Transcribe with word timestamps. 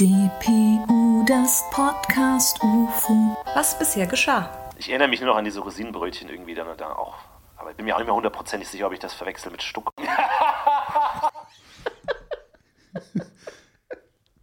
DPU, 0.00 1.24
das 1.26 1.64
Podcast 1.72 2.62
UFO. 2.62 3.36
Was 3.56 3.76
bisher 3.76 4.06
geschah. 4.06 4.48
Ich 4.76 4.88
erinnere 4.88 5.08
mich 5.08 5.20
nur 5.20 5.30
noch 5.30 5.36
an 5.36 5.44
diese 5.44 5.58
Rosinenbrötchen 5.58 6.28
irgendwie 6.28 6.54
dann 6.54 6.68
und 6.68 6.80
da 6.80 6.92
auch. 6.92 7.16
Aber 7.56 7.70
ich 7.70 7.76
bin 7.76 7.84
mir 7.84 7.96
auch 7.96 7.98
nicht 7.98 8.06
mehr 8.06 8.14
hundertprozentig 8.14 8.68
sicher, 8.68 8.86
ob 8.86 8.92
ich 8.92 9.00
das 9.00 9.12
verwechsel 9.12 9.50
mit 9.50 9.60
Stuck. 9.60 9.92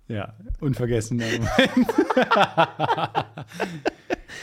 Ja, 0.07 0.33
unvergessener 0.59 1.25
Moment. 1.31 1.93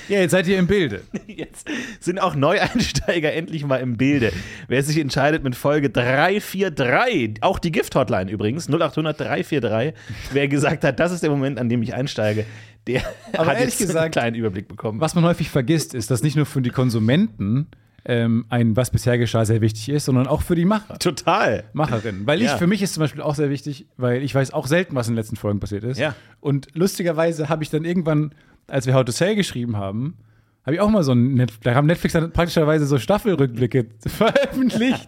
ja, 0.09 0.21
jetzt 0.21 0.33
seid 0.33 0.47
ihr 0.49 0.59
im 0.59 0.67
Bilde. 0.67 1.03
Jetzt 1.27 1.69
sind 2.01 2.21
auch 2.21 2.35
Neueinsteiger 2.35 3.33
endlich 3.33 3.65
mal 3.65 3.77
im 3.79 3.97
Bilde. 3.97 4.33
Wer 4.69 4.83
sich 4.83 4.99
entscheidet 4.99 5.43
mit 5.45 5.57
Folge 5.57 5.91
343, 5.91 7.43
auch 7.43 7.59
die 7.59 7.73
Gift-Hotline 7.73 8.31
übrigens, 8.31 8.69
0800 8.69 9.19
343, 9.19 9.95
wer 10.33 10.49
gesagt 10.49 10.85
hat, 10.85 11.01
das 11.01 11.13
ist 11.13 11.23
der 11.23 11.31
Moment, 11.31 11.59
an 11.59 11.69
dem 11.69 11.83
ich 11.83 11.95
einsteige, 11.95 12.45
der 12.87 13.03
Aber 13.33 13.47
hat 13.51 13.59
ehrlich 13.59 13.79
jetzt 13.79 13.87
gesagt, 13.87 14.03
einen 14.05 14.11
kleinen 14.13 14.37
Überblick 14.37 14.69
bekommen. 14.69 15.01
Was 15.01 15.15
man 15.15 15.25
häufig 15.25 15.49
vergisst, 15.51 15.95
ist, 15.95 16.11
dass 16.11 16.23
nicht 16.23 16.37
nur 16.37 16.47
für 16.47 16.61
die 16.63 16.71
Konsumenten 16.71 17.69
ähm, 18.05 18.47
ein 18.49 18.75
Was 18.77 18.91
bisher 18.91 19.17
geschah 19.17 19.45
sehr 19.45 19.61
wichtig 19.61 19.89
ist, 19.89 20.07
sondern 20.07 20.27
auch 20.27 20.43
für 20.43 20.57
die 20.57 20.65
Macher. 20.65 20.99
Total. 20.99 21.63
Macherinnen. 21.73 22.27
Weil 22.27 22.41
ich, 22.43 22.49
Ja. 22.49 22.57
für 22.59 22.67
mich 22.67 22.83
ist 22.83 22.95
zum 22.95 23.03
Beispiel 23.03 23.23
auch 23.23 23.37
sehr 23.37 23.49
wichtig, 23.49 23.87
weil 23.97 24.23
ich 24.25 24.35
weiß 24.35 24.53
auch 24.53 24.67
selten, 24.67 24.97
was 24.97 25.07
in 25.07 25.13
den 25.13 25.19
letzten 25.19 25.37
Folgen 25.37 25.61
passiert 25.61 25.85
ist. 25.85 25.99
Ja. 25.99 26.17
Und 26.41 26.67
lustigerweise 26.75 27.49
habe 27.49 27.63
ich 27.63 27.71
dann 27.71 27.85
irgendwann, 27.85 28.35
als 28.69 28.87
wir 28.87 28.95
How 28.95 29.05
to 29.05 29.13
Sell 29.13 29.35
geschrieben 29.37 29.77
haben, 29.77 30.17
habe 30.65 30.75
ich 30.77 30.81
auch 30.81 30.89
mal 30.91 31.03
so 31.03 31.13
ein, 31.13 31.35
Net 31.35 31.53
da 31.63 31.75
haben 31.75 31.87
Netflix 31.87 32.13
dann 32.13 32.33
praktischerweise 32.33 32.87
so 32.87 32.99
Staffelrückblicke 32.99 33.87
veröffentlicht. 34.07 35.07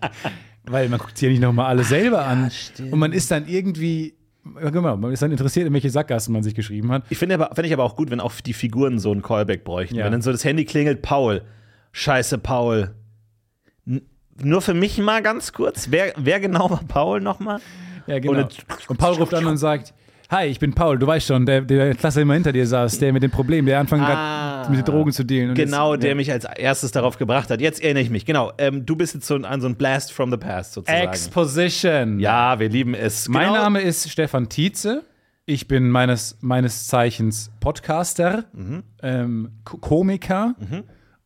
weil 0.66 0.88
man 0.88 0.98
guckt 0.98 1.16
sich 1.16 1.26
ja 1.26 1.30
nicht 1.30 1.40
nochmal 1.42 1.66
alle 1.66 1.84
selber 1.84 2.24
an. 2.26 2.50
Und 2.90 2.98
man 2.98 3.12
ist 3.12 3.30
dann 3.30 3.46
irgendwie, 3.46 4.14
ja, 4.60 4.70
genau, 4.70 4.96
man 4.96 5.12
ist 5.12 5.22
dann 5.22 5.30
interessiert, 5.30 5.66
in 5.66 5.72
welche 5.72 5.90
Sackgassen 5.90 6.32
man 6.32 6.42
sich 6.42 6.54
geschrieben 6.54 6.90
hat. 6.90 7.04
Ich 7.10 7.18
finde 7.18 7.36
aber, 7.36 7.54
finde 7.54 7.68
ich 7.68 7.72
aber 7.72 7.84
auch 7.84 7.96
gut, 7.96 8.10
wenn 8.10 8.20
auch 8.20 8.32
die 8.40 8.52
Figuren 8.52 8.98
so 8.98 9.12
einen 9.12 9.22
Callback 9.22 9.64
bräuchten. 9.64 9.94
Ja. 9.96 10.04
Wenn 10.06 10.12
dann 10.12 10.22
so 10.22 10.32
das 10.32 10.44
Handy 10.44 10.64
klingelt, 10.64 11.02
Paul. 11.02 11.42
Scheiße, 11.92 12.38
Paul. 12.38 12.94
N 13.86 14.02
nur 14.42 14.62
für 14.62 14.74
mich 14.74 14.98
mal 14.98 15.22
ganz 15.22 15.52
kurz. 15.52 15.92
Wer, 15.92 16.12
wer 16.16 16.40
genau 16.40 16.68
war 16.68 16.80
Paul 16.88 17.20
nochmal? 17.20 17.60
Ja, 18.08 18.18
genau. 18.18 18.32
Oder- 18.32 18.48
Und 18.88 18.96
Paul 18.98 19.14
ruft 19.14 19.32
an 19.32 19.46
und 19.46 19.58
sagt, 19.58 19.94
Hi, 20.30 20.46
ich 20.46 20.58
bin 20.58 20.72
Paul, 20.74 20.98
du 20.98 21.06
weißt 21.06 21.26
schon, 21.26 21.44
der, 21.46 21.60
der 21.60 21.94
Klasse 21.94 22.22
immer 22.22 22.34
hinter 22.34 22.52
dir 22.52 22.66
saß, 22.66 22.98
der 22.98 23.12
mit 23.12 23.22
dem 23.22 23.30
Problem, 23.30 23.66
der 23.66 23.78
anfangen 23.78 24.06
hat, 24.06 24.70
mit 24.70 24.78
den 24.78 24.84
Drogen 24.84 25.12
zu 25.12 25.22
dealen. 25.22 25.54
Genau, 25.54 25.92
jetzt, 25.92 26.02
der 26.02 26.10
ja. 26.10 26.14
mich 26.16 26.32
als 26.32 26.44
erstes 26.44 26.92
darauf 26.92 27.18
gebracht 27.18 27.50
hat. 27.50 27.60
Jetzt 27.60 27.82
erinnere 27.82 28.02
ich 28.02 28.10
mich. 28.10 28.24
Genau, 28.24 28.50
ähm, 28.58 28.86
du 28.86 28.96
bist 28.96 29.14
jetzt 29.14 29.26
so 29.26 29.36
an 29.36 29.60
so 29.60 29.68
ein 29.68 29.76
Blast 29.76 30.12
from 30.12 30.30
the 30.30 30.36
Past 30.38 30.72
sozusagen. 30.72 31.08
Exposition. 31.08 32.18
ja, 32.20 32.58
wir 32.58 32.68
lieben 32.70 32.94
es. 32.94 33.28
Mein 33.28 33.48
Genau. 33.48 33.60
Name 33.60 33.80
ist 33.82 34.10
Stefan 34.10 34.48
Tietze. 34.48 35.04
Ich 35.46 35.68
bin 35.68 35.90
meines, 35.90 36.38
meines 36.40 36.88
Zeichens 36.88 37.50
Podcaster, 37.60 38.44
Mhm. 38.54 38.82
ähm, 39.02 39.50
Ko- 39.64 39.76
Komiker 39.76 40.54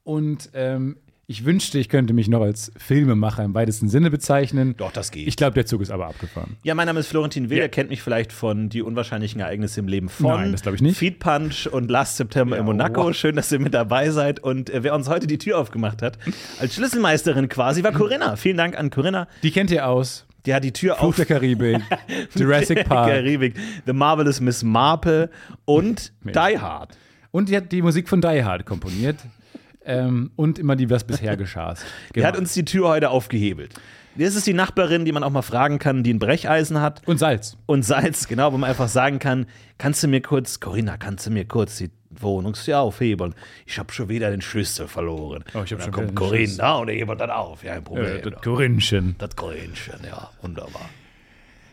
und 0.03 0.51
ähm, 0.55 0.97
ich 1.31 1.45
wünschte, 1.45 1.79
ich 1.79 1.91
könnte 1.91 2.15
mich 2.15 2.29
noch 2.29 2.41
als 2.41 2.73
Filmemacher 2.79 3.45
im 3.45 3.53
weitesten 3.53 3.91
Sinne 3.91 4.11
bezeichnen. 4.11 4.75
Doch, 4.79 4.91
das 4.91 5.11
geht. 5.11 5.29
Ich 5.29 5.37
glaube, 5.37 5.53
der 5.53 5.67
Zug 5.67 5.83
ist 5.83 5.91
aber 5.91 6.07
abgefahren. 6.07 6.57
Ja, 6.63 6.75
mein 6.75 6.87
Name 6.87 7.01
ist 7.01 7.09
Florentin 7.09 7.51
Will. 7.51 7.59
Ihr 7.59 7.69
kennt 7.69 7.91
mich 7.91 8.01
vielleicht 8.01 8.33
von 8.33 8.71
die 8.71 8.81
unwahrscheinlichen 8.81 9.43
Ereignisse 9.43 9.81
im 9.81 9.89
Leben 9.89 10.09
von 10.09 10.41
Nein, 10.41 10.53
das 10.53 10.63
glaub 10.63 10.75
ich 10.75 10.81
nicht. 10.81 10.97
Feed 10.97 11.19
Punch 11.19 11.67
und 11.71 11.91
Last 11.91 12.17
September 12.17 12.57
in 12.57 12.65
Monaco. 12.65 13.13
Schön, 13.13 13.37
dass 13.37 13.53
ihr 13.53 13.59
mit 13.59 13.75
dabei 13.75 14.09
seid. 14.09 14.41
Und 14.41 14.71
äh, 14.71 14.83
wer 14.83 14.95
uns 14.95 15.11
heute 15.11 15.27
die 15.27 15.37
Tür 15.37 15.59
aufgemacht 15.59 16.01
hat, 16.01 16.19
als 16.61 16.75
Schlüsselmeisterin 16.75 17.51
quasi, 17.51 17.85
war 17.85 17.93
Corinna. 17.93 18.37
Vielen 18.37 18.57
Dank 18.57 18.79
an 18.79 18.89
Corinna. 18.89 19.29
Die 19.43 19.51
kennt 19.51 19.71
ihr 19.71 19.87
aus. 19.87 20.27
Die 20.47 20.55
hat 20.55 20.65
die 20.65 20.73
Tür 20.73 20.97
Fluch 20.97 21.09
auf. 21.09 21.17
der 21.17 21.27
Karibik, 21.27 21.83
Jurassic 22.37 22.89
Park. 22.89 23.11
Karibik, 23.11 23.55
The 23.85 23.93
Marvelous 23.93 24.41
Miss 24.41 24.63
Marple 24.65 25.29
und 25.67 26.11
Die 26.25 26.59
Hard. 26.59 26.97
Und 27.33 27.51
die 27.51 27.57
hat 27.59 27.71
die 27.71 27.83
Musik 27.83 28.09
von 28.09 28.23
Die 28.23 28.43
Hard 28.43 28.65
komponiert. 28.65 29.19
Ähm, 29.89 30.31
und 30.37 30.59
immer 30.59 30.77
die, 30.77 30.89
was 30.91 31.03
bisher 31.05 31.37
geschah. 31.39 31.75
Die 32.15 32.25
hat 32.25 32.37
uns 32.37 32.53
die 32.55 32.65
Tür 32.65 32.89
heute 32.89 33.11
aufgehebelt. 33.11 33.75
Das 34.17 34.35
ist 34.35 34.47
die 34.47 34.53
Nachbarin, 34.55 35.05
die 35.05 35.13
man 35.13 35.23
auch 35.23 35.31
mal 35.31 35.43
fragen 35.43 35.79
kann, 35.79 36.03
die 36.03 36.13
ein 36.13 36.19
Brecheisen 36.19 36.81
hat. 36.81 37.03
und 37.07 37.19
Salz. 37.19 37.57
und 37.67 37.85
Salz, 37.85 38.27
genau, 38.27 38.53
wo 38.53 38.59
man 38.59 38.69
einfach 38.69 38.89
sagen 38.89 39.19
kann, 39.21 39.47
kannst 39.79 40.03
du 40.03 40.09
mir 40.09 40.21
kurz, 40.21 40.59
Corinna, 40.61 40.97
kannst 40.97 41.27
du 41.27 41.31
mir 41.31 41.45
kurz 41.45 41.77
die 41.77 41.91
Wohnungstür 42.11 42.81
aufhebeln? 42.81 43.35
Ich 43.65 43.79
habe 43.79 43.93
schon 43.93 44.09
wieder 44.09 44.31
den 44.33 44.41
Schlüssel 44.41 44.89
verloren. 44.89 45.45
Oh, 45.55 45.63
ich 45.65 45.73
hab 45.73 45.79
Und 45.79 45.79
dann 45.79 45.83
schon 45.85 45.93
kommt. 45.93 46.17
Corinna 46.17 46.77
und 46.79 46.89
er 46.89 46.95
hebt 46.97 47.21
dann 47.21 47.31
auf. 47.31 47.63
Ja, 47.63 47.75
ein 47.75 47.85
Problem. 47.85 48.17
Äh, 48.17 48.21
das 48.23 48.43
Corinchen. 48.43 49.15
das 49.19 49.37
Corinchen, 49.37 50.01
ja, 50.05 50.31
wunderbar. 50.43 50.89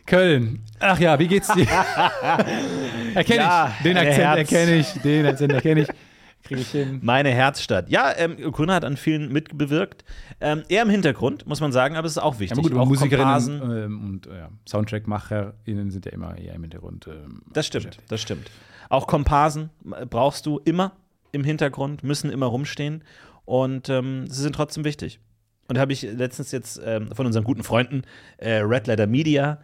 Köln. 0.05 0.59
Ach 0.79 0.99
ja, 0.99 1.17
wie 1.17 1.27
geht's 1.27 1.51
dir? 1.51 1.65
erkenne 3.15 3.39
Ja, 3.39 3.73
ich. 3.79 3.83
Den 3.83 3.97
Akzent 3.97 4.37
erkenne 4.37 4.75
ich. 4.75 4.87
Den 5.01 5.25
Akzent 5.25 5.51
erkenne 5.53 5.81
ich. 5.81 5.87
Kriege 6.45 6.61
ich 6.61 6.69
hin. 6.69 6.99
Meine 7.03 7.29
Herzstadt. 7.29 7.89
Ja, 7.89 8.13
ähm, 8.15 8.37
Corinna 8.51 8.75
hat 8.75 8.85
an 8.85 8.97
vielen 8.97 9.31
mitbewirkt. 9.31 10.05
Ähm, 10.39 10.63
eher 10.69 10.83
im 10.83 10.89
Hintergrund, 10.89 11.45
muss 11.47 11.59
man 11.59 11.71
sagen, 11.71 11.95
aber 11.97 12.05
es 12.05 12.13
ist 12.13 12.17
auch 12.23 12.39
wichtig. 12.39 12.57
Ja, 12.57 12.63
aber 12.63 12.69
gut, 12.69 12.79
auch. 12.79 12.85
Musikerinnen 12.87 13.61
ähm, 13.85 14.03
und 14.05 14.27
äh, 14.27 14.47
SoundtrackmacherInnen 14.67 15.91
sind 15.91 16.05
ja 16.05 16.11
immer 16.11 16.37
eher 16.37 16.53
im 16.53 16.61
Hintergrund. 16.61 17.07
Ähm, 17.07 17.41
Das 17.53 17.65
stimmt, 17.67 17.97
das 18.07 18.21
stimmt. 18.21 18.49
Auch 18.89 19.07
Komparsen 19.07 19.69
äh, 19.99 20.05
brauchst 20.05 20.45
du 20.45 20.59
immer 20.63 20.93
im 21.31 21.43
Hintergrund, 21.43 22.03
müssen 22.03 22.29
immer 22.29 22.45
rumstehen 22.45 23.03
und 23.45 23.89
ähm, 23.89 24.25
sie 24.27 24.41
sind 24.41 24.55
trotzdem 24.55 24.83
wichtig. 24.85 25.19
Und 25.67 25.79
habe 25.79 25.93
ich 25.93 26.03
letztens 26.03 26.51
jetzt 26.51 26.79
ähm, 26.85 27.09
von 27.11 27.25
unseren 27.25 27.43
guten 27.43 27.63
Freunden 27.63 28.03
äh, 28.37 28.57
Red 28.57 28.85
Letter 28.85 29.07
Media 29.07 29.57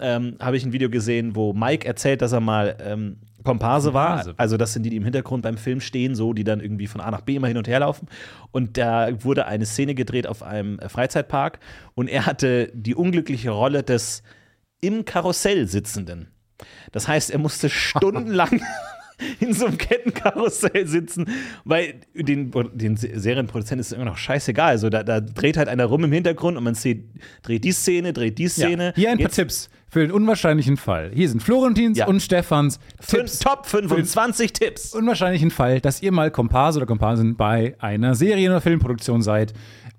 ähm, 0.00 0.36
habe 0.38 0.58
ich 0.58 0.66
ein 0.66 0.74
Video 0.74 0.90
gesehen, 0.90 1.34
wo 1.34 1.54
Mike 1.54 1.88
erzählt, 1.88 2.20
dass 2.20 2.32
er 2.32 2.40
mal 2.40 2.76
ähm, 2.78 3.16
Komparse 3.46 3.94
war. 3.94 4.34
Also 4.36 4.56
das 4.56 4.72
sind 4.72 4.82
die, 4.82 4.90
die 4.90 4.96
im 4.96 5.04
Hintergrund 5.04 5.42
beim 5.42 5.56
Film 5.56 5.80
stehen, 5.80 6.14
so 6.14 6.32
die 6.32 6.44
dann 6.44 6.60
irgendwie 6.60 6.86
von 6.86 7.00
A 7.00 7.10
nach 7.10 7.22
B 7.22 7.36
immer 7.36 7.48
hin 7.48 7.56
und 7.56 7.68
her 7.68 7.80
laufen. 7.80 8.08
Und 8.50 8.76
da 8.76 9.08
wurde 9.24 9.46
eine 9.46 9.64
Szene 9.64 9.94
gedreht 9.94 10.26
auf 10.26 10.42
einem 10.42 10.78
äh, 10.78 10.88
Freizeitpark 10.88 11.60
und 11.94 12.08
er 12.08 12.26
hatte 12.26 12.70
die 12.74 12.94
unglückliche 12.94 13.50
Rolle 13.50 13.82
des 13.82 14.22
im 14.80 15.04
Karussell 15.04 15.66
sitzenden. 15.68 16.28
Das 16.92 17.08
heißt, 17.08 17.30
er 17.30 17.38
musste 17.38 17.70
stundenlang 17.70 18.60
in 19.40 19.52
so 19.52 19.66
einem 19.66 19.78
Kettenkarussell 19.78 20.86
sitzen, 20.86 21.26
weil 21.64 22.00
den, 22.14 22.52
den 22.74 22.96
Serienproduzenten 22.96 23.80
ist 23.80 23.88
es 23.88 23.92
immer 23.92 24.04
noch 24.04 24.16
scheißegal. 24.16 24.70
Also 24.70 24.90
da, 24.90 25.02
da 25.02 25.20
dreht 25.20 25.56
halt 25.56 25.68
einer 25.68 25.86
rum 25.86 26.04
im 26.04 26.12
Hintergrund 26.12 26.56
und 26.56 26.64
man 26.64 26.74
sieht, 26.74 27.04
dreht 27.42 27.64
die 27.64 27.72
Szene, 27.72 28.12
dreht 28.12 28.38
die 28.38 28.48
Szene. 28.48 28.86
ja. 28.88 28.92
Hier 28.94 29.10
ein 29.10 29.18
paar 29.18 29.26
Jetzt 29.26 29.36
Tipps 29.36 29.70
für 29.88 30.00
den 30.00 30.10
unwahrscheinlichen 30.10 30.76
Fall. 30.76 31.10
Hier 31.14 31.28
sind 31.28 31.42
Florentins 31.42 31.98
Ja. 31.98 32.06
und 32.06 32.20
Stefans 32.20 32.78
fün- 33.00 33.18
Tipps. 33.18 33.38
Top 33.38 33.66
25 33.66 34.52
Tipps. 34.52 34.94
Unwahrscheinlichen 34.94 35.50
Fall, 35.50 35.80
dass 35.80 36.02
ihr 36.02 36.12
mal 36.12 36.30
Komparse 36.30 36.78
oder 36.78 36.86
Komparsin 36.86 37.36
bei 37.36 37.76
einer 37.78 38.14
Serien- 38.14 38.50
oder 38.50 38.60
Filmproduktion 38.60 39.22
seid. 39.22 39.52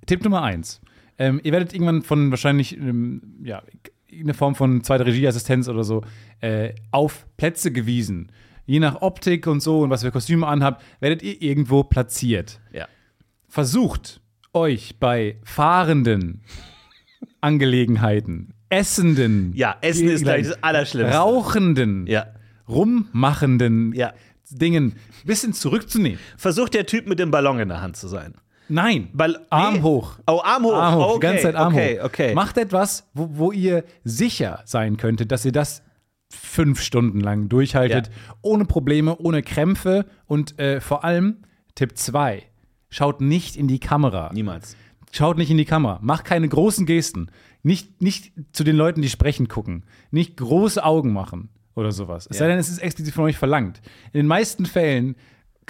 Tipp 0.06 0.24
Nummer 0.24 0.44
eins. 0.44 0.82
Ähm, 1.18 1.40
ihr 1.44 1.52
werdet 1.52 1.74
irgendwann 1.74 2.02
von 2.04 2.30
wahrscheinlich 2.32 2.78
ähm, 2.78 3.22
ja, 3.44 3.64
eine 4.12 4.34
Form 4.34 4.56
von 4.56 4.84
zweiter 4.84 5.06
Regieassistenz 5.06 5.68
oder 5.68 5.84
so 5.84 6.04
äh, 6.42 6.74
auf 6.92 7.26
Plätze 7.38 7.72
gewiesen. 7.72 8.32
Je 8.66 8.80
nach 8.80 9.02
Optik 9.02 9.48
und 9.48 9.62
so 9.62 9.80
und 9.82 9.90
was 9.90 10.04
für 10.04 10.12
Kostüme 10.12 10.46
anhabt, 10.46 10.84
werdet 11.00 11.24
ihr 11.24 11.42
irgendwo 11.42 11.84
platziert. 11.86 12.60
Ja. 12.74 12.88
Versucht 13.48 14.22
euch 14.54 15.00
bei 15.00 15.38
fahrenden 15.44 16.42
Angelegenheiten, 17.42 18.54
essenden, 18.70 19.54
Ja, 19.56 19.76
Essen 19.82 20.08
ist 20.10 20.24
gleich 20.24 20.48
das 20.48 20.62
Allerschlimmste. 20.64 21.18
rauchenden, 21.18 22.08
Ja. 22.08 22.28
rummachenden 22.68 23.94
Ja. 23.94 24.14
Dingen 24.50 24.94
ein 24.96 25.28
bisschen 25.28 25.54
zurückzunehmen. 25.54 26.20
Versucht 26.38 26.74
der 26.74 26.86
Typ 26.86 27.08
mit 27.08 27.20
dem 27.20 27.32
Ballon 27.32 27.60
in 27.60 27.70
der 27.70 27.82
Hand 27.82 27.98
zu 27.98 28.08
sein. 28.08 28.34
Nein. 28.70 29.10
Ball 29.14 29.40
Arm 29.50 29.76
nee. 29.76 29.82
hoch. 29.82 30.20
Oh, 30.28 30.42
Arm 30.44 30.64
hoch. 30.66 30.74
Arm 30.74 30.96
hoch, 30.96 31.06
okay. 31.08 31.14
die 31.16 31.20
ganze 31.22 31.44
Zeit 31.44 31.56
Arm 31.56 31.74
okay, 31.74 32.00
hoch. 32.00 32.06
Okay, 32.06 32.34
Macht 32.34 32.58
etwas, 32.58 33.08
wo, 33.14 33.30
wo 33.34 33.52
ihr 33.52 33.84
sicher 34.04 34.62
sein 34.66 34.98
könntet, 34.98 35.32
dass 35.32 35.46
ihr 35.46 35.52
das 35.54 35.84
fünf 36.30 36.82
Stunden 36.82 37.22
lang 37.22 37.48
durchhaltet, 37.50 38.08
Ja. 38.08 38.14
ohne 38.42 38.66
Probleme, 38.66 39.18
ohne 39.18 39.42
Krämpfe 39.44 40.06
und 40.26 40.60
äh, 40.60 40.82
vor 40.82 41.04
allem 41.06 41.38
Tipp 41.76 41.98
2. 41.98 42.44
Schaut 42.90 43.22
nicht 43.22 43.56
in 43.56 43.68
die 43.68 43.80
Kamera. 43.80 44.32
Niemals. 44.34 44.76
Schaut 45.12 45.38
nicht 45.38 45.50
in 45.50 45.58
die 45.58 45.66
Kamera. 45.66 46.00
Macht 46.02 46.26
keine 46.26 46.48
großen 46.50 46.86
Gesten. 46.86 47.32
Nicht, 47.68 48.02
nicht 48.02 48.32
zu 48.54 48.64
den 48.64 48.76
Leuten, 48.76 49.02
die 49.02 49.10
sprechen, 49.10 49.48
gucken. 49.48 49.84
Nicht 50.12 50.38
große 50.38 50.84
Augen 50.84 51.12
machen 51.14 51.50
oder 51.76 51.92
sowas. 51.92 52.28
Es 52.30 52.38
Ja. 52.38 52.46
sei 52.46 52.48
denn, 52.52 52.60
es 52.60 52.70
ist 52.70 52.80
explizit 52.80 53.14
von 53.14 53.26
euch 53.26 53.38
verlangt. 53.38 53.82
In 54.14 54.20
den 54.20 54.28
meisten 54.28 54.66
Fällen 54.66 55.16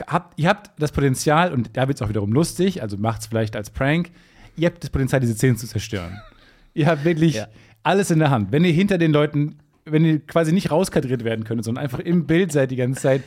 habt 0.06 0.38
ihr 0.40 0.48
habt 0.48 0.72
das 0.80 0.92
Potenzial, 0.92 1.52
und 1.52 1.76
da 1.76 1.88
wird 1.88 1.98
es 1.98 2.02
auch 2.04 2.10
wiederum 2.10 2.32
lustig, 2.32 2.82
also 2.84 2.98
macht 2.98 3.22
es 3.22 3.28
vielleicht 3.28 3.56
als 3.56 3.72
Prank, 3.72 4.12
ihr 4.56 4.68
habt 4.68 4.84
das 4.84 4.92
Potenzial, 4.92 5.22
diese 5.22 5.34
Szenen 5.34 5.58
zu 5.58 5.68
zerstören. 5.68 6.22
ihr 6.76 6.86
habt 6.86 7.04
wirklich 7.04 7.36
Ja. 7.36 7.48
alles 7.84 8.12
in 8.12 8.20
der 8.20 8.30
Hand. 8.30 8.52
Wenn 8.52 8.64
ihr 8.64 8.72
hinter 8.74 8.98
den 9.00 9.12
Leuten, 9.12 9.58
wenn 9.86 10.06
ihr 10.06 10.20
quasi 10.20 10.52
nicht 10.52 10.70
rauskadriert 10.70 11.24
werden 11.24 11.46
könnt, 11.46 11.64
sondern 11.66 11.84
einfach 11.84 12.00
im 12.00 12.28
Bild 12.28 12.52
seid 12.52 12.70
die 12.72 12.76
ganze 12.76 13.02
Zeit, 13.02 13.24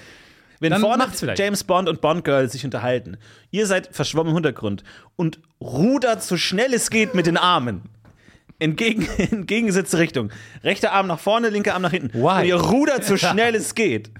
Wenn 0.62 0.72
Dann 0.72 0.82
vorne. 0.82 1.06
James 1.36 1.64
Bond 1.64 1.88
und 1.88 2.02
Bond 2.02 2.22
Girl 2.22 2.48
sich 2.50 2.66
unterhalten, 2.66 3.16
ihr 3.50 3.66
seid 3.66 3.88
verschwommen 3.96 4.30
im 4.32 4.36
Hintergrund 4.36 4.84
und 5.16 5.40
rudert 5.58 6.22
so 6.22 6.36
schnell 6.36 6.74
es 6.74 6.90
geht 6.90 7.14
mit 7.14 7.24
den 7.26 7.38
Armen. 7.38 7.80
Entgegen, 8.60 9.08
entgegengesetzte 9.18 9.98
Richtung. 9.98 10.30
Rechter 10.62 10.92
Arm 10.92 11.06
nach 11.08 11.18
vorne, 11.18 11.48
linker 11.50 11.74
Arm 11.74 11.82
nach 11.82 11.90
hinten. 11.90 12.14
Why? 12.14 12.42
Und 12.42 12.44
ihr 12.46 12.56
rudert 12.56 13.04
so 13.04 13.16
schnell 13.16 13.54
es 13.54 13.74
geht. 13.74 14.10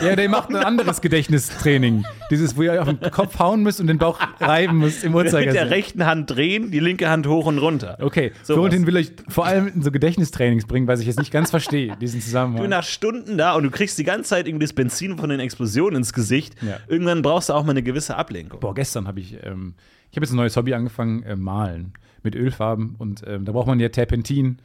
Ja, 0.00 0.14
der 0.14 0.28
macht 0.28 0.48
ein 0.50 0.54
anderes 0.64 1.00
Gedächtnistraining. 1.00 2.04
Dieses, 2.30 2.56
wo 2.56 2.62
ihr 2.62 2.80
auf 2.80 2.88
den 2.88 3.00
Kopf 3.10 3.40
hauen 3.40 3.64
müsst 3.64 3.80
und 3.80 3.88
den 3.88 3.98
Bauch 3.98 4.20
reiben 4.38 4.78
müsst 4.78 5.02
im 5.02 5.10
Mit 5.10 5.24
der 5.24 5.24
Uhrzeigersinn. 5.34 5.68
rechten 5.68 6.06
Hand 6.06 6.30
drehen, 6.30 6.70
die 6.70 6.78
linke 6.78 7.08
Hand 7.10 7.26
hoch 7.26 7.46
und 7.46 7.58
runter. 7.58 7.98
Okay, 8.00 8.30
Sowas. 8.44 8.54
Florentin 8.58 8.86
will 8.86 8.96
euch 8.96 9.10
vor 9.26 9.44
allem 9.44 9.66
in 9.66 9.82
so 9.82 9.90
Gedächtnistrainings 9.90 10.66
bringen, 10.66 10.86
weil 10.86 11.00
ich 11.00 11.06
jetzt 11.08 11.18
nicht 11.18 11.32
ganz 11.32 11.50
verstehe, 11.50 11.96
diesen 11.96 12.20
Du 12.20 12.24
Zusammenhang. 12.24 12.68
nach 12.68 12.84
Stunden 12.84 13.36
da 13.36 13.54
und 13.54 13.64
du 13.64 13.70
kriegst 13.70 13.98
die 13.98 14.04
ganze 14.04 14.30
Zeit 14.30 14.46
irgendwie 14.46 14.66
das 14.66 14.72
Benzin 14.72 15.18
von 15.18 15.30
den 15.30 15.40
Explosionen 15.40 15.96
ins 15.96 16.12
Gesicht. 16.12 16.54
Ja. 16.62 16.76
Irgendwann 16.86 17.22
brauchst 17.22 17.48
du 17.48 17.54
auch 17.54 17.64
mal 17.64 17.70
eine 17.70 17.82
gewisse 17.82 18.14
Ablenkung. 18.14 18.60
Boah, 18.60 18.74
gestern 18.74 19.08
habe 19.08 19.18
ich, 19.18 19.32
ähm, 19.42 19.74
ich 20.12 20.16
habe 20.16 20.24
jetzt 20.24 20.32
ein 20.32 20.36
neues 20.36 20.56
Hobby 20.56 20.74
angefangen, 20.74 21.24
äh, 21.24 21.34
malen 21.34 21.92
mit 22.24 22.34
Ölfarben 22.34 22.94
und 22.98 23.22
ähm, 23.26 23.44
da 23.44 23.52
braucht 23.52 23.66
man 23.66 23.80
ja 23.80 23.88
Terpentin. 23.88 24.58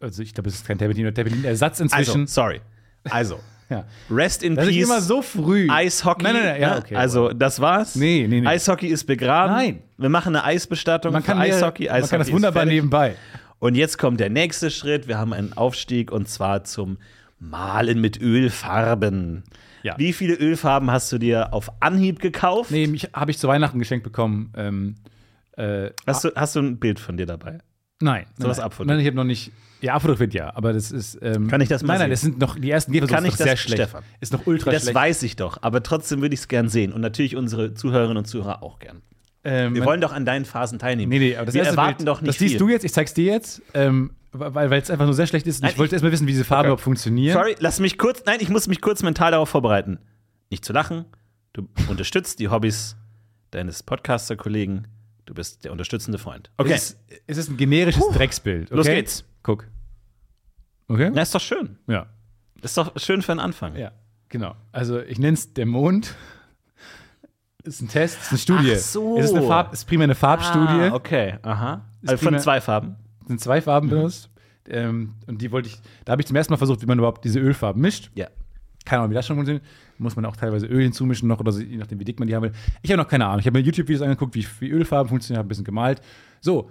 Also 0.00 0.22
ich 0.22 0.34
glaube, 0.34 0.48
es 0.48 0.56
ist 0.56 0.66
kein 0.66 0.78
Terpentin, 0.78 1.04
oder 1.06 1.14
Terpentin-Ersatz 1.14 1.80
inzwischen. 1.80 2.22
Also, 2.22 2.32
sorry. 2.32 2.60
Also, 3.10 3.38
ja. 3.70 3.84
rest 4.10 4.42
in 4.42 4.56
Das 4.56 4.66
ist 4.66 4.72
peace. 4.74 4.84
immer 4.84 5.00
so 5.00 5.22
früh. 5.22 5.68
Eishockey. 5.70 6.24
Nein, 6.24 6.34
nein, 6.34 6.44
nein, 6.44 6.60
ja, 6.60 6.70
ne? 6.74 6.78
okay. 6.80 6.96
also, 6.96 7.32
das 7.32 7.60
war's. 7.60 7.94
Nee, 7.96 8.26
nee, 8.28 8.40
nee. 8.40 8.46
Eishockey 8.46 8.88
ist 8.88 9.04
begraben. 9.04 9.52
Nein. 9.54 9.78
Wir 9.98 10.08
machen 10.08 10.34
eine 10.34 10.44
Eisbestattung 10.44 11.12
man 11.12 11.22
kann, 11.22 11.38
für 11.38 11.44
hier- 11.44 11.54
Eishockey. 11.56 11.84
man 11.86 11.94
Eishockey 11.96 12.10
kann 12.10 12.18
das 12.20 12.28
ist 12.28 12.34
wunderbar 12.34 12.62
fertig. 12.62 12.74
nebenbei. 12.76 13.14
Und 13.60 13.76
jetzt 13.76 13.96
kommt 13.96 14.18
der 14.18 14.30
nächste 14.30 14.70
Schritt. 14.72 15.06
Wir 15.06 15.18
haben 15.18 15.32
einen 15.32 15.52
Aufstieg 15.52 16.10
und 16.10 16.28
zwar 16.28 16.64
zum 16.64 16.98
Malen 17.38 18.00
mit 18.00 18.20
Ölfarben. 18.20 19.44
Ja. 19.84 19.94
Wie 19.98 20.12
viele 20.12 20.34
Ölfarben 20.34 20.90
hast 20.90 21.10
du 21.12 21.18
dir 21.18 21.52
auf 21.52 21.70
Anhieb 21.80 22.18
gekauft? 22.20 22.70
Nee, 22.70 22.88
habe 23.14 23.30
ich 23.30 23.38
zu 23.38 23.48
Weihnachten 23.48 23.78
geschenkt 23.78 24.04
bekommen. 24.04 24.52
Ähm, 24.56 24.94
äh, 25.56 25.90
Hast, 26.06 26.24
du, 26.24 26.30
hast 26.34 26.56
du 26.56 26.60
ein 26.60 26.78
Bild 26.78 26.98
von 27.00 27.16
dir 27.16 27.26
dabei? 27.26 27.58
nein. 28.00 28.26
Sowas 28.38 28.56
nein, 28.58 28.66
abfotografiert? 28.66 28.86
Nein, 28.88 29.00
ich 29.00 29.06
habe 29.06 29.16
noch 29.16 29.24
nicht. 29.24 29.52
Ja, 29.80 29.94
abfotografiert 29.94 30.34
ja, 30.34 30.54
aber 30.56 30.72
das 30.72 30.90
ist. 30.92 31.18
Ähm, 31.22 31.48
Kann 31.48 31.60
ich 31.60 31.68
das 31.68 31.82
mal 31.82 31.94
Nein, 31.94 32.02
nein, 32.02 32.10
das 32.10 32.20
sind 32.20 32.38
noch 32.38 32.58
die 32.58 32.70
ersten 32.70 32.92
Gehversuche. 32.92 33.14
Kann 33.16 33.24
ich 33.24 33.32
noch 33.32 33.36
sehr 33.38 33.46
das- 33.46 33.60
schlecht. 33.60 33.82
Stefan? 33.82 34.02
Ist 34.20 34.32
noch 34.32 34.46
ultra 34.46 34.70
Das 34.70 34.82
schlecht. 34.82 34.94
weiß 34.94 35.22
ich 35.24 35.36
doch, 35.36 35.58
aber 35.62 35.82
trotzdem 35.82 36.20
würde 36.20 36.34
ich 36.34 36.40
es 36.40 36.48
gern 36.48 36.68
sehen. 36.68 36.92
Und 36.92 37.00
natürlich 37.00 37.36
unsere 37.36 37.74
Zuhörerinnen 37.74 38.16
und 38.16 38.24
Zuhörer 38.26 38.62
auch 38.62 38.78
gern. 38.78 39.02
Ähm, 39.44 39.74
Wir 39.74 39.84
wollen 39.84 40.00
doch 40.00 40.12
an 40.12 40.24
deinen 40.24 40.44
Phasen 40.44 40.78
teilnehmen. 40.78 41.10
Nee, 41.10 41.18
nee, 41.18 41.36
aber 41.36 41.46
das 41.46 41.54
Wir 41.54 41.64
erwarten 41.64 41.98
Bild, 41.98 42.08
doch 42.08 42.20
nicht 42.20 42.28
Das 42.28 42.38
siehst 42.38 42.52
viel. 42.52 42.58
du 42.58 42.68
jetzt, 42.68 42.84
ich 42.84 42.92
zeig's 42.92 43.12
dir 43.14 43.24
jetzt, 43.32 43.60
ähm, 43.74 44.12
weil 44.30 44.72
es 44.72 44.88
einfach 44.90 45.04
nur 45.04 45.14
sehr 45.14 45.26
schlecht 45.26 45.46
ist. 45.48 45.56
Und 45.56 45.62
Nein, 45.62 45.72
ich 45.72 45.78
wollte 45.78 45.96
erst 45.96 46.04
mal 46.04 46.12
wissen, 46.12 46.26
wie 46.28 46.32
diese 46.32 46.44
Farben 46.44 46.60
Okay. 46.60 46.66
überhaupt 46.68 46.82
funktionieren. 46.82 47.32
Sorry, 47.34 47.56
lass 47.58 47.80
mich 47.80 47.98
kurz. 47.98 48.22
Nein, 48.24 48.38
ich 48.40 48.48
muss 48.48 48.68
mich 48.68 48.80
kurz 48.80 49.02
mental 49.02 49.32
darauf 49.32 49.48
vorbereiten. 49.48 49.98
Nicht 50.50 50.64
zu 50.64 50.72
lachen. 50.72 51.06
Du 51.54 51.68
unterstützt 51.88 52.38
die 52.38 52.48
Hobbys 52.48 52.96
deines 53.50 53.82
Podcaster-Kollegen. 53.82 54.86
Du 55.26 55.34
bist 55.34 55.64
der 55.64 55.72
unterstützende 55.72 56.18
Freund. 56.18 56.50
Okay. 56.56 56.72
Es 56.72 56.90
ist, 56.90 56.98
es 57.26 57.36
ist 57.38 57.48
ein 57.50 57.56
generisches 57.56 58.04
Drecksbild. 58.12 58.66
Okay? 58.70 58.76
Los 58.76 58.86
geht's. 58.86 59.24
Guck. 59.42 59.66
Okay? 60.88 61.10
Na, 61.14 61.22
ist 61.22 61.34
doch 61.34 61.40
schön. 61.40 61.78
Ja. 61.86 62.06
Ist 62.60 62.76
doch 62.76 62.92
schön 63.00 63.22
für 63.22 63.32
einen 63.32 63.40
Anfang. 63.40 63.76
Ja, 63.76 63.92
genau. 64.28 64.54
Also 64.72 65.00
ich 65.00 65.18
nenne 65.18 65.34
es 65.34 65.52
der 65.54 65.66
Mond. 65.66 66.14
Ist 67.64 67.80
ein 67.80 67.88
Test, 67.88 68.20
ist 68.20 68.30
eine 68.30 68.38
Studie. 68.38 68.72
Ach 68.74 68.78
so. 68.78 69.18
Es 69.18 69.26
ist, 69.26 69.34
eine 69.36 69.46
Farb, 69.46 69.72
ist 69.72 69.84
primär 69.86 70.04
eine 70.04 70.16
Farbstudie. 70.16 70.90
Ah, 70.90 70.94
okay, 70.94 71.38
aha. 71.42 71.84
Ist 72.02 72.10
Also 72.10 72.24
von 72.24 72.34
primär- 72.34 72.40
zwei 72.42 72.60
Farben. 72.60 72.96
Es 73.22 73.28
sind 73.28 73.40
zwei 73.40 73.62
Farben 73.62 73.88
benutzt. 73.88 74.30
Ähm, 74.68 75.14
und 75.28 75.40
die 75.42 75.50
wollte 75.52 75.68
ich, 75.68 75.80
da 76.04 76.12
habe 76.12 76.22
ich 76.22 76.26
zum 76.26 76.36
ersten 76.36 76.52
Mal 76.52 76.56
versucht, 76.56 76.82
wie 76.82 76.86
man 76.86 76.98
überhaupt 76.98 77.24
diese 77.24 77.38
Ölfarben 77.38 77.80
mischt. 77.80 78.10
Ja. 78.14 78.28
Keine 78.84 79.00
Ahnung, 79.02 79.10
wie 79.12 79.14
das 79.14 79.26
schon 79.26 79.36
funktioniert. 79.36 79.64
Muss 79.98 80.16
man 80.16 80.24
auch 80.24 80.36
teilweise 80.36 80.66
Öl 80.66 80.82
hinzumischen 80.82 81.28
noch 81.28 81.38
oder 81.40 81.52
so, 81.52 81.60
je 81.60 81.76
nachdem, 81.76 82.00
wie 82.00 82.04
dick 82.04 82.18
man 82.18 82.26
die 82.28 82.34
haben 82.34 82.42
will. 82.42 82.52
Ich 82.82 82.90
habe 82.90 83.00
noch 83.00 83.08
keine 83.08 83.26
Ahnung. 83.26 83.40
Ich 83.40 83.46
habe 83.46 83.58
mir 83.58 83.64
YouTube-Videos 83.64 84.02
angeguckt, 84.02 84.34
wie, 84.34 84.46
wie 84.60 84.70
Ölfarben 84.70 85.08
funktionieren, 85.08 85.38
habe 85.38 85.46
ein 85.46 85.48
bisschen 85.48 85.64
gemalt. 85.64 86.00
So, 86.40 86.70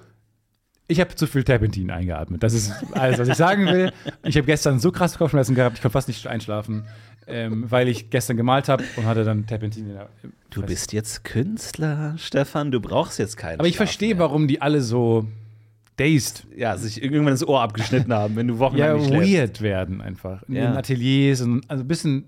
ich 0.88 1.00
habe 1.00 1.16
zu 1.16 1.26
viel 1.28 1.44
Terpentin 1.46 1.90
eingeatmet. 1.92 2.44
Das 2.44 2.54
ist 2.54 2.74
alles, 2.92 3.18
was 3.20 3.28
ich 3.30 3.36
sagen 3.36 3.66
will. 3.68 3.94
Ich 4.24 4.36
habe 4.36 4.46
gestern 4.46 4.80
so 4.80 4.92
krass 4.92 5.18
Kopfschmerzen 5.18 5.56
gehabt, 5.56 5.78
ich 5.78 5.82
konnte 5.82 5.94
fast 5.94 6.10
nicht 6.10 6.28
einschlafen, 6.28 6.84
ähm, 7.28 7.70
weil 7.72 7.88
ich 7.88 8.10
gestern 8.10 8.36
gemalt 8.36 8.68
habe 8.68 8.84
und 8.98 9.06
hatte 9.06 9.24
dann 9.24 9.46
Terpentin 9.48 9.88
in 9.88 9.94
der 9.94 10.10
Du 10.50 10.62
bist 10.64 10.92
jetzt 10.92 11.24
Künstler, 11.24 12.16
Stefan. 12.18 12.72
Du 12.72 12.82
brauchst 12.82 13.20
jetzt 13.20 13.38
keinen. 13.38 13.60
Aber 13.60 13.70
ich 13.70 13.78
verstehe, 13.78 14.18
warum 14.18 14.50
die 14.50 14.62
alle 14.62 14.82
so 14.82 15.26
dazed, 15.96 16.46
Ja, 16.58 16.76
sich 16.78 17.02
irgendwann 17.02 17.28
das 17.28 17.48
Ohr 17.48 17.62
abgeschnitten 17.62 18.12
haben, 18.12 18.36
wenn 18.36 18.48
du 18.48 18.60
wochenlang 18.60 18.88
ja, 18.90 18.98
nicht 18.98 19.08
schläfst. 19.08 19.32
weird 19.34 19.62
werden 19.62 20.02
einfach. 20.02 20.44
In 20.50 20.56
Ja. 20.56 20.64
ihren 20.64 20.78
Ateliers 20.78 21.42
und 21.42 21.70
also 21.70 21.84
ein 21.84 21.88
bisschen, 21.88 22.26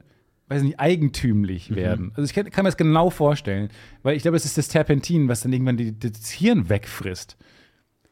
weiß 0.49 0.61
nicht, 0.63 0.79
eigentümlich 0.79 1.69
Mhm. 1.69 1.75
werden. 1.75 2.11
Also 2.15 2.23
ich 2.25 2.33
kann, 2.33 2.49
kann 2.51 2.63
mir 2.63 2.69
das 2.69 2.77
genau 2.77 3.09
vorstellen, 3.09 3.69
weil 4.03 4.15
ich 4.15 4.21
glaube, 4.23 4.37
es 4.37 4.45
ist 4.45 4.57
das 4.57 4.67
Terpentin, 4.67 5.27
was 5.27 5.41
dann 5.41 5.53
irgendwann 5.53 5.77
die, 5.77 5.97
das 5.97 6.29
Hirn 6.29 6.69
wegfrisst. 6.69 7.37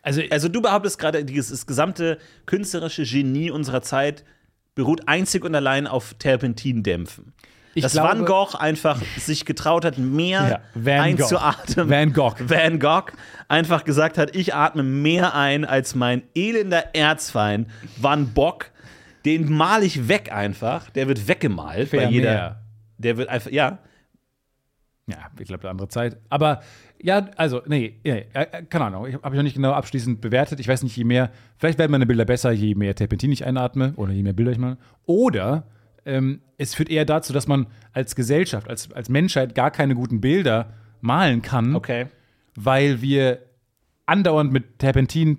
Also, 0.01 0.21
Also 0.31 0.47
du 0.47 0.61
behauptest 0.61 0.97
gerade, 0.97 1.23
dieses 1.25 1.49
das 1.51 1.67
gesamte 1.67 2.17
künstlerische 2.45 3.03
Genie 3.03 3.51
unserer 3.51 3.81
Zeit 3.83 4.23
beruht 4.73 5.07
einzig 5.07 5.43
und 5.45 5.53
allein 5.53 5.85
auf 5.85 6.15
Terpentindämpfen. 6.15 7.33
Ich 7.73 7.83
Dass 7.83 7.93
glaube- 7.93 8.09
Van 8.09 8.25
Gogh 8.25 8.57
einfach 8.57 9.01
sich 9.17 9.45
getraut 9.45 9.85
hat, 9.85 9.97
mehr 9.97 10.61
Ja, 10.83 11.01
einzuatmen. 11.01 11.89
Van 11.89 12.11
Gogh. 12.13 12.35
Van 12.39 12.79
Gogh 12.79 13.11
einfach 13.47 13.85
gesagt 13.85 14.17
hat, 14.17 14.35
ich 14.35 14.53
atme 14.55 14.83
mehr 14.83 15.35
ein 15.35 15.63
als 15.63 15.95
mein 15.95 16.23
elender 16.35 16.93
Erzfeind 16.95 17.69
Van 17.97 18.33
Bock. 18.33 18.71
Den 19.25 19.51
male 19.51 19.85
ich 19.85 20.07
weg 20.07 20.31
einfach. 20.31 20.89
Der 20.91 21.07
wird 21.07 21.27
weggemalt 21.27 21.91
bei 21.91 21.99
Vermeer. 21.99 22.09
jeder. 22.09 22.61
Der 22.97 23.17
wird 23.17 23.29
einfach, 23.29 23.51
ja. 23.51 23.79
ja, 25.07 25.17
ich 25.39 25.47
glaube, 25.47 25.63
eine 25.63 25.71
andere 25.71 25.87
Zeit. 25.87 26.17
Aber 26.29 26.61
ja, 27.01 27.29
also, 27.35 27.61
nee, 27.65 27.99
ja, 28.03 28.15
äh, 28.15 28.63
keine 28.69 28.85
Ahnung. 28.85 29.07
Ich 29.07 29.15
habe 29.15 29.29
ich 29.35 29.37
noch 29.37 29.43
nicht 29.43 29.55
genau 29.55 29.71
abschließend 29.71 30.21
bewertet. 30.21 30.59
Ich 30.59 30.67
weiß 30.67 30.83
nicht, 30.83 30.95
je 30.95 31.03
mehr, 31.03 31.31
vielleicht 31.57 31.79
werden 31.79 31.91
meine 31.91 32.05
Bilder 32.05 32.25
besser, 32.25 32.51
je 32.51 32.75
mehr 32.75 32.95
Terpentin 32.95 33.31
ich 33.31 33.45
einatme 33.45 33.93
oder 33.95 34.11
je 34.13 34.23
mehr 34.23 34.33
Bilder 34.33 34.51
ich 34.51 34.57
mache. 34.57 34.77
Oder 35.05 35.67
ähm, 36.05 36.41
es 36.57 36.75
führt 36.75 36.89
eher 36.89 37.05
dazu, 37.05 37.33
dass 37.33 37.47
man 37.47 37.67
als 37.93 38.15
Gesellschaft, 38.15 38.69
als, 38.69 38.91
als 38.91 39.09
Menschheit 39.09 39.55
gar 39.55 39.71
keine 39.71 39.95
guten 39.95 40.21
Bilder 40.21 40.73
malen 40.99 41.41
kann. 41.41 41.75
Okay. 41.75 42.07
weil 42.55 43.01
wir 43.01 43.39
andauernd 44.05 44.51
mit 44.51 44.79
Terpentin 44.79 45.37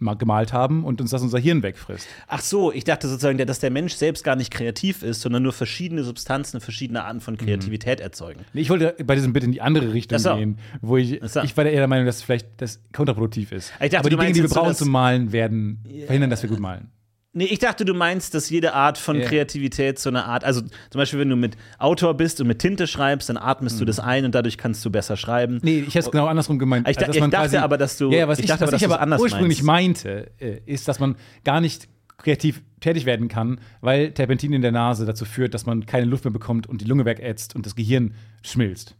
gemalt 0.00 0.52
haben 0.52 0.84
und 0.84 1.00
uns 1.00 1.10
das 1.10 1.22
unser 1.22 1.38
Hirn 1.38 1.62
wegfrisst. 1.62 2.08
Ach 2.26 2.40
so, 2.40 2.72
ich 2.72 2.82
dachte 2.84 3.06
sozusagen, 3.08 3.38
dass 3.38 3.60
der 3.60 3.70
Mensch 3.70 3.94
selbst 3.94 4.24
gar 4.24 4.34
nicht 4.36 4.50
kreativ 4.50 5.02
ist, 5.02 5.20
sondern 5.20 5.42
nur 5.44 5.52
verschiedene 5.52 6.02
Substanzen, 6.02 6.60
verschiedene 6.60 7.04
Arten 7.04 7.20
von 7.20 7.36
Kreativität 7.36 8.00
erzeugen. 8.00 8.40
Nee, 8.52 8.62
Ich 8.62 8.70
wollte 8.70 8.94
bei 9.04 9.14
diesem 9.14 9.32
Bitte 9.32 9.46
in 9.46 9.52
die 9.52 9.60
andere 9.62 9.92
Richtung 9.92 10.18
so. 10.18 10.34
gehen, 10.34 10.58
wo 10.82 10.96
ich, 10.96 11.20
so. 11.22 11.42
ich 11.42 11.56
war 11.56 11.64
eher 11.64 11.78
der 11.78 11.86
Meinung, 11.86 12.06
dass 12.06 12.22
vielleicht 12.22 12.48
das 12.58 12.80
kontraproduktiv 12.92 13.52
ist. 13.52 13.72
Ich 13.80 13.90
dachte, 13.90 13.98
Aber 13.98 14.10
die 14.10 14.16
Dinge, 14.16 14.32
die 14.32 14.42
wir 14.42 14.48
so, 14.48 14.56
brauchen 14.56 14.68
dass- 14.68 14.78
zum 14.78 14.90
Malen, 14.90 15.30
werden 15.32 15.84
verhindern, 16.06 16.30
dass 16.30 16.42
wir 16.42 16.50
gut 16.50 16.60
malen. 16.60 16.88
Nee, 17.36 17.44
ich 17.46 17.58
dachte, 17.58 17.84
du 17.84 17.94
meinst, 17.94 18.32
dass 18.34 18.48
jede 18.48 18.74
Art 18.74 18.96
von 18.96 19.18
Ja. 19.20 19.26
Kreativität 19.26 19.98
so 19.98 20.08
eine 20.08 20.24
Art, 20.24 20.44
also 20.44 20.60
zum 20.60 20.70
Beispiel, 20.94 21.18
wenn 21.18 21.28
du 21.30 21.36
mit 21.36 21.56
Autor 21.78 22.14
bist 22.16 22.40
und 22.40 22.46
mit 22.46 22.60
Tinte 22.60 22.86
schreibst, 22.86 23.28
dann 23.28 23.36
atmest 23.36 23.80
du 23.80 23.84
das 23.84 23.98
ein 23.98 24.24
und 24.24 24.34
dadurch 24.34 24.56
kannst 24.56 24.84
du 24.84 24.90
besser 24.90 25.16
schreiben. 25.16 25.58
Nee, 25.62 25.80
ich 25.80 25.88
hätte 25.96 26.06
es 26.06 26.10
genau 26.12 26.26
andersrum 26.26 26.58
gemeint. 26.60 26.88
Ich 26.88 26.96
da- 26.96 27.06
dass 27.06 27.16
ich 27.16 27.22
dachte 27.30 27.60
aber, 27.62 27.76
dass 27.76 27.98
du- 27.98 28.10
Ja, 28.12 28.28
was 28.28 28.38
ich 28.38 28.46
dachte 28.46 28.62
was 28.62 28.68
aber, 28.68 28.76
ich 28.76 28.82
du 28.82 28.86
aber 28.88 29.00
anders 29.00 29.20
ursprünglich 29.20 29.62
meinst. 29.64 30.04
meinte, 30.04 30.30
äh, 30.38 30.60
ist, 30.64 30.86
dass 30.86 31.00
man 31.00 31.16
gar 31.42 31.60
nicht 31.60 31.88
kreativ 32.18 32.62
tätig 32.80 33.04
werden 33.04 33.26
kann, 33.26 33.58
weil 33.80 34.12
Terpentin 34.12 34.52
in 34.52 34.62
der 34.62 34.70
Nase 34.70 35.04
dazu 35.04 35.24
führt, 35.24 35.52
dass 35.54 35.66
man 35.66 35.84
keine 35.86 36.06
Luft 36.06 36.24
mehr 36.24 36.32
bekommt 36.32 36.68
und 36.68 36.80
die 36.80 36.84
Lunge 36.84 37.04
wegätzt 37.04 37.56
und 37.56 37.66
das 37.66 37.74
Gehirn 37.74 38.14
schmilzt. 38.42 38.94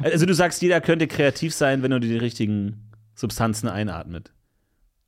Also 0.00 0.24
du 0.24 0.32
sagst, 0.34 0.62
jeder 0.62 0.80
könnte 0.80 1.06
kreativ 1.06 1.52
sein, 1.54 1.82
wenn 1.82 1.92
er 1.92 2.00
die 2.00 2.16
richtigen 2.16 2.88
Substanzen 3.14 3.68
einatmet. 3.68 4.32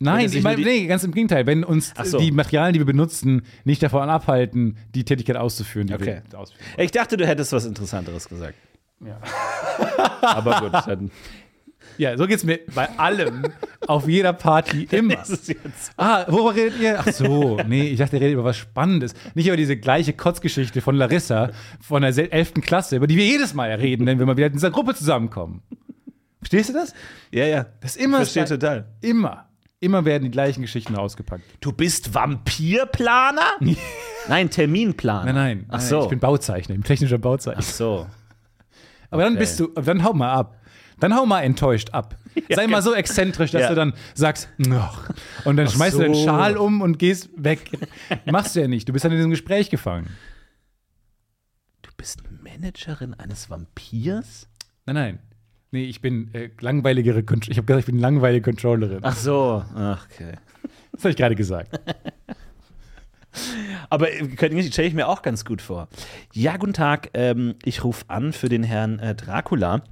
Nein, 0.02 0.30
ich 0.32 0.42
meine, 0.42 0.62
nee, 0.62 0.86
ganz 0.86 1.04
im 1.04 1.12
Gegenteil. 1.12 1.46
Wenn 1.46 1.62
uns 1.62 1.92
so. 2.04 2.18
die 2.18 2.32
Materialien, 2.32 2.72
die 2.72 2.80
wir 2.80 2.86
benutzen, 2.86 3.42
nicht 3.64 3.82
davon 3.82 4.08
abhalten, 4.08 4.76
die 4.94 5.04
Tätigkeit 5.04 5.36
auszuführen, 5.36 5.86
die 5.88 5.94
Okay. 5.94 6.22
wir 6.30 6.38
ausführen. 6.38 6.64
Ich 6.78 6.90
dachte, 6.90 7.16
du 7.18 7.26
hättest 7.26 7.52
was 7.52 7.66
Interessanteres 7.66 8.28
gesagt. 8.28 8.54
Ja. 9.04 9.18
Aber 10.22 10.60
gut, 10.60 10.72
dann 10.86 11.10
ja, 11.98 12.16
so 12.16 12.26
geht's 12.26 12.44
mir 12.44 12.60
bei 12.74 12.88
allem, 12.98 13.42
auf 13.86 14.08
jeder 14.08 14.32
Party 14.32 14.84
immer. 14.90 15.20
ist 15.20 15.28
es 15.30 15.48
jetzt. 15.48 15.92
Ah, 15.98 16.24
worüber 16.28 16.54
redet 16.54 16.80
ihr? 16.80 16.98
Ach 16.98 17.08
so, 17.12 17.58
nee, 17.66 17.88
ich 17.88 17.98
dachte, 17.98 18.16
ihr 18.16 18.22
redet 18.22 18.34
über 18.34 18.44
was 18.44 18.56
Spannendes. 18.56 19.12
Nicht 19.34 19.48
über 19.48 19.56
diese 19.58 19.76
gleiche 19.76 20.14
Kotzgeschichte 20.14 20.80
von 20.80 20.94
Larissa 20.96 21.50
von 21.80 22.00
der 22.00 22.14
sel- 22.14 22.30
11. 22.30 22.54
Klasse, 22.62 22.96
über 22.96 23.06
die 23.06 23.16
wir 23.16 23.26
jedes 23.26 23.52
Mal 23.52 23.70
reden, 23.72 24.06
wenn 24.06 24.18
wir 24.18 24.24
mal 24.24 24.36
wieder 24.38 24.46
in 24.46 24.54
dieser 24.54 24.70
Gruppe 24.70 24.94
zusammenkommen. 24.94 25.62
Verstehst 26.38 26.70
du 26.70 26.72
das? 26.72 26.94
Ja, 27.32 27.44
ja. 27.44 27.66
Das 27.82 27.96
ist 27.96 28.02
immer 28.02 28.18
verstehe 28.18 28.46
total. 28.46 28.86
Immer. 29.02 29.49
Immer 29.82 30.04
werden 30.04 30.24
die 30.24 30.30
gleichen 30.30 30.60
Geschichten 30.60 30.94
ausgepackt. 30.94 31.42
Du 31.60 31.72
bist 31.72 32.12
Vampirplaner? 32.14 33.52
nein, 34.28 34.50
Terminplaner. 34.50 35.24
Nein, 35.32 35.34
nein. 35.34 35.64
Ach 35.68 35.78
nein, 35.78 35.86
so. 35.88 36.02
Ich 36.02 36.08
bin 36.08 36.20
Bauzeichner, 36.20 36.74
ich 36.74 36.80
bin 36.80 36.84
technischer 36.86 37.16
Bauzeichner. 37.18 37.62
Ach 37.66 37.68
so. 37.68 38.06
Aber 39.10 39.22
dann 39.22 39.32
Okay. 39.32 39.40
bist 39.40 39.58
du, 39.58 39.68
dann 39.68 40.04
hau 40.04 40.12
mal 40.12 40.32
ab. 40.32 40.56
Dann 41.00 41.16
hau 41.16 41.24
mal 41.24 41.40
enttäuscht 41.40 41.90
ab. 41.92 42.14
Sei 42.50 42.66
mal 42.66 42.82
so 42.82 42.92
exzentrisch, 42.94 43.52
dass 43.52 43.62
Ja. 43.62 43.68
du 43.70 43.74
dann 43.74 43.94
sagst, 44.14 44.50
"Ach." 44.70 45.08
und 45.46 45.56
dann 45.56 45.66
schmeißt 45.66 45.96
du 45.96 46.00
den 46.02 46.14
so. 46.14 46.24
Schal 46.26 46.58
um 46.58 46.82
und 46.82 46.98
gehst 46.98 47.30
weg. 47.36 47.70
Machst 48.26 48.54
du 48.54 48.60
ja 48.60 48.68
nicht. 48.68 48.86
Du 48.86 48.92
bist 48.92 49.06
dann 49.06 49.12
in 49.12 49.16
diesem 49.18 49.30
Gespräch 49.30 49.70
gefangen. 49.70 50.10
Du 51.80 51.90
bist 51.96 52.22
Managerin 52.42 53.14
eines 53.14 53.48
Vampirs? 53.48 54.46
Nein, 54.84 54.94
nein. 54.94 55.18
Nee, 55.72 55.84
ich 55.84 56.00
bin 56.00 56.34
äh, 56.34 56.50
langweiligere 56.60 57.22
Con 57.22 57.40
Ich 57.46 57.56
habe 57.56 57.64
gesagt, 57.64 57.80
ich 57.80 57.86
bin 57.86 57.98
langweilige 57.98 58.42
Controllerin. 58.42 58.98
Ach 59.02 59.14
so, 59.14 59.64
ach, 59.74 60.06
okay. 60.10 60.32
Das 60.92 61.04
habe 61.04 61.10
ich 61.10 61.16
gerade 61.16 61.36
gesagt. 61.36 61.80
Aber 63.90 64.12
äh, 64.12 64.70
stelle 64.70 64.88
ich 64.88 64.94
mir 64.94 65.06
auch 65.06 65.22
ganz 65.22 65.44
gut 65.44 65.62
vor. 65.62 65.88
Ja, 66.32 66.56
guten 66.56 66.72
Tag. 66.72 67.10
Ähm, 67.14 67.54
ich 67.64 67.84
rufe 67.84 68.04
an 68.08 68.32
für 68.32 68.48
den 68.48 68.64
Herrn 68.64 68.98
äh, 68.98 69.14
Dracula. 69.14 69.82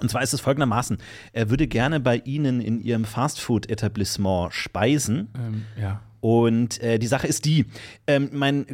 Und 0.00 0.10
zwar 0.10 0.22
ist 0.22 0.34
es 0.34 0.40
folgendermaßen: 0.40 0.98
Er 1.32 1.48
würde 1.48 1.66
gerne 1.66 2.00
bei 2.00 2.18
Ihnen 2.18 2.60
in 2.60 2.82
Ihrem 2.82 3.06
Fastfood-Etablissement 3.06 4.52
speisen. 4.52 5.28
ähm, 5.34 5.64
ja. 5.80 6.02
Und 6.20 6.82
äh, 6.82 6.98
die 6.98 7.06
Sache 7.06 7.26
ist 7.26 7.44
die, 7.44 7.66
ähm, 8.06 8.30
mein, 8.32 8.66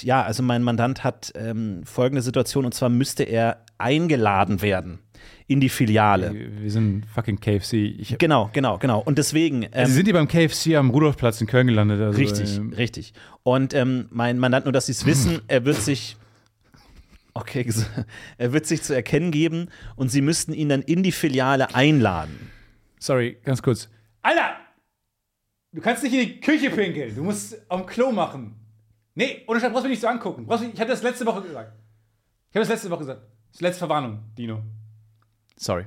ja, 0.00 0.22
also 0.22 0.42
mein 0.42 0.62
Mandant 0.62 1.04
hat 1.04 1.32
ähm, 1.36 1.82
folgende 1.84 2.22
Situation, 2.22 2.64
und 2.64 2.72
zwar 2.72 2.88
müsste 2.88 3.24
er 3.24 3.64
eingeladen 3.78 4.62
werden 4.62 5.00
in 5.46 5.60
die 5.60 5.68
Filiale. 5.68 6.32
Wir 6.34 6.70
sind 6.70 7.06
fucking 7.06 7.38
KFC. 7.38 7.74
Ich, 7.74 8.16
Genau, 8.18 8.50
genau, 8.52 8.78
genau. 8.78 9.00
Und 9.00 9.18
deswegen. 9.18 9.66
Ähm, 9.72 9.86
Sie 9.86 9.92
sind 9.92 10.06
hier 10.06 10.14
beim 10.14 10.28
KFC 10.28 10.74
am 10.76 10.90
Rudolfplatz 10.90 11.40
in 11.40 11.46
Köln 11.46 11.66
gelandet. 11.66 12.00
Also, 12.00 12.18
Richtig, 12.18 12.56
ähm, 12.56 12.72
richtig. 12.72 13.12
Und 13.42 13.74
ähm, 13.74 14.06
mein 14.10 14.38
Mandant, 14.38 14.64
nur 14.64 14.72
dass 14.72 14.86
Sie 14.86 14.92
es 14.92 15.04
wissen, 15.04 15.42
er 15.48 15.64
wird 15.64 15.76
sich. 15.76 16.16
Okay, 17.34 17.68
er 18.38 18.52
wird 18.52 18.64
sich 18.66 18.82
zu 18.82 18.94
erkennen 18.94 19.32
geben 19.32 19.68
und 19.96 20.08
Sie 20.10 20.22
müssten 20.22 20.54
ihn 20.54 20.68
dann 20.68 20.82
in 20.82 21.02
die 21.02 21.12
Filiale 21.12 21.74
einladen. 21.74 22.50
Sorry, 22.98 23.36
ganz 23.44 23.60
kurz. 23.60 23.90
Alter! 24.22 24.56
Du 25.72 25.80
kannst 25.80 26.04
nicht 26.04 26.14
in 26.14 26.20
die 26.20 26.40
Küche 26.40 26.70
pinkeln. 26.70 27.14
Du 27.14 27.24
musst 27.24 27.60
am 27.68 27.84
Klo 27.84 28.12
machen. 28.12 28.54
Nee, 29.16 29.42
ohne 29.48 29.60
Scheiß, 29.60 29.70
brauchst 29.72 29.84
du 29.84 29.88
mich 29.88 29.96
nicht 29.98 30.02
so 30.02 30.08
angucken. 30.08 30.46
Brauchst 30.46 30.64
ich 30.64 30.80
hatte 30.80 30.92
das 30.92 31.02
letzte 31.02 31.26
Woche 31.26 31.42
gesagt. 31.42 31.72
Ich 32.50 32.56
habe 32.56 32.60
das 32.60 32.68
letzte 32.68 32.90
Woche 32.90 33.00
gesagt. 33.00 33.22
Das 33.50 33.60
letzte 33.60 33.78
Verwarnung, 33.80 34.20
Dino. 34.38 34.62
Sorry. 35.56 35.84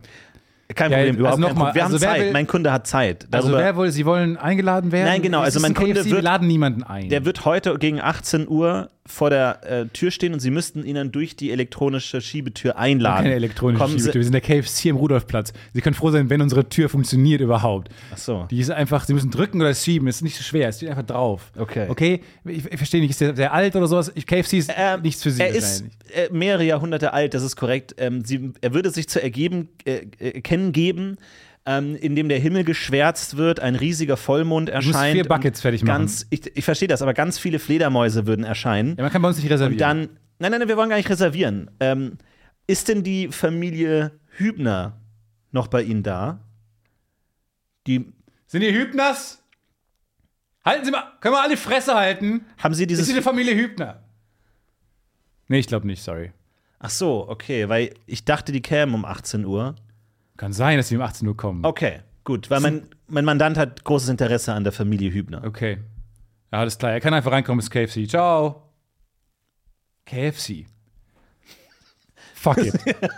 Kein 0.75 0.91
Ja, 0.91 0.97
Problem, 0.97 1.07
also 1.15 1.19
überhaupt 1.19 1.39
noch 1.39 1.47
kein 1.47 1.55
Problem. 1.55 1.75
Wir 1.75 1.83
also 1.85 1.95
haben 1.95 2.01
wer 2.01 2.09
Zeit. 2.09 2.21
will- 2.21 2.31
mein 2.33 2.47
Kunde 2.47 2.71
hat 2.73 2.87
Zeit. 2.87 3.27
Also 3.31 3.47
Darüber, 3.47 3.63
wer 3.63 3.75
wohl, 3.77 3.89
Sie 3.91 4.05
wollen 4.05 4.35
eingeladen 4.37 4.91
werden? 4.91 5.05
Nein, 5.05 5.21
genau, 5.21 5.39
also 5.39 5.59
mein 5.61 5.71
ein 5.71 5.75
Kunde 5.75 5.93
KFC, 5.93 6.05
wir 6.07 6.11
wird- 6.15 6.23
laden 6.23 6.47
niemanden 6.47 6.83
ein. 6.83 7.07
der 7.09 7.23
wird 7.23 7.45
heute 7.45 7.77
gegen 7.77 8.01
18 8.01 8.47
Uhr 8.49 8.89
vor 9.07 9.29
der 9.29 9.59
äh, 9.63 9.85
Tür 9.87 10.11
stehen 10.11 10.33
und 10.33 10.39
Sie 10.39 10.51
müssten 10.51 10.83
ihn 10.85 10.95
dann 10.95 11.11
durch 11.11 11.35
die 11.35 11.51
elektronische 11.51 12.21
Schiebetür 12.21 12.77
einladen. 12.77 13.23
keine 13.23 13.35
elektronische 13.35 13.81
Kommen 13.83 13.97
Schiebetür. 13.97 14.21
Wir 14.21 14.23
sind 14.23 14.33
der 14.33 14.41
KFC 14.41 14.85
im 14.85 14.97
Rudolfplatz. 14.97 15.53
Sie 15.73 15.81
können 15.81 15.95
froh 15.95 16.11
sein, 16.11 16.29
wenn 16.29 16.41
unsere 16.41 16.67
Tür 16.69 16.89
funktioniert 16.89 17.41
überhaupt. 17.41 17.89
Ach 18.13 18.17
so. 18.17 18.47
Die 18.51 18.59
ist 18.59 18.69
einfach, 18.69 19.05
Sie 19.05 19.13
müssen 19.13 19.31
drücken 19.31 19.61
oder 19.61 19.73
schieben. 19.73 20.07
Es 20.07 20.17
ist 20.17 20.21
nicht 20.21 20.37
so 20.37 20.43
schwer. 20.43 20.69
Es 20.69 20.77
steht 20.77 20.89
einfach 20.89 21.05
drauf. 21.05 21.51
Okay. 21.57 21.87
Okay? 21.89 22.21
Ich, 22.45 22.65
ich 22.65 22.77
verstehe 22.77 23.01
nicht, 23.01 23.11
ist 23.11 23.21
der, 23.21 23.33
der 23.33 23.53
alt 23.53 23.75
oder 23.75 23.87
sowas? 23.87 24.11
KFC 24.13 24.53
ist 24.53 24.71
Ähm, 24.75 25.01
nichts 25.01 25.23
für 25.23 25.31
Sie 25.31 25.41
Er 25.41 25.49
ist 25.49 25.85
äh, 26.13 26.29
mehrere 26.31 26.63
Jahrhunderte 26.63 27.13
alt, 27.13 27.33
das 27.33 27.43
ist 27.43 27.55
korrekt. 27.55 27.95
Ähm, 27.97 28.23
sie, 28.23 28.51
er 28.61 28.73
würde 28.73 28.89
sich 28.89 29.07
zu 29.07 29.21
ergeben, 29.21 29.69
äh, 29.85 30.01
äh, 30.19 30.41
kennen 30.41 30.71
geben, 30.71 31.17
ähm, 31.67 31.95
indem 31.97 32.29
der 32.29 32.39
Himmel 32.39 32.63
geschwärzt 32.63 33.35
wird, 33.37 33.59
ein 33.59 33.75
riesiger 33.75 34.15
Vollmond 34.17 34.69
erscheint. 34.69 35.13
vier 35.13 35.25
Buckets 35.27 35.61
fertig 35.61 35.83
machen. 35.83 35.99
Ganz, 35.99 36.25
ich, 36.29 36.55
ich 36.55 36.63
verstehe 36.65 36.87
das, 36.87 37.01
aber 37.01 37.13
ganz 37.13 37.37
viele 37.37 37.59
Fledermäuse 37.59 38.25
würden 38.25 38.45
erscheinen. 38.45 38.95
Ja, 38.97 39.03
man 39.03 39.11
kann 39.11 39.21
bei 39.21 39.27
uns 39.27 39.37
nicht 39.37 39.49
reservieren. 39.51 39.73
und 39.73 39.79
dann, 39.81 39.97
nein, 40.39 40.51
nein, 40.51 40.59
nein, 40.59 40.67
wir 40.69 40.77
wollen 40.77 40.89
gar 40.89 40.95
nicht 40.97 41.09
reservieren. 41.09 41.69
Ähm, 41.81 42.17
ist 42.67 42.87
denn 42.87 43.03
die 43.03 43.27
Familie 43.27 44.11
Hübner 44.37 44.99
noch 45.51 45.67
bei 45.67 45.83
Ihnen 45.83 46.03
da? 46.03 46.39
Die, 47.85 48.13
Sind 48.47 48.61
ihr 48.61 48.73
Hübners? 48.73 49.43
Halten 50.63 50.85
Sie 50.85 50.91
mal, 50.91 51.03
können 51.21 51.33
wir 51.35 51.41
alle 51.41 51.51
die 51.55 51.61
Fresse 51.61 51.95
halten? 51.95 52.45
haben 52.57 52.73
Sie 52.73 52.83
Ist 52.83 52.89
dieses. 52.89 53.05
sie 53.07 53.13
eine 53.13 53.21
Familie 53.21 53.55
Hübner? 53.55 54.03
Nee, 55.47 55.59
ich 55.59 55.67
glaube 55.67 55.87
nicht, 55.87 56.01
sorry. 56.03 56.31
Ach 56.79 56.89
so, 56.89 57.27
okay, 57.29 57.69
weil 57.69 57.93
ich 58.05 58.25
dachte, 58.25 58.51
die 58.51 58.61
kämen 58.61 58.93
um 58.93 59.05
18 59.05 59.45
Uhr. 59.45 59.75
Kann 60.37 60.53
sein, 60.53 60.77
dass 60.77 60.87
sie 60.87 60.95
um 60.95 61.01
18 61.01 61.27
Uhr 61.27 61.35
kommen. 61.35 61.65
Okay, 61.65 61.99
gut, 62.23 62.49
weil 62.49 62.59
mein, 62.59 62.83
mein 63.07 63.25
Mandant 63.25 63.57
hat 63.57 63.83
großes 63.83 64.09
Interesse 64.09 64.53
an 64.53 64.63
der 64.63 64.73
Familie 64.73 65.11
Hübner. 65.11 65.43
Okay. 65.43 65.79
Ja, 66.51 66.59
alles 66.59 66.77
klar. 66.77 66.93
Er 66.93 67.01
kann 67.01 67.13
einfach 67.13 67.31
reinkommen, 67.31 67.59
ist 67.59 67.71
KFC. 67.71 68.07
Ciao. 68.07 68.63
KFC. 70.05 70.65
Fuck 72.35 72.59
it. 72.59 72.73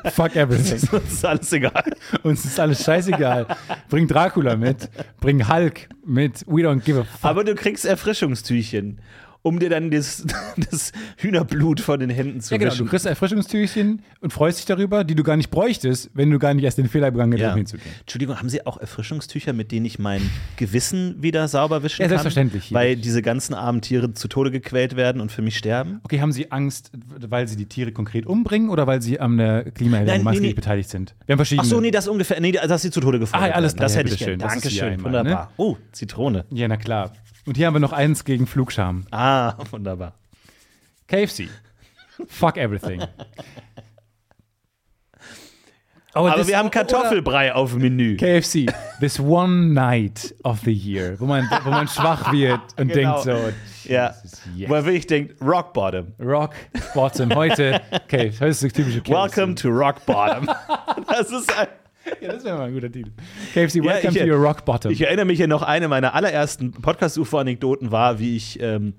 Fuck 0.14 0.36
everything. 0.36 0.80
Das 0.92 1.04
ist 1.04 1.26
alles 1.26 1.52
egal. 1.52 1.84
Uns 2.24 2.46
ist 2.46 2.60
alles 2.60 2.84
scheißegal. 2.84 3.46
Bring 3.90 4.08
Dracula 4.08 4.56
mit. 4.56 4.90
Bring 5.20 5.48
Hulk 5.48 5.90
mit. 6.06 6.46
We 6.48 6.62
don't 6.62 6.80
give 6.80 7.00
a 7.00 7.04
fuck. 7.04 7.30
Aber 7.30 7.44
du 7.44 7.54
kriegst 7.54 7.86
Erfrischungstüchchen, 7.86 9.02
um 9.42 9.60
dir 9.60 9.70
dann 9.70 9.90
das, 9.92 10.26
das 10.72 10.92
Hühnerblut 11.18 11.80
von 11.80 12.00
den 12.00 12.10
Händen 12.10 12.42
zu 12.42 12.54
Ja, 12.54 12.58
genau. 12.58 12.70
Du 12.72 12.76
wischen. 12.76 12.88
kriegst 12.90 13.06
Erfrischungstüchchen 13.06 14.02
und 14.22 14.34
freust 14.34 14.60
dich 14.60 14.66
darüber, 14.66 15.04
die 15.04 15.16
du 15.16 15.24
gar 15.24 15.38
nicht 15.38 15.50
bräuchtest, 15.50 16.10
wenn 16.14 16.30
du 16.30 16.40
gar 16.40 16.54
nicht 16.54 16.64
erst 16.66 16.78
den 16.78 16.90
Fehler 16.90 17.12
begangen 17.12 17.32
hättest, 17.34 17.46
Ja. 17.48 17.52
um 17.54 17.58
hinzugehen. 17.58 17.90
Entschuldigung, 18.02 18.38
haben 18.38 18.50
Sie 18.50 18.66
auch 18.66 18.78
Erfrischungstücher, 18.78 19.54
mit 19.54 19.72
denen 19.72 19.86
ich 19.86 20.00
mein 20.00 20.22
Gewissen 20.58 21.22
wieder 21.24 21.48
sauber 21.48 21.84
wischen 21.84 22.02
Ja, 22.02 22.08
kann? 22.08 22.18
selbstverständlich. 22.18 22.74
Weil 22.74 22.96
diese 22.96 23.22
ganzen 23.22 23.54
armen 23.54 23.82
Tiere 23.82 24.14
zu 24.14 24.28
Tode 24.28 24.52
gequält 24.52 24.96
werden 24.96 25.22
und 25.22 25.32
für 25.32 25.42
mich 25.42 25.58
sterben? 25.58 26.02
Okay, 26.04 26.20
haben 26.22 26.32
Sie 26.32 26.52
Angst, 26.52 26.92
weil 27.30 27.48
Sie 27.48 27.56
die 27.56 27.66
Tiere 27.68 27.92
konkret 27.92 28.26
umbringen 28.26 28.70
oder 28.70 28.88
weil 28.88 29.02
Sie 29.02 29.20
an 29.20 29.38
der 29.38 29.72
Klimaerwärmung 29.72 30.24
maßgeblich 30.26 30.52
nee. 30.52 30.56
beteiligt 30.56 30.90
sind? 30.90 31.16
Wir 31.26 31.34
haben 31.34 31.38
verschiedene. 31.40 31.66
Ach 31.66 31.70
so, 31.70 31.80
nee, 31.80 31.92
das 31.92 32.08
ungefähr, 32.08 32.40
nee, 32.42 32.52
dass 32.52 32.82
sie 32.82 32.92
zu 32.92 33.00
Tode 33.00 33.20
gefoltert 33.20 33.52
Ah, 33.52 33.56
alles 33.56 33.74
werden. 33.74 33.82
Das 33.82 33.92
klar, 33.94 34.04
hätte 34.04 34.14
ich. 34.14 34.20
Das 34.20 34.28
hier 34.28 34.38
Dankeschön, 34.38 34.98
ne? 34.98 35.04
wunderbar. 35.04 35.52
Oh, 35.58 35.78
Zitrone. 35.92 36.46
Ja, 36.52 36.68
na 36.68 36.78
klar. 36.78 37.14
Und 37.50 37.58
hier 37.58 37.66
haben 37.66 37.74
wir 37.74 37.80
noch 37.80 37.94
eins 37.94 38.26
gegen 38.26 38.46
Flugscham. 38.46 39.08
Ah, 39.10 39.56
wunderbar. 39.72 40.14
KFC. 41.08 41.50
Fuck 42.28 42.58
everything. 42.58 43.02
Oh, 46.14 46.20
Aber 46.28 46.32
das- 46.36 46.48
wir 46.48 46.60
haben 46.60 46.68
oder- 46.68 46.74
Kartoffelbrei 46.86 47.52
auf 47.56 47.72
dem 47.72 47.82
Menü. 47.82 48.18
KFC. 48.18 48.68
This 49.00 49.20
one 49.20 49.74
night 49.74 50.36
of 50.44 50.60
the 50.64 50.72
year, 50.72 51.20
wo 51.20 51.26
man, 51.26 51.50
wo 51.64 51.72
man 51.72 51.88
schwach 51.88 52.32
wird 52.32 52.62
und 52.78 52.90
Genau. 52.90 53.24
denkt 53.24 53.54
so, 53.84 53.90
Ja. 53.92 54.14
Yes. 54.22 54.44
Wo 54.68 54.76
er 54.76 54.86
wirklich 54.86 55.08
denkt, 55.08 55.42
Rock 55.42 55.74
Bottom. 55.74 56.14
Rock 56.20 56.54
Bottom. 56.94 57.34
Heute, 57.34 57.82
okay, 57.92 58.32
heute 58.32 58.46
ist 58.46 58.62
das 58.64 58.74
typische 58.74 59.02
KFC. 59.02 59.10
Welcome 59.38 59.56
to 59.56 59.70
Rock 59.70 60.06
Bottom. 60.06 60.46
das 61.08 61.32
ist 61.32 61.52
ein 61.58 61.68
Ja, 62.22 62.34
das 62.34 62.44
wäre 62.44 62.60
mal 62.60 62.68
ein 62.68 62.74
guter 62.76 62.92
Titel. 62.92 63.10
KFC, 63.54 63.78
Ja, 63.78 63.84
welcome 63.86 64.18
ich- 64.18 64.24
to 64.24 64.28
your 64.30 64.38
Rock 64.38 64.66
Bottom. 64.66 64.92
Ich 64.92 65.02
erinnere 65.02 65.26
mich 65.26 65.40
ja 65.40 65.48
noch, 65.48 65.62
eine 65.62 65.88
meiner 65.88 66.14
allerersten 66.14 66.72
Podcast-UFO-Anekdoten 66.72 67.92
war, 67.92 68.20
wie 68.20 68.36
ich, 68.36 68.60
ähm, 68.62 68.94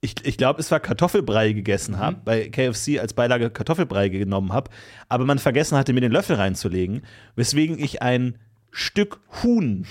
ich, 0.00 0.14
ich 0.24 0.36
glaube, 0.36 0.60
es 0.60 0.70
war 0.70 0.80
Kartoffelbrei 0.80 1.52
gegessen 1.52 1.98
habe, 1.98 2.18
bei 2.24 2.48
KFC 2.50 2.98
als 3.00 3.14
Beilage 3.14 3.50
Kartoffelbrei 3.50 4.08
genommen 4.10 4.52
habe, 4.52 4.70
aber 5.08 5.24
man 5.24 5.38
vergessen 5.38 5.76
hatte, 5.78 5.92
mir 5.92 6.00
den 6.02 6.12
Löffel 6.12 6.36
reinzulegen, 6.36 7.02
weswegen 7.36 7.78
ich 7.78 8.02
ein 8.02 8.38
Stück 8.70 9.20
Huhn 9.42 9.86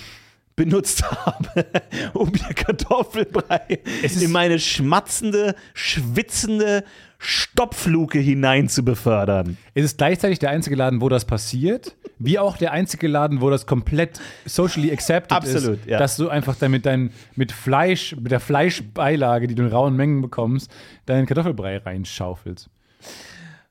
benutzt 0.55 1.03
habe, 1.25 1.65
um 2.13 2.31
mir 2.31 2.53
Kartoffelbrei 2.53 3.79
in 4.01 4.31
meine 4.31 4.59
schmatzende, 4.59 5.55
schwitzende 5.73 6.83
Stopfluke 7.17 8.19
hinein 8.19 8.67
zu 8.67 8.83
befördern. 8.83 9.57
Es 9.73 9.85
ist 9.85 9.97
gleichzeitig 9.97 10.39
der 10.39 10.49
einzige 10.49 10.75
Laden, 10.75 11.01
wo 11.01 11.07
das 11.07 11.25
passiert, 11.25 11.95
wie 12.19 12.37
auch 12.37 12.57
der 12.57 12.73
einzige 12.73 13.07
Laden, 13.07 13.39
wo 13.39 13.49
das 13.49 13.65
komplett 13.65 14.19
socially 14.45 14.91
accepted 14.91 15.31
Absolut, 15.31 15.79
ist, 15.79 15.85
ja. 15.87 15.97
dass 15.97 16.17
du 16.17 16.29
einfach 16.29 16.55
dann 16.55 16.71
mit, 16.71 16.85
dein, 16.85 17.11
mit 17.35 17.51
Fleisch, 17.51 18.15
mit 18.15 18.31
der 18.31 18.41
Fleischbeilage, 18.41 19.47
die 19.47 19.55
du 19.55 19.63
in 19.63 19.69
rauen 19.69 19.95
Mengen 19.95 20.21
bekommst, 20.21 20.69
deinen 21.05 21.25
Kartoffelbrei 21.25 21.77
reinschaufelst. 21.77 22.69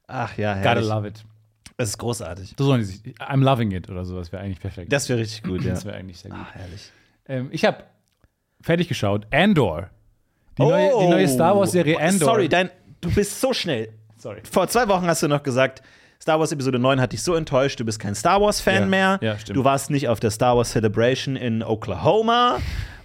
Ach 0.07 0.37
ja, 0.37 0.55
Gotta 0.55 0.69
herrlich. 0.69 0.89
love 0.89 1.09
it. 1.09 1.25
Das 1.76 1.88
ist 1.91 1.99
großartig. 1.99 2.55
So 2.59 2.64
sollen 2.64 2.81
die 2.81 2.87
sich. 2.87 3.00
I'm 3.19 3.43
loving 3.43 3.71
it 3.73 3.88
oder 3.91 4.05
so, 4.05 4.17
das 4.17 4.31
wäre 4.33 4.43
eigentlich 4.43 4.61
perfekt. 4.61 4.93
Das 4.93 5.09
wäre 5.09 5.19
richtig 5.21 5.43
gut, 5.43 5.62
ja. 5.64 5.71
Das 5.71 5.85
wäre 5.85 5.97
eigentlich 5.97 6.19
sehr 6.19 6.31
gut. 6.31 6.41
Ah, 6.41 6.49
herrlich. 6.52 6.93
Ähm, 7.29 7.49
ich 7.50 7.64
habe 7.64 7.85
fertig 8.61 8.88
geschaut. 8.88 9.26
Andor. 9.33 9.91
Die, 10.59 10.62
neue, 10.62 10.91
die 11.00 11.09
neue 11.09 11.29
Star 11.29 11.57
Wars-Serie 11.57 11.99
Andor. 11.99 12.29
Oh. 12.29 12.33
Sorry, 12.33 12.49
dein, 12.49 12.71
du 13.00 13.11
bist 13.14 13.41
so 13.41 13.52
schnell. 13.52 13.88
Sorry. 14.19 14.41
Vor 14.50 14.69
zwei 14.69 14.87
Wochen 14.88 15.07
hast 15.07 15.23
du 15.23 15.29
noch 15.29 15.43
gesagt, 15.43 15.83
Star 16.21 16.38
Wars 16.38 16.52
Episode 16.52 16.79
9 16.79 17.00
hat 17.00 17.12
dich 17.12 17.23
so 17.23 17.35
enttäuscht, 17.35 17.81
du 17.81 17.85
bist 17.85 17.99
kein 17.99 18.14
Star 18.14 18.41
Wars-Fan 18.41 18.75
Ja, 18.83 18.87
mehr. 18.87 19.19
ja, 19.23 19.38
stimmt. 19.38 19.57
Du 19.57 19.64
warst 19.64 19.91
nicht 19.91 20.09
auf 20.09 20.21
der 20.21 20.31
Star 20.31 20.57
Wars 20.57 20.71
Celebration 20.71 21.35
in 21.37 21.62
Oklahoma. 21.64 22.59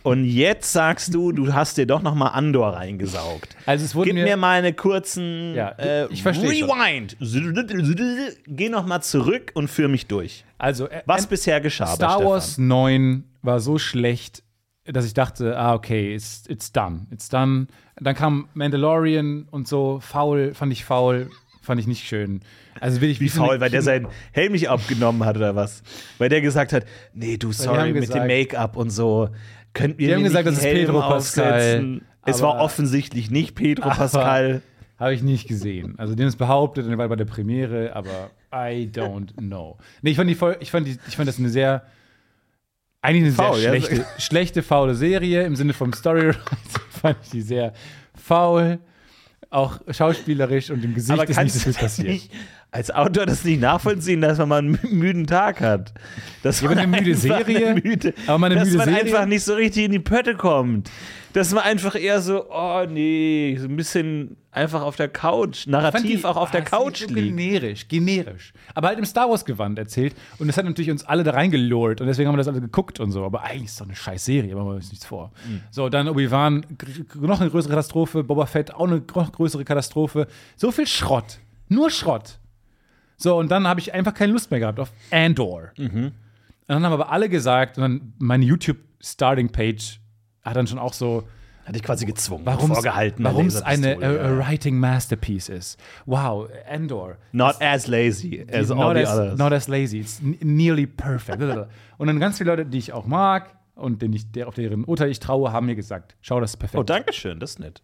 Und 0.03 0.23
jetzt 0.25 0.71
sagst 0.71 1.13
du, 1.13 1.31
du 1.31 1.53
hast 1.53 1.77
dir 1.77 1.85
doch 1.85 2.01
noch 2.01 2.15
mal 2.15 2.29
Andor 2.29 2.69
reingesaugt. 2.73 3.55
Also 3.65 3.83
es 3.85 3.93
wurde 3.95 4.11
Gib 4.13 4.23
mir 4.23 4.37
mal 4.37 4.59
eine 4.59 4.73
kurzen 4.73 5.53
Ja, 5.55 5.69
äh, 5.77 6.07
ich 6.11 6.23
versteh 6.23 6.55
schon. 6.55 6.69
Rewind. 6.69 7.17
Geh 8.47 8.69
noch 8.69 8.85
mal 8.85 9.01
zurück 9.01 9.51
und 9.53 9.69
führ 9.69 9.87
mich 9.89 10.07
durch. 10.07 10.45
Also, 10.57 10.87
äh, 10.87 11.01
Was 11.05 11.27
bisher 11.27 11.59
geschah 11.61 11.87
Star 11.87 12.11
Stefan? 12.15 12.25
Wars 12.25 12.57
9 12.57 13.23
war 13.41 13.59
so 13.59 13.77
schlecht, 13.77 14.43
dass 14.85 15.05
ich 15.05 15.13
dachte, 15.13 15.57
ah, 15.57 15.73
okay, 15.73 16.13
it's, 16.15 16.43
it's 16.47 16.71
done. 16.71 17.07
It's 17.11 17.29
done. 17.29 17.67
Dann 17.99 18.15
kam 18.15 18.47
Mandalorian 18.53 19.47
und 19.51 19.67
so, 19.67 19.99
faul, 20.01 20.53
fand 20.53 20.71
ich 20.71 20.85
faul, 20.85 21.29
fand 21.61 21.81
ich 21.81 21.87
nicht 21.87 22.07
schön. 22.07 22.41
Also 22.79 23.01
will 23.01 23.09
ich 23.09 23.19
Wie 23.19 23.29
faul, 23.29 23.59
weil 23.59 23.69
der 23.71 23.81
seinen 23.81 24.07
Helm 24.31 24.51
nicht 24.53 24.69
abgenommen 24.69 25.25
hat 25.25 25.35
oder 25.35 25.55
was? 25.55 25.81
Weil 26.19 26.29
der 26.29 26.41
gesagt 26.41 26.73
hat, 26.73 26.85
nee, 27.13 27.37
du, 27.37 27.51
sorry, 27.51 27.91
mit 27.91 28.03
gesagt- 28.03 28.21
dem 28.21 28.27
Make-up 28.27 28.77
und 28.77 28.89
so. 28.91 29.29
Könnt 29.73 29.99
ihr 29.99 30.07
Die 30.07 30.13
haben 30.15 30.23
gesagt, 30.23 30.45
nicht 30.45 30.57
das 30.57 30.65
ist 30.65 30.71
Pedro 30.73 30.99
Pascal? 31.01 32.01
Es 32.25 32.41
war 32.41 32.59
offensichtlich 32.59 33.31
nicht 33.31 33.55
Pedro 33.55 33.89
Pascal. 33.89 34.61
Habe 34.99 35.13
ich 35.13 35.21
nicht 35.21 35.47
gesehen. 35.47 35.93
Also, 35.99 36.15
den 36.15 36.27
ist 36.27 36.37
behauptet, 36.37 36.85
und 36.85 36.89
der 36.89 36.97
war 36.97 37.07
bei 37.07 37.15
der 37.15 37.25
Premiere, 37.25 37.95
aber 37.95 38.31
I 38.51 38.89
don't 38.91 39.33
know. 39.37 39.77
Nee, 40.01 40.09
ich 40.11 40.17
fand, 40.17 40.27
die, 40.29 40.33
voll- 40.35 40.57
ich 40.59 40.71
fand, 40.71 40.87
die, 40.87 40.97
ich 41.07 41.15
fand 41.15 41.27
das 41.29 41.37
eine 41.37 41.49
sehr, 41.49 41.83
eigentlich 43.01 43.25
eine 43.25 43.33
Faul, 43.33 43.59
ja? 43.59 43.71
sehr 43.71 43.81
schlechte, 43.81 44.05
schlechte, 44.17 44.63
faule 44.63 44.95
Serie 44.95 45.43
im 45.43 45.55
Sinne 45.55 45.73
vom 45.73 45.93
Storywriting 45.93 46.41
fand 46.89 47.17
ich 47.23 47.29
die 47.29 47.41
sehr 47.41 47.73
faul, 48.15 48.79
auch 49.49 49.79
schauspielerisch 49.89 50.69
und 50.71 50.83
im 50.83 50.93
Gesicht 50.93 51.11
Aber 51.19 51.27
ist 51.29 51.37
nicht 51.41 51.53
so 51.53 51.59
viel 51.59 51.73
passiert. 51.73 52.07
nicht 52.07 52.31
als 52.69 52.91
Autor 52.91 53.25
das 53.25 53.45
nicht 53.45 53.61
nachvollziehen, 53.61 54.19
dass 54.21 54.37
man 54.39 54.49
mal 54.49 54.57
einen 54.59 54.75
mü- 54.77 54.89
müden 54.93 55.25
Tag 55.25 55.61
hat? 55.61 55.93
Dass 56.43 56.59
Ja, 56.61 56.67
aber 56.67 56.75
man 56.75 56.83
eine 56.93 56.97
müde 57.01 57.15
Serie? 57.15 57.67
eine 57.69 57.81
müde, 57.81 58.13
Aber 58.27 58.45
eine 58.47 58.55
dass 58.55 58.65
müde 58.65 58.77
man 58.77 58.89
Serie? 58.89 59.03
einfach 59.03 59.25
nicht 59.25 59.43
so 59.43 59.53
richtig 59.53 59.85
in 59.85 59.91
die 59.93 59.99
Pötte 59.99 60.35
kommt. 60.35 60.91
Dass 61.37 61.53
man 61.53 61.63
einfach 61.65 61.93
eher 61.93 62.19
so, 62.19 62.49
oh 62.49 62.83
nee, 62.89 63.55
so 63.59 63.67
ein 63.67 63.75
bisschen 63.75 64.37
einfach 64.49 64.81
auf 64.81 64.95
der 64.95 65.07
Couch, 65.07 65.67
narrativ 65.67 66.21
die- 66.21 66.25
auch 66.25 66.35
auf 66.35 66.49
der 66.49 66.61
ah, 66.61 66.65
Couch 66.65 67.01
so 67.01 67.13
liegt. 67.13 67.27
Generisch, 67.37 67.87
generisch. 67.87 68.53
Aber 68.73 68.87
halt 68.87 68.97
im 68.97 69.05
Star 69.05 69.29
Wars-Gewand 69.29 69.77
erzählt. 69.77 70.15
Und 70.39 70.47
das 70.47 70.57
hat 70.57 70.65
natürlich 70.65 70.89
uns 70.89 71.05
alle 71.05 71.23
da 71.23 71.29
reingelurrt. 71.31 72.01
Und 72.01 72.07
deswegen 72.07 72.27
haben 72.27 72.33
wir 72.33 72.39
das 72.39 72.47
alle 72.47 72.59
geguckt 72.59 72.99
und 72.99 73.11
so. 73.11 73.23
Aber 73.23 73.43
eigentlich 73.43 73.65
ist 73.65 73.73
es 73.73 73.77
doch 73.77 73.85
eine 73.85 73.95
scheiß 73.95 74.25
Serie, 74.25 74.55
machen 74.55 74.67
wir 74.67 74.75
uns 74.77 74.89
nichts 74.89 75.05
vor. 75.05 75.31
Mhm. 75.47 75.61
So, 75.69 75.89
dann 75.89 76.09
Obi-Wan, 76.09 76.65
noch 77.13 77.39
eine 77.39 77.51
größere 77.51 77.69
Katastrophe. 77.69 78.23
Boba 78.23 78.47
Fett, 78.47 78.73
auch 78.73 78.87
eine 78.87 79.03
noch 79.13 79.31
größere 79.31 79.63
Katastrophe. 79.63 80.25
So 80.55 80.71
viel 80.71 80.87
Schrott. 80.87 81.37
Nur 81.69 81.91
Schrott. 81.91 82.39
So, 83.15 83.37
und 83.37 83.51
dann 83.51 83.67
habe 83.67 83.79
ich 83.79 83.93
einfach 83.93 84.15
keine 84.15 84.33
Lust 84.33 84.49
mehr 84.49 84.59
gehabt 84.59 84.79
auf 84.79 84.91
Andor. 85.11 85.69
Mhm. 85.77 86.05
Und 86.05 86.13
dann 86.65 86.83
haben 86.83 86.93
aber 86.93 87.11
alle 87.11 87.29
gesagt, 87.29 87.77
und 87.77 87.83
dann 87.83 88.13
meine 88.17 88.43
YouTube-Starting-Page 88.43 89.99
hat 90.49 90.55
dann 90.57 90.67
schon 90.67 90.79
auch 90.79 90.93
so, 90.93 91.27
Hat 91.65 91.75
dich 91.75 91.83
quasi 91.83 92.05
gezwungen, 92.05 92.45
warum 92.45 92.71
vorgehalten. 92.73 93.23
warum 93.25 93.47
es 93.47 93.61
eine 93.61 93.97
a, 93.97 94.27
a. 94.27 94.37
Writing 94.39 94.79
Masterpiece 94.79 95.49
ist. 95.49 95.77
Wow, 96.05 96.47
Andor. 96.69 97.17
Not 97.33 97.61
as 97.61 97.87
lazy 97.87 98.45
as 98.51 98.71
all 98.71 98.95
the 98.95 99.01
as, 99.03 99.09
others. 99.17 99.37
not 99.39 99.51
as 99.51 99.67
lazy, 99.67 99.99
it's 99.99 100.21
nearly 100.41 100.85
perfect. 100.87 101.41
Und 101.97 102.07
dann 102.07 102.19
ganz 102.19 102.37
viele 102.37 102.51
Leute, 102.51 102.65
die 102.65 102.77
ich 102.77 102.93
auch 102.93 103.05
mag 103.05 103.53
und 103.75 104.01
denen 104.01 104.13
ich, 104.13 104.31
der, 104.31 104.47
auf 104.47 104.55
deren 104.55 104.85
Urteil 104.85 105.09
ich 105.11 105.19
traue, 105.19 105.51
haben 105.51 105.65
mir 105.67 105.75
gesagt, 105.75 106.15
schau, 106.21 106.39
das 106.39 106.51
ist 106.51 106.57
perfekt. 106.57 106.79
oh, 106.79 106.83
danke 106.83 107.13
schön, 107.13 107.39
das 107.39 107.51
ist 107.51 107.59
nett. 107.59 107.81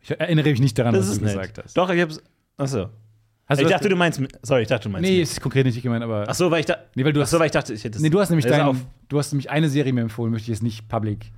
Ich 0.00 0.10
erinnere 0.10 0.50
mich 0.50 0.60
nicht 0.60 0.78
daran, 0.78 0.94
Das 0.94 1.08
was 1.08 1.18
du 1.18 1.24
nett. 1.24 1.34
gesagt 1.34 1.58
hast. 1.64 1.76
Doch, 1.76 1.88
ich 1.90 2.00
hab's. 2.00 2.20
Achso. 2.56 2.90
Hast 3.46 3.60
Ich 3.60 3.66
dachte, 3.68 3.88
du 3.88 3.96
meinst. 3.96 4.20
Sorry, 4.42 4.62
ich 4.62 4.68
dachte, 4.68 4.84
du 4.84 4.92
meinst. 4.92 5.08
Nee, 5.08 5.20
ist 5.22 5.40
konkret 5.40 5.64
nicht 5.66 5.82
gemeint, 5.82 6.04
aber. 6.04 6.24
Ach 6.28 6.34
so, 6.34 6.50
weil 6.50 6.60
ich 6.60 6.66
da. 6.66 6.76
Nee, 6.94 7.04
weil 7.04 7.12
du 7.12 7.20
Ach 7.22 7.26
so, 7.26 7.34
hast- 7.34 7.40
weil 7.40 7.46
ich 7.46 7.52
dachte, 7.52 7.72
ich 7.74 7.82
hätte 7.82 7.96
es- 7.96 8.02
Nee, 8.02 8.10
du 8.10 8.20
hast 8.20 8.30
nämlich 8.30 8.46
Pass 8.46 8.56
dein, 8.56 8.80
du 9.08 9.18
hast 9.18 9.32
nämlich 9.32 9.50
eine 9.50 9.68
Serie 9.68 9.92
mir 9.92 10.02
empfohlen, 10.02 10.30
möchte 10.32 10.44
ich 10.44 10.56
jetzt 10.56 10.62
nicht 10.62 10.88
public 10.88 11.32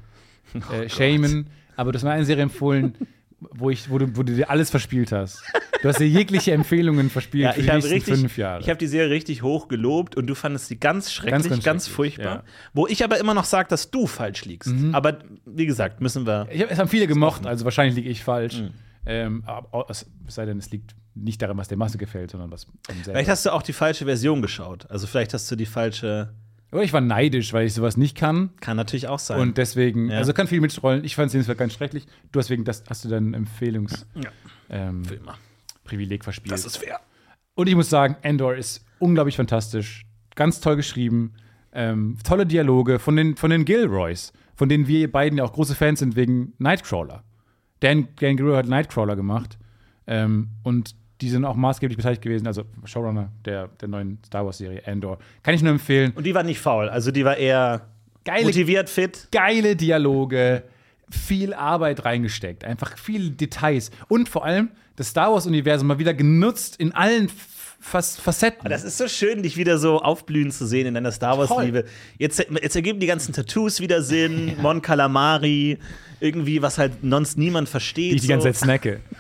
äh, 0.73 0.89
shamen, 0.89 1.49
aber 1.77 1.93
du 1.93 1.97
hast 1.97 2.05
mir 2.05 2.11
eine 2.11 2.25
Serie 2.25 2.43
empfohlen, 2.45 2.95
wo, 3.41 3.71
ich, 3.71 3.91
wo, 3.91 3.99
du, 3.99 4.17
wo 4.17 4.23
du 4.23 4.35
dir 4.35 4.49
alles 4.51 4.71
verspielt 4.71 5.13
hast. 5.13 5.43
Du 5.83 5.89
hast 5.89 5.99
dir 6.01 6.09
jegliche 6.09 6.53
Empfehlungen 6.53 7.11
verspielt 7.11 7.45
Ja, 7.45 7.53
für 7.53 7.61
ich 7.61 7.67
die 7.67 7.71
habe 7.73 7.79
nächsten 7.81 7.95
richtig, 7.95 8.15
fünf 8.15 8.39
Jahre. 8.39 8.63
ich 8.63 8.69
habe 8.71 8.79
die 8.79 8.87
Serie 8.87 9.11
richtig 9.11 9.43
hoch 9.43 9.69
gelobt 9.69 10.17
und 10.17 10.27
du 10.27 10.35
fandest 10.35 10.69
sie 10.69 10.79
ganz 10.81 11.13
schrecklich, 11.13 11.51
ganz, 11.51 11.63
ganz 11.63 11.85
schrecklich, 11.85 11.95
furchtbar. 12.17 12.35
ja. 12.37 12.43
Wo 12.73 12.87
ich 12.87 13.05
aber 13.05 13.19
immer 13.19 13.35
noch 13.35 13.45
sage, 13.45 13.69
dass 13.69 13.91
du 13.91 14.07
falsch 14.07 14.47
liegst. 14.47 14.73
Aber 14.93 15.19
wie 15.45 15.67
gesagt, 15.67 16.01
müssen 16.01 16.27
wir. 16.27 16.49
Hab, 16.51 16.71
es 16.71 16.79
haben 16.79 16.89
viele 16.89 17.07
gemocht, 17.07 17.45
also 17.47 17.65
wahrscheinlich 17.67 17.97
liege 17.97 18.09
ich 18.09 18.25
falsch. 18.25 18.61
Mhm. 18.61 18.71
Ähm, 19.07 19.45
es 19.91 20.07
sei 20.29 20.47
denn, 20.47 20.57
es 20.57 20.71
liegt 20.71 20.95
nicht 21.15 21.43
daran, 21.43 21.59
was 21.59 21.69
der 21.69 21.77
Masse 21.77 21.99
gefällt, 21.99 22.31
sondern 22.31 22.51
was. 22.51 22.67
Vielleicht 23.03 23.29
hast 23.29 23.45
du 23.45 23.51
auch 23.51 23.63
die 23.63 23.75
falsche 23.75 24.07
Version 24.07 24.41
geschaut. 24.41 24.91
Also 24.91 25.07
vielleicht 25.07 25.35
hast 25.35 25.51
du 25.51 25.57
die 25.57 25.67
falsche. 25.67 26.33
Oder 26.75 26.83
ich 26.83 26.93
war 26.93 27.01
neidisch, 27.01 27.53
weil 27.53 27.67
ich 27.67 27.73
sowas 27.75 27.97
nicht 27.97 28.17
kann. 28.17 28.51
Kann 28.59 28.77
natürlich 28.77 29.07
auch 29.07 29.21
sein. 29.21 29.39
Und 29.39 29.59
deswegen, 29.59 30.11
Ja. 30.11 30.19
also 30.19 30.33
kann 30.33 30.49
viel 30.49 30.61
mitrollen. 30.61 31.05
Ich 31.05 31.15
fand 31.15 31.29
es 31.29 31.33
jedenfalls 31.35 31.57
ganz 31.57 31.73
schrecklich. 31.73 32.05
Du 32.33 32.41
deswegen 32.41 32.65
das 32.65 32.83
hast 32.91 33.05
du 33.05 33.09
dein 33.09 33.33
Empfehlungsprivileg 33.33 34.33
ja, 34.69 34.89
ähm, 34.89 35.05
immer. 35.05 35.39
verspielt. 36.25 36.51
Das 36.51 36.65
ist 36.65 36.79
fair. 36.79 36.99
Und 37.55 37.69
ich 37.69 37.77
muss 37.77 37.89
sagen, 37.89 38.17
Endor 38.23 38.57
ist 38.57 38.85
unglaublich 38.99 39.37
fantastisch. 39.37 40.05
Ganz 40.35 40.61
toll 40.61 40.75
geschrieben. 40.75 41.35
Ähm, 41.73 42.19
tolle 42.25 42.45
Dialoge 42.45 42.99
von 42.99 43.15
den, 43.15 43.37
von 43.37 43.51
den 43.51 43.65
Gilroys, 43.65 44.33
von 44.57 44.69
denen 44.69 44.89
wir 44.89 45.13
beiden 45.13 45.39
ja 45.39 45.45
auch 45.45 45.53
große 45.53 45.77
Fans 45.77 46.01
sind 46.01 46.17
wegen 46.17 46.55
Nightcrawler. 46.59 47.23
Dan, 47.79 48.09
Dan 48.19 48.37
Gilroy 48.37 48.57
hat 48.57 48.67
Nightcrawler 48.67 49.15
gemacht. 49.15 49.59
Ähm, 50.09 50.49
und 50.65 50.97
die 51.25 51.31
sind 51.31 51.47
auch 51.47 51.57
maßgeblich 51.57 51.97
beteiligt 51.97 52.21
gewesen, 52.21 52.47
also 52.47 52.65
Showrunner 52.85 53.33
der, 53.47 53.69
der 53.81 53.89
neuen 53.89 54.19
Star 54.27 54.45
Wars-Serie 54.45 54.83
Endor. 54.83 55.19
Kann 55.43 55.55
ich 55.55 55.63
nur 55.63 55.73
empfehlen. 55.73 56.13
Und 56.15 56.25
die 56.27 56.35
war 56.35 56.43
nicht 56.43 56.61
faul. 56.61 56.91
Also 56.91 57.11
die 57.11 57.25
war 57.25 57.39
eher 57.39 57.89
Geile, 58.25 58.45
motiviert, 58.45 58.91
fit. 58.91 59.29
geile 59.33 59.75
Dialoge, 59.75 60.65
viel 61.11 61.55
Arbeit 61.55 62.05
reingesteckt, 62.05 62.65
einfach 62.65 62.99
viele 62.99 63.31
Details. 63.31 63.91
Und 64.09 64.29
vor 64.29 64.45
allem 64.45 64.71
das 64.97 65.09
Star 65.09 65.33
Wars-Universum 65.33 65.89
mal 65.89 65.99
wieder 65.99 66.13
genutzt 66.13 66.77
in 66.77 66.93
allen 66.93 67.31
Facetten. 67.85 68.69
Das 68.71 68.83
ist 68.83 68.97
so 68.99 69.07
schön, 69.09 69.43
dich 69.43 69.57
wieder 69.57 69.79
so 69.79 70.01
aufblühen 70.01 70.51
zu 70.51 70.67
sehen 70.67 70.87
in 70.87 70.95
deiner 70.95 71.13
Star 71.13 71.37
Wars-Liebe. 71.39 71.85
Jetzt, 72.19 72.39
jetzt 72.63 72.75
ergeben 72.77 72.99
die 72.99 73.07
ganzen 73.07 73.33
Tattoos 73.35 73.81
wieder 73.81 74.03
Sinn, 74.03 74.57
Mon 74.61 74.81
Calamari, 74.83 75.79
irgendwie, 76.19 76.63
was 76.63 76.79
halt 76.79 76.93
sonst 77.03 77.37
niemand 77.39 77.69
versteht. 77.69 78.13
die 78.13 78.17
ich 78.17 78.23
die 78.23 78.29
ganze 78.29 78.47
Zeit 78.49 78.57
so. 78.57 78.65
snacke. 78.65 79.01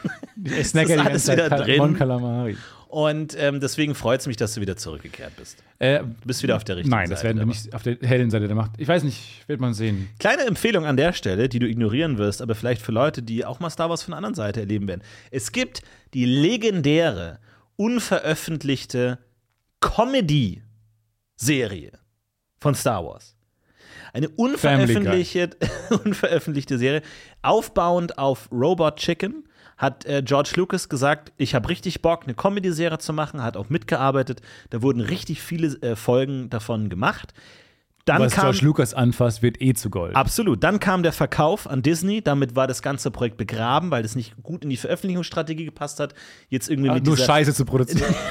Ich 0.58 0.66
snacke 0.68 0.96
die 0.96 1.02
ganze 1.04 1.18
Zeit 1.24 1.36
wieder 1.46 1.56
drin. 1.58 1.78
Mon 1.78 1.94
Calamari. 1.96 2.56
Und 2.88 3.36
ähm, 3.40 3.60
deswegen 3.60 3.94
freut 3.94 4.20
es 4.20 4.26
mich, 4.26 4.36
dass 4.36 4.54
du 4.54 4.60
wieder 4.60 4.76
zurückgekehrt 4.76 5.36
bist. 5.36 5.62
Äh, 5.78 6.00
Du 6.00 6.06
bist 6.26 6.42
wieder 6.42 6.54
auf 6.56 6.64
der 6.64 6.76
richtigen 6.76 6.94
nein, 6.94 7.08
das 7.10 7.20
Seite. 7.20 7.28
werden 7.28 7.36
wir 7.38 7.42
aber- 7.42 7.50
nicht 7.52 7.74
auf 7.74 7.82
der 7.82 7.96
hellen 8.02 8.30
Seite 8.30 8.46
der 8.46 8.54
Macht. 8.56 8.72
Ich 8.78 8.86
weiß 8.88 9.02
nicht, 9.04 9.42
wird 9.48 9.60
man 9.60 9.74
sehen. 9.74 10.08
Kleine 10.18 10.42
Empfehlung 10.44 10.86
an 10.86 10.96
der 10.96 11.12
Stelle, 11.12 11.48
die 11.48 11.58
du 11.58 11.66
ignorieren 11.68 12.18
wirst, 12.18 12.40
aber 12.42 12.54
vielleicht 12.54 12.82
für 12.82 12.92
Leute, 12.92 13.22
die 13.22 13.44
auch 13.44 13.58
mal 13.60 13.70
Star 13.70 13.90
Wars 13.90 14.02
von 14.02 14.12
der 14.12 14.18
anderen 14.18 14.34
Seite 14.34 14.60
erleben 14.60 14.86
werden. 14.88 15.02
Es 15.30 15.50
gibt 15.52 15.82
die 16.14 16.24
legendäre, 16.24 17.38
unveröffentlichte 17.76 19.18
Comedy-Serie 19.80 20.62
von 22.58 22.74
Star 22.74 23.04
Wars. 23.04 23.36
Eine 24.12 24.28
unveröffentlichte, 24.28 25.56
unveröffentlichte 26.04 26.78
Serie, 26.78 27.02
aufbauend 27.42 28.18
auf 28.18 28.48
Robot 28.52 28.96
Chicken, 28.96 29.48
hat 29.76 30.04
äh, 30.06 30.22
George 30.24 30.52
Lucas 30.56 30.88
gesagt, 30.88 31.32
ich 31.36 31.54
habe 31.54 31.68
richtig 31.68 32.00
Bock, 32.00 32.24
eine 32.24 32.34
Comedy-Serie 32.34 32.98
zu 32.98 33.12
machen, 33.12 33.42
hat 33.42 33.56
auch 33.56 33.68
mitgearbeitet. 33.70 34.40
Da 34.70 34.82
wurden 34.82 35.00
richtig 35.00 35.42
viele 35.42 35.76
äh, 35.82 35.96
Folgen 35.96 36.48
davon 36.48 36.88
gemacht. 36.88 37.34
Dann 38.04 38.20
Was 38.20 38.34
kam, 38.34 38.42
George 38.50 38.64
Lucas 38.66 38.92
anfasst, 38.92 39.40
wird 39.42 39.62
eh 39.62 39.72
zu 39.72 39.88
Gold. 39.88 40.14
Absolut. 40.14 40.62
Dann 40.62 40.78
kam 40.78 41.02
der 41.02 41.12
Verkauf 41.12 41.66
an 41.66 41.80
Disney. 41.82 42.20
Damit 42.22 42.54
war 42.54 42.66
das 42.66 42.82
ganze 42.82 43.10
Projekt 43.10 43.38
begraben, 43.38 43.90
weil 43.90 44.02
das 44.02 44.14
nicht 44.14 44.34
gut 44.42 44.62
in 44.62 44.68
die 44.70 44.76
Veröffentlichungsstrategie 44.76 45.64
gepasst 45.64 46.00
hat. 46.00 46.14
Jetzt 46.50 46.68
irgendwie 46.68 46.90
Ah, 46.90 46.94
mit 46.94 47.06
nur 47.06 47.16
Scheiße 47.16 47.54
zu 47.54 47.64
produzieren. 47.64 48.14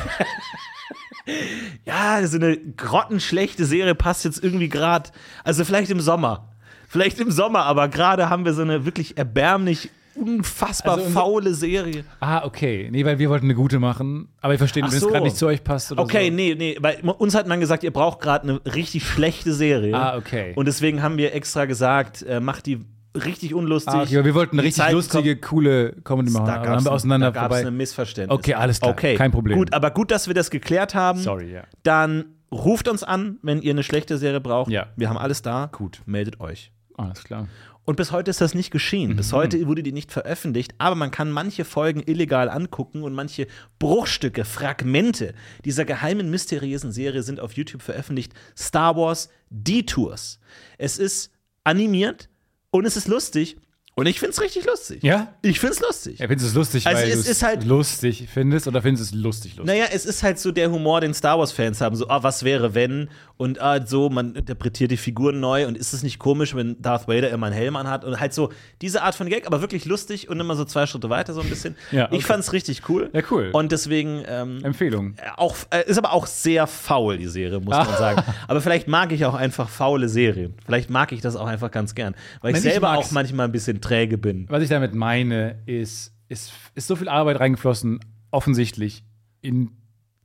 Ja, 1.86 2.26
so 2.28 2.36
eine 2.38 2.58
grottenschlechte 2.58 3.66
Serie 3.66 3.96
passt 3.96 4.26
jetzt 4.26 4.44
irgendwie 4.44 4.68
gerade. 4.68 5.10
Also 5.46 5.64
vielleicht 5.64 5.90
im 5.90 6.02
Sommer. 6.02 6.50
Vielleicht 6.90 7.20
im 7.20 7.32
Sommer, 7.32 7.64
aber 7.64 7.88
gerade 7.88 8.30
haben 8.30 8.44
wir 8.46 8.54
so 8.54 8.62
eine 8.62 8.86
wirklich 8.86 9.18
erbärmlich, 9.18 9.90
unfassbar 10.16 10.98
Also 10.98 11.10
faule 11.10 11.54
Serie. 11.54 12.04
ah, 12.20 12.46
okay. 12.46 12.90
Nee, 12.92 13.06
weil 13.06 13.20
wir 13.20 13.30
wollten 13.30 13.46
eine 13.46 13.56
gute 13.56 13.80
machen. 13.80 14.30
Aber 14.42 14.54
wir 14.54 14.58
verstehen, 14.58 14.84
Ach 14.86 14.90
wenn 14.92 14.98
es 14.98 15.04
so. 15.04 15.10
gerade 15.10 15.24
nicht 15.24 15.38
zu 15.38 15.48
euch 15.48 15.64
passt 15.64 15.92
oder 15.92 16.02
Okay, 16.04 16.30
so. 16.30 16.36
nee, 16.36 16.56
nee, 16.58 16.78
weil 16.80 17.00
uns 17.02 17.36
hat 17.36 17.48
man 17.48 17.60
gesagt, 17.60 17.84
ihr 17.84 17.92
braucht 17.92 18.20
gerade 18.22 18.44
eine 18.50 18.76
richtig 18.76 19.06
schlechte 19.06 19.54
Serie. 19.54 19.96
Ah, 19.96 20.18
okay. 20.18 20.54
Und 20.56 20.66
deswegen 20.68 21.02
haben 21.02 21.18
wir 21.18 21.34
extra 21.34 21.66
gesagt, 21.66 22.22
äh, 22.24 22.40
macht 22.40 22.66
die 22.66 22.86
richtig 23.16 23.54
unlustig. 23.54 23.94
Ah, 23.94 24.02
okay, 24.04 24.18
aber 24.18 24.26
wir 24.26 24.36
wollten 24.36 24.58
eine 24.58 24.66
richtig 24.68 24.84
Zeit 24.84 24.94
lustige, 24.94 25.36
coole 25.38 25.94
Comedy 26.04 26.32
machen. 26.32 26.46
Da 26.48 26.56
gab 26.58 26.84
da 26.84 26.90
gab's 26.90 27.04
vorbei. 27.04 27.68
ein 27.68 27.78
Missverständnis. 27.78 28.38
Okay, 28.40 28.54
alles 28.56 28.80
klar. 28.80 28.92
Okay, 28.92 29.16
Kein 29.16 29.32
Problem. 29.32 29.58
Gut, 29.58 29.74
aber 29.74 29.92
gut, 29.92 30.10
dass 30.12 30.28
wir 30.28 30.34
das 30.34 30.50
geklärt 30.50 30.96
haben. 30.96 31.20
Sorry, 31.20 31.52
ja. 31.54 31.64
Dann 31.84 32.26
ruft 32.52 32.88
uns 32.88 33.04
an, 33.04 33.38
wenn 33.42 33.62
ihr 33.62 33.72
eine 33.72 33.84
schlechte 33.84 34.18
Serie 34.18 34.42
braucht. 34.42 34.72
Ja. 34.72 34.88
Wir 34.96 35.10
haben 35.10 35.18
alles 35.18 35.42
da. 35.42 35.70
Gut. 35.72 36.02
Meldet 36.06 36.40
euch. 36.40 36.72
Alles 36.98 37.24
klar. 37.24 37.48
Und 37.86 37.98
bis 37.98 38.12
heute 38.12 38.32
ist 38.32 38.40
das 38.40 38.54
nicht 38.54 38.72
geschehen. 38.72 39.16
Bis 39.18 39.34
heute 39.34 39.68
wurde 39.68 39.84
die 39.84 39.92
nicht 39.92 40.12
veröffentlicht, 40.12 40.74
aber 40.78 40.96
man 40.96 41.12
kann 41.12 41.32
manche 41.32 41.66
Folgen 41.66 42.02
illegal 42.06 42.50
angucken 42.50 43.04
und 43.04 43.14
manche 43.14 43.48
Bruchstücke, 43.78 44.46
Fragmente 44.46 45.34
dieser 45.66 45.84
geheimen, 45.84 46.30
mysteriösen 46.30 46.94
Serie 46.94 47.24
sind 47.24 47.42
auf 47.42 47.54
YouTube 47.54 47.82
veröffentlicht. 47.82 48.34
Star 48.58 48.96
Wars 48.96 49.30
Detours. 49.50 50.40
Es 50.78 50.98
ist 50.98 51.32
animiert 51.66 52.30
und 52.72 52.86
es 52.86 52.96
ist 52.96 53.08
lustig 53.10 53.58
und 53.96 54.06
ich 54.08 54.20
finde 54.20 54.32
es 54.32 54.42
richtig 54.42 54.66
lustig. 54.66 55.04
Ja? 55.04 55.34
Ich 55.42 55.60
finde 55.60 55.76
es 55.76 55.82
lustig. 55.82 56.20
Ja, 56.20 56.28
findest 56.28 56.48
du 56.48 56.50
es 56.50 56.56
lustig, 56.56 56.88
Also 56.88 57.02
weil 57.02 57.10
es 57.12 57.28
ist 57.28 57.44
halt- 57.44 57.64
lustig 57.64 58.28
findest 58.34 58.68
oder 58.68 58.82
findest 58.82 59.12
du 59.14 59.18
es 59.18 59.24
lustig 59.24 59.56
lustig? 59.58 59.66
Naja, 59.66 59.86
es 59.92 60.06
ist 60.06 60.24
halt 60.24 60.40
so 60.40 60.52
der 60.52 60.72
Humor, 60.72 61.02
den 61.02 61.14
Star 61.14 61.38
Wars-Fans 61.40 61.80
haben. 61.82 61.96
So, 61.96 62.08
ah, 62.10 62.24
was 62.24 62.44
wäre, 62.44 62.74
wenn? 62.74 63.10
Und 63.38 63.62
ah, 63.62 63.86
so, 63.86 64.10
man 64.10 64.36
interpretiert 64.36 64.92
die 64.92 64.98
Figuren 64.98 65.40
neu. 65.40 65.68
Und 65.68 65.78
ist 65.78 65.94
es 65.94 66.02
nicht 66.04 66.18
komisch, 66.20 66.56
wenn 66.56 66.82
Darth 66.82 67.08
Vader 67.08 67.30
immer 67.30 67.48
einen 67.48 67.56
Helm 67.56 67.76
anhat? 67.76 68.04
Und 68.06 68.20
halt 68.20 68.34
so 68.34 68.52
diese 68.82 69.02
Art 69.04 69.16
von 69.16 69.28
Gag, 69.30 69.46
aber 69.48 69.62
wirklich 69.62 69.86
lustig 69.86 70.30
und 70.30 70.40
immer 70.40 70.56
so 70.56 70.66
zwei 70.66 70.86
Schritte 70.86 71.10
weiter, 71.10 71.34
so 71.34 71.42
ein 71.42 71.50
bisschen. 71.50 71.76
Ja, 71.92 72.06
okay. 72.06 72.16
Ich 72.18 72.26
fand's 72.26 72.54
richtig 72.54 72.88
cool. 72.90 73.10
Ja, 73.14 73.22
cool. 73.30 73.50
Und 73.54 73.72
deswegen 73.72 74.24
ähm, 74.28 74.64
Empfehlung. 74.64 75.16
auch, 75.38 75.56
äh, 75.70 75.84
ist 75.86 75.98
aber 75.98 76.14
auch 76.14 76.26
sehr 76.26 76.66
faul, 76.68 77.18
die 77.18 77.28
Serie, 77.28 77.60
muss 77.60 77.76
man 77.76 77.88
sagen. 77.98 78.24
Aber 78.48 78.62
vielleicht 78.62 78.88
mag 78.88 79.12
ich 79.12 79.26
auch 79.26 79.34
einfach 79.36 79.70
faule 79.70 80.10
Serien. 80.10 80.56
Vielleicht 80.66 80.90
mag 80.90 81.12
ich 81.12 81.22
das 81.22 81.36
auch 81.36 81.46
einfach 81.48 81.70
ganz 81.72 81.94
gern. 81.94 82.16
Weil 82.42 82.52
ich 82.52 82.58
ich 82.58 82.64
selber 82.64 82.92
mag's. 82.94 83.08
auch 83.08 83.12
manchmal 83.12 83.48
ein 83.48 83.52
bisschen 83.52 83.82
träge 83.84 84.18
bin. 84.18 84.46
Was 84.50 84.64
ich 84.64 84.70
damit 84.70 84.96
meine, 84.96 85.62
ist, 85.66 86.14
ist, 86.30 86.54
ist 86.74 86.88
so 86.88 86.96
viel 86.96 87.10
Arbeit 87.10 87.40
reingeflossen, 87.40 88.00
offensichtlich, 88.32 89.04
in 89.42 89.72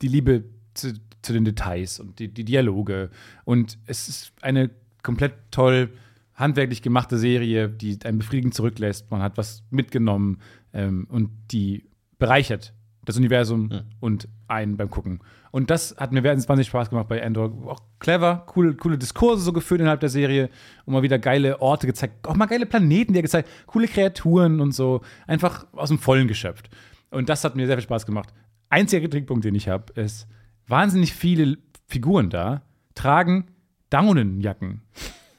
die 0.00 0.08
Liebe 0.08 0.44
zu, 0.74 0.94
zu 1.22 1.32
den 1.32 1.44
Details 1.44 2.00
und 2.00 2.18
die, 2.18 2.28
die 2.28 2.44
Dialoge. 2.44 3.10
Und 3.44 3.78
es 3.86 4.08
ist 4.08 4.32
eine 4.40 4.70
komplett 5.02 5.34
toll 5.50 5.90
handwerklich 6.34 6.82
gemachte 6.82 7.18
Serie, 7.18 7.68
die 7.68 7.98
einen 8.04 8.18
befriedigend 8.18 8.54
zurücklässt. 8.54 9.10
Man 9.10 9.22
hat 9.22 9.36
was 9.36 9.64
mitgenommen 9.70 10.38
ähm, 10.72 11.06
und 11.10 11.30
die 11.50 11.84
bereichert 12.18 12.74
das 13.04 13.16
Universum 13.16 13.70
und 14.00 14.28
einen 14.46 14.76
beim 14.76 14.90
Gucken. 14.90 15.20
Und 15.50 15.70
das 15.70 15.94
hat 15.98 16.12
mir 16.12 16.22
wahnsinnig 16.24 16.66
Spaß 16.66 16.90
gemacht 16.90 17.08
bei 17.08 17.24
Andor. 17.24 17.52
Auch 17.66 17.80
clever, 18.00 18.44
coole, 18.46 18.74
coole 18.74 18.98
Diskurse 18.98 19.42
so 19.42 19.52
geführt 19.52 19.80
innerhalb 19.80 20.00
der 20.00 20.08
Serie 20.08 20.50
und 20.84 20.92
mal 20.92 21.02
wieder 21.02 21.18
geile 21.18 21.60
Orte 21.60 21.86
gezeigt, 21.86 22.26
auch 22.28 22.36
mal 22.36 22.46
geile 22.46 22.66
Planeten, 22.66 23.12
die 23.12 23.18
er 23.20 23.22
gezeigt, 23.22 23.48
coole 23.66 23.88
Kreaturen 23.88 24.60
und 24.60 24.72
so. 24.72 25.00
Einfach 25.26 25.66
aus 25.72 25.88
dem 25.88 25.98
Vollen 25.98 26.28
geschöpft. 26.28 26.68
Und 27.10 27.28
das 27.28 27.44
hat 27.44 27.56
mir 27.56 27.66
sehr 27.66 27.76
viel 27.76 27.84
Spaß 27.84 28.04
gemacht. 28.04 28.32
Einziger 28.68 29.00
Kritikpunkt, 29.00 29.44
den 29.44 29.54
ich 29.54 29.68
habe, 29.68 29.92
ist, 30.00 30.26
wahnsinnig 30.66 31.14
viele 31.14 31.56
Figuren 31.86 32.28
da 32.28 32.62
tragen 32.94 33.46
Daunenjacken. 33.90 34.82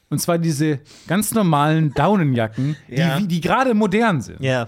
Und 0.09 0.19
zwar 0.19 0.39
diese 0.39 0.79
ganz 1.07 1.33
normalen 1.35 1.93
Daunenjacken, 1.93 2.75
Ja. 2.87 3.19
die, 3.19 3.27
die 3.27 3.41
gerade 3.41 3.75
modern 3.75 4.21
sind. 4.21 4.41
Ja. 4.41 4.67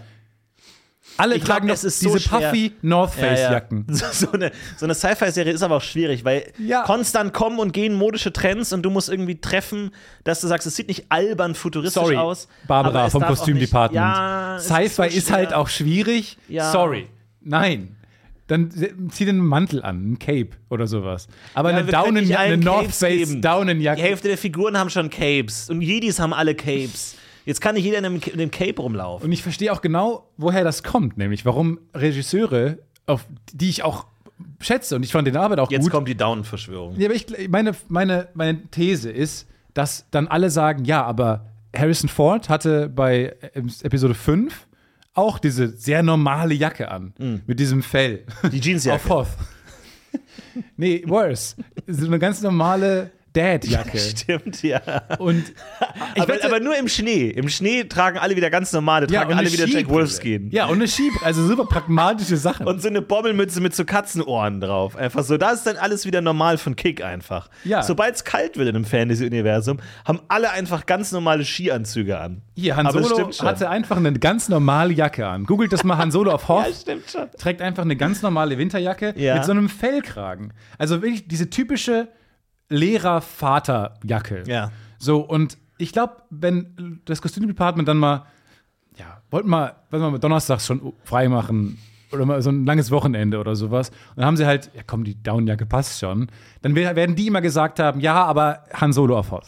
Alle 1.17 1.35
Ich 1.35 1.43
glaub, 1.43 1.57
tragen 1.57 1.67
noch 1.67 1.73
es 1.75 1.83
ist 1.83 1.99
so 1.99 2.07
diese 2.13 2.19
schwer. 2.29 2.49
puffy 2.49 2.71
North 2.81 3.15
Ja, 3.17 3.23
ja. 3.23 3.29
Face 3.35 3.51
Jacken. 3.51 3.85
So, 3.89 4.05
so 4.11 4.31
eine, 4.31 4.51
so 4.77 4.85
eine 4.85 4.95
Sci-Fi-Serie 4.95 5.53
ist 5.53 5.61
aber 5.61 5.75
auch 5.77 5.81
schwierig, 5.81 6.25
weil 6.25 6.51
Ja. 6.57 6.83
konstant 6.83 7.33
kommen 7.33 7.59
und 7.59 7.73
gehen 7.73 7.93
modische 7.93 8.33
Trends 8.33 8.73
und 8.73 8.81
du 8.83 8.89
musst 8.89 9.09
irgendwie 9.09 9.39
treffen, 9.39 9.91
dass 10.23 10.41
du 10.41 10.47
sagst, 10.47 10.65
es 10.67 10.75
sieht 10.75 10.87
nicht 10.87 11.05
albern 11.09 11.53
futuristisch 11.55 12.01
Sorry, 12.01 12.17
aus. 12.17 12.47
Barbara 12.67 13.09
vom 13.09 13.23
Kostümdepartment. 13.23 14.03
Ja, 14.03 14.57
Sci-Fi 14.59 14.89
so 14.89 15.03
ist, 15.03 15.31
halt 15.31 15.53
auch 15.53 15.67
schwierig. 15.69 16.37
Ja. 16.47 16.71
Sorry. 16.71 17.07
Nein. 17.41 17.95
Dann 18.47 18.69
zieh 19.11 19.23
den 19.23 19.37
Mantel 19.37 19.81
an, 19.81 20.11
ein 20.13 20.19
Cape 20.19 20.49
oder 20.69 20.85
sowas. 20.85 21.27
Aber 21.53 21.71
Ja, 21.71 21.77
eine 21.77 21.89
Daunenjacke, 21.89 22.41
eine 22.41 22.57
North 22.57 22.91
Face 22.93 23.29
geben. 23.29 23.41
Die. 23.41 23.87
Hälfte 23.87 24.27
der 24.27 24.37
Figuren 24.37 24.77
haben 24.77 24.89
schon 24.89 25.09
Capes 25.09 25.69
und 25.69 25.81
Jedis 25.81 26.19
haben 26.19 26.33
alle 26.33 26.53
Capes. 26.53 27.15
Jetzt 27.45 27.61
kann 27.61 27.75
nicht 27.75 27.83
jeder 27.83 27.97
in 27.97 28.05
einem, 28.05 28.21
in 28.25 28.33
einem 28.33 28.51
Cape 28.51 28.81
rumlaufen. 28.81 29.25
Und 29.25 29.31
ich 29.31 29.43
verstehe 29.43 29.71
auch 29.73 29.81
genau, 29.81 30.29
woher 30.37 30.63
das 30.63 30.83
kommt, 30.83 31.17
nämlich 31.17 31.45
warum 31.45 31.79
Regisseure, 31.93 32.77
auf 33.07 33.25
die 33.53 33.69
ich 33.69 33.83
auch 33.83 34.05
schätze 34.59 34.95
und 34.95 35.03
ich 35.03 35.11
fand 35.11 35.27
den 35.27 35.37
Arbeit 35.37 35.59
auch 35.59 35.71
Jetzt 35.71 35.83
gut. 35.83 35.91
kommt 35.91 36.07
die 36.07 36.15
Daunenverschwörung. 36.15 36.95
Ja, 36.97 37.07
aber 37.07 37.15
ich, 37.15 37.27
meine, 37.49 37.73
meine, 37.87 38.27
meine 38.33 38.61
These 38.69 39.11
ist, 39.11 39.47
dass 39.73 40.05
dann 40.11 40.27
alle 40.27 40.49
sagen, 40.49 40.85
ja, 40.85 41.03
aber 41.03 41.45
Harrison 41.75 42.09
Ford 42.09 42.49
hatte 42.49 42.89
bei 42.89 43.35
äh, 43.53 43.61
Episode 43.83 44.13
5 44.13 44.67
auch 45.13 45.39
diese 45.39 45.69
sehr 45.69 46.03
normale 46.03 46.53
Jacke 46.53 46.89
an. 46.89 47.13
Mit 47.45 47.59
diesem 47.59 47.83
Fell. 47.83 48.23
Die 48.51 48.61
Jeansjacke. 48.61 48.95
Auf 49.09 49.09
Hoth. 49.09 49.27
nee, 50.77 51.03
worse. 51.05 51.55
So 51.87 52.05
eine 52.05 52.17
ganz 52.19 52.41
normale 52.41 53.11
Dad-Jacke. 53.33 53.97
Stimmt, 53.99 54.61
ja. 54.63 54.81
Und 55.19 55.43
ich 56.15 56.21
aber, 56.21 56.33
wette- 56.33 56.45
aber 56.45 56.59
nur 56.59 56.75
im 56.77 56.87
Schnee. 56.87 57.27
Im 57.29 57.47
Schnee 57.49 57.83
tragen 57.85 58.17
alle 58.17 58.35
wieder 58.35 58.49
ganz 58.49 58.73
normale, 58.73 59.07
tragen 59.07 59.31
und 59.31 59.37
alle 59.37 59.51
wieder 59.51 59.65
Jack. 59.67 59.89
Wolfskin. 59.89 60.49
Ja, 60.51 60.65
und 60.65 60.75
eine 60.75 60.87
Schieb, 60.87 61.13
also 61.23 61.45
super 61.47 61.65
pragmatische 61.65 62.37
Sachen. 62.37 62.67
Und 62.67 62.81
so 62.81 62.87
eine 62.89 63.01
Bommelmütze 63.01 63.61
mit 63.61 63.75
so 63.75 63.85
Katzenohren 63.85 64.59
drauf. 64.59 64.95
Einfach 64.95 65.23
so. 65.23 65.37
Da 65.37 65.51
ist 65.51 65.63
dann 65.65 65.77
alles 65.77 66.05
wieder 66.05 66.21
normal 66.21 66.57
von 66.57 66.75
Kick 66.75 67.03
einfach. 67.03 67.49
Ja. 67.63 67.83
Sobald 67.83 68.15
es 68.15 68.23
kalt 68.23 68.57
wird 68.57 68.67
in 68.69 68.75
einem 68.75 68.85
Fantasy-Universum, 68.85 69.77
haben 70.05 70.19
alle 70.27 70.51
einfach 70.51 70.85
ganz 70.85 71.11
normale 71.11 71.45
Skianzüge 71.45 72.19
an. 72.19 72.41
Hier, 72.55 72.75
Han 72.75 72.89
Solo 72.91 73.31
hatte 73.41 73.69
einfach 73.69 73.97
eine 73.97 74.11
ganz 74.13 74.49
normale 74.49 74.93
Jacke 74.93 75.27
an. 75.27 75.45
Googelt 75.45 75.71
das 75.73 75.83
mal 75.83 75.97
Han 75.97 76.11
Solo 76.11 76.31
auf 76.31 76.47
Hoth. 76.47 76.65
stimmt 76.81 77.09
schon. 77.09 77.29
trägt 77.37 77.61
einfach 77.61 77.83
eine 77.83 77.95
ganz 77.95 78.21
normale 78.21 78.57
Winterjacke 78.57 79.13
Ja. 79.17 79.35
mit 79.35 79.45
so 79.45 79.51
einem 79.51 79.69
Fellkragen. 79.69 80.53
Also 80.77 81.01
wirklich 81.01 81.27
diese 81.27 81.49
typische 81.49 82.09
Lehrer-Vater-Jacke. 82.71 84.43
Ja. 84.47 84.71
So, 84.97 85.19
und 85.21 85.57
ich 85.77 85.91
glaube, 85.93 86.17
wenn 86.29 87.01
das 87.05 87.21
Kostümdepartment 87.21 87.87
dann 87.87 87.97
mal, 87.97 88.25
ja, 88.97 89.21
wollten 89.31 89.49
mal, 89.49 89.75
wollen 89.89 90.03
wir 90.03 90.11
mal 90.11 90.19
donnerstags 90.19 90.65
schon 90.65 90.93
frei 91.03 91.27
machen 91.27 91.77
oder 92.11 92.25
mal 92.25 92.41
so 92.41 92.49
ein 92.49 92.65
langes 92.65 92.91
Wochenende 92.91 93.39
oder 93.39 93.55
sowas. 93.55 93.89
Und 93.89 94.17
dann 94.17 94.25
haben 94.25 94.37
sie 94.37 94.45
halt, 94.45 94.69
ja 94.75 94.81
komm, 94.85 95.03
die 95.03 95.21
Downjacke 95.21 95.65
passt 95.65 95.99
schon. 95.99 96.27
Dann 96.61 96.75
wer- 96.75 96.95
werden 96.95 97.15
die 97.15 97.27
immer 97.27 97.41
gesagt 97.41 97.79
haben, 97.79 97.99
ja, 97.99 98.23
aber 98.25 98.63
Han 98.73 98.93
Solo 98.93 99.17
auf 99.17 99.31
Hoth. 99.31 99.47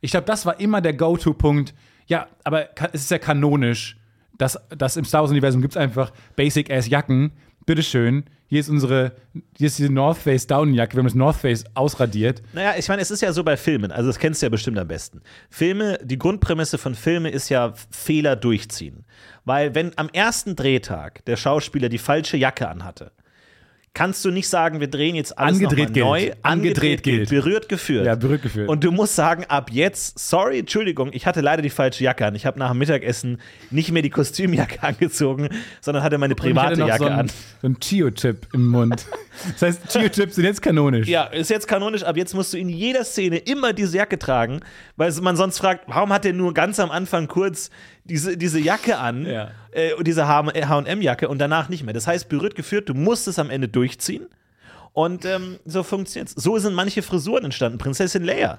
Ich 0.00 0.10
glaube, 0.10 0.26
das 0.26 0.44
war 0.46 0.60
immer 0.60 0.80
der 0.80 0.94
Go-To-Punkt. 0.94 1.74
Ja, 2.06 2.26
aber 2.44 2.68
es 2.92 3.02
ist 3.02 3.10
ja 3.10 3.18
kanonisch, 3.18 3.96
dass, 4.36 4.58
dass 4.76 4.96
im 4.96 5.04
Star 5.04 5.22
Wars-Universum 5.22 5.62
gibt 5.62 5.74
es 5.74 5.76
einfach 5.76 6.12
Basic-Ass-Jacken. 6.36 7.32
Bitteschön, 7.64 8.24
hier 8.52 8.60
ist 8.60 8.68
unsere, 8.68 9.12
hier 9.56 9.68
ist 9.68 9.78
diese 9.78 9.90
North 9.90 10.18
Face 10.18 10.46
Downjacke. 10.46 10.92
Wir 10.92 10.98
haben 10.98 11.06
das 11.06 11.14
North 11.14 11.36
Face 11.36 11.64
ausradiert. 11.72 12.42
Naja, 12.52 12.74
ich 12.76 12.86
meine, 12.86 13.00
es 13.00 13.10
ist 13.10 13.22
ja 13.22 13.32
so 13.32 13.42
bei 13.44 13.56
Filmen, 13.56 13.90
also 13.90 14.10
das 14.10 14.18
kennst 14.18 14.42
du 14.42 14.46
ja 14.46 14.50
bestimmt 14.50 14.78
am 14.78 14.88
besten. 14.88 15.22
Filme, 15.48 15.98
die 16.02 16.18
Grundprämisse 16.18 16.76
von 16.76 16.94
Filmen 16.94 17.32
ist 17.32 17.48
ja 17.48 17.72
Fehler 17.90 18.36
durchziehen. 18.36 19.06
Weil 19.46 19.74
wenn 19.74 19.96
am 19.96 20.10
ersten 20.10 20.54
Drehtag 20.54 21.24
der 21.24 21.38
Schauspieler 21.38 21.88
die 21.88 21.96
falsche 21.96 22.36
Jacke 22.36 22.68
anhatte, 22.68 23.12
kannst 23.94 24.24
du 24.24 24.30
nicht 24.30 24.48
sagen, 24.48 24.80
wir 24.80 24.88
drehen 24.88 25.14
jetzt 25.14 25.38
alles 25.38 25.56
Angedreht 25.56 25.94
neu. 25.96 26.20
gilt. 26.20 26.36
Angedreht 26.42 27.02
gilt. 27.02 27.28
Berührt 27.28 27.68
geführt. 27.68 28.06
Ja, 28.06 28.14
berührt 28.14 28.42
geführt. 28.42 28.68
Und 28.68 28.84
du 28.84 28.90
musst 28.90 29.14
sagen, 29.14 29.44
ab 29.48 29.70
jetzt, 29.70 30.18
sorry, 30.18 30.60
Entschuldigung, 30.60 31.10
ich 31.12 31.26
hatte 31.26 31.42
leider 31.42 31.60
die 31.60 31.70
falsche 31.70 32.02
Jacke 32.02 32.24
an. 32.24 32.34
Ich 32.34 32.46
habe 32.46 32.58
nach 32.58 32.70
dem 32.70 32.78
Mittagessen 32.78 33.38
nicht 33.70 33.92
mehr 33.92 34.02
die 34.02 34.10
Kostümjacke 34.10 34.82
angezogen, 34.82 35.48
sondern 35.80 36.02
hatte 36.02 36.16
meine 36.16 36.32
hatte 36.32 36.42
private 36.42 36.80
noch 36.80 36.88
Jacke 36.88 37.04
so 37.04 37.10
ein, 37.10 37.18
an. 37.18 37.28
So 37.60 37.68
ein 37.68 37.80
Chio-Chip 37.80 38.48
im 38.54 38.68
Mund. 38.68 39.06
Das 39.54 39.62
heißt, 39.62 39.88
Chio-Chips 39.88 40.34
sind 40.34 40.44
jetzt 40.44 40.60
kanonisch. 40.60 41.08
Ja, 41.08 41.24
ist 41.24 41.48
jetzt 41.48 41.66
kanonisch, 41.66 42.02
ab 42.02 42.18
jetzt 42.18 42.34
musst 42.34 42.52
du 42.52 42.58
in 42.58 42.68
jeder 42.68 43.02
Szene 43.02 43.38
immer 43.38 43.72
diese 43.72 43.96
Jacke 43.96 44.18
tragen, 44.18 44.60
weil 44.96 45.10
man 45.22 45.36
sonst 45.36 45.58
fragt, 45.58 45.84
warum 45.88 46.12
hat 46.12 46.24
der 46.24 46.34
nur 46.34 46.52
ganz 46.52 46.78
am 46.78 46.90
Anfang 46.90 47.28
kurz 47.28 47.70
diese, 48.04 48.36
diese 48.36 48.58
Jacke 48.58 48.98
an, 48.98 49.26
Ja. 49.26 49.50
äh, 49.72 49.94
und 49.94 50.06
diese 50.06 50.26
HM-Jacke 50.28 51.28
und 51.28 51.38
danach 51.38 51.68
nicht 51.68 51.84
mehr. 51.84 51.94
Das 51.94 52.06
heißt, 52.06 52.28
berührt 52.28 52.54
geführt, 52.54 52.88
du 52.88 52.94
musst 52.94 53.28
es 53.28 53.38
am 53.38 53.50
Ende 53.50 53.68
durchziehen. 53.68 54.26
Und 54.92 55.24
ähm, 55.24 55.56
so 55.64 55.82
funktioniert's. 55.82 56.34
So 56.34 56.58
sind 56.58 56.74
manche 56.74 57.02
Frisuren 57.02 57.44
entstanden. 57.44 57.78
Prinzessin 57.78 58.24
Leia. 58.24 58.58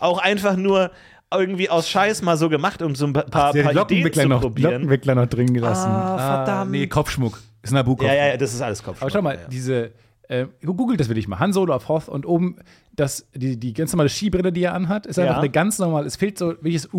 Auch 0.00 0.18
einfach 0.18 0.56
nur 0.56 0.90
irgendwie 1.32 1.68
aus 1.70 1.88
Scheiß 1.88 2.22
mal 2.22 2.36
so 2.36 2.48
gemacht, 2.48 2.82
um 2.82 2.94
so 2.94 3.06
ein 3.06 3.12
paar, 3.12 3.24
hat 3.24 3.30
paar 3.30 3.50
Ideen 3.54 3.74
Lockenwickler 3.74 4.22
zu 4.24 4.28
noch, 4.28 4.40
probieren. 4.40 4.72
Lockenwickler 4.72 5.14
noch 5.14 5.26
drin 5.26 5.52
gelassen. 5.54 5.90
Ah, 5.90 6.44
verdammt. 6.44 6.70
nee, 6.72 6.86
Kopfschmuck. 6.86 7.40
Ist 7.62 7.72
Nabu-Kopfschmuck. 7.72 8.16
Ja, 8.16 8.24
ja, 8.26 8.32
ja, 8.32 8.36
das 8.36 8.54
ist 8.54 8.60
alles 8.62 8.82
Kopf. 8.82 9.00
Aber 9.02 9.10
schau 9.10 9.20
mal, 9.22 9.38
diese, 9.50 9.92
äh, 10.28 10.46
googelt 10.64 10.98
das 10.98 11.08
wirklich 11.08 11.28
mal. 11.28 11.38
Han 11.38 11.52
Solo 11.52 11.74
auf 11.74 11.88
Hoth 11.88 12.08
und 12.08 12.24
oben 12.26 12.56
das, 12.96 13.26
die, 13.34 13.56
die 13.58 13.72
ganz 13.74 13.92
normale 13.92 14.08
Skibrille, 14.08 14.52
die 14.52 14.62
er 14.64 14.74
anhat, 14.74 15.06
ist 15.06 15.18
einfach 15.18 15.34
Ja. 15.34 15.38
eine 15.40 15.50
ganz 15.50 15.78
normale, 15.78 16.06
es 16.06 16.16
fehlt 16.16 16.38
so 16.38 16.54
welches 16.62 16.92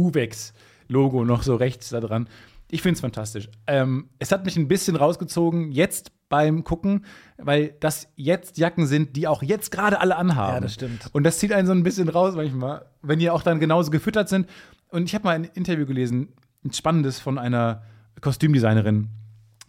Uwex-Logo 0.90 1.24
noch 1.24 1.44
so 1.44 1.56
rechts 1.56 1.90
da 1.90 2.00
dran. 2.00 2.28
Ich 2.72 2.82
finde 2.82 2.96
es 2.96 3.02
fantastisch. 3.02 3.50
Ähm, 3.66 4.10
es 4.20 4.32
hat 4.32 4.46
mich 4.46 4.58
ein 4.58 4.68
bisschen 4.68 4.96
rausgezogen, 4.96 5.72
jetzt 5.72 6.12
beim 6.30 6.64
Gucken, 6.64 7.06
weil 7.38 7.76
das 7.80 8.12
jetzt 8.16 8.60
Jacken 8.60 8.86
sind, 8.86 9.16
die 9.16 9.28
auch 9.28 9.42
jetzt 9.42 9.72
gerade 9.72 10.00
alle 10.00 10.16
anhaben. 10.18 10.56
Ja, 10.56 10.60
das 10.60 10.74
stimmt. 10.76 11.10
Und 11.12 11.24
das 11.24 11.40
zieht 11.40 11.52
einen 11.52 11.66
so 11.66 11.74
ein 11.74 11.82
bisschen 11.82 12.10
raus 12.10 12.36
manchmal, 12.36 12.86
wenn 13.02 13.18
die 13.18 13.32
auch 13.32 13.42
dann 13.42 13.60
genauso 13.60 13.90
gefüttert 13.90 14.30
sind. 14.30 14.48
Und 14.90 15.06
ich 15.06 15.16
habe 15.16 15.24
mal 15.24 15.36
ein 15.36 15.46
Interview 15.46 15.88
gelesen, 15.88 16.34
ein 16.64 16.74
spannendes 16.74 17.20
von 17.20 17.40
einer 17.40 17.84
Kostümdesignerin, 18.22 19.10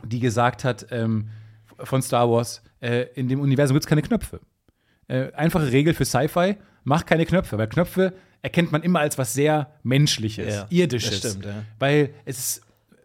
die 0.04 0.20
gesagt 0.20 0.64
hat, 0.64 0.86
ähm, 0.90 1.30
von 1.78 2.02
Star 2.02 2.28
Wars, 2.30 2.62
äh, 2.80 3.06
in 3.14 3.28
dem 3.28 3.40
Universum 3.40 3.74
gibt 3.74 3.84
es 3.84 3.88
keine 3.88 4.02
Knöpfe. 4.02 4.40
Äh, 5.08 5.32
einfache 5.32 5.72
Regel 5.72 5.94
für 5.94 6.04
Sci-Fi, 6.04 6.56
mach 6.84 7.06
keine 7.06 7.24
Knöpfe, 7.24 7.56
weil 7.56 7.68
Knöpfe 7.68 8.12
erkennt 8.42 8.72
man 8.72 8.82
immer 8.82 9.00
als 9.00 9.18
was 9.18 9.32
sehr 9.34 9.70
Menschliches, 9.82 10.54
Ja, 10.54 10.66
Irdisches. 10.70 11.20
das 11.20 11.30
stimmt, 11.32 11.46
ja. 11.46 11.62
Weil 11.78 12.10
es 12.24 12.38
ist, 12.38 12.62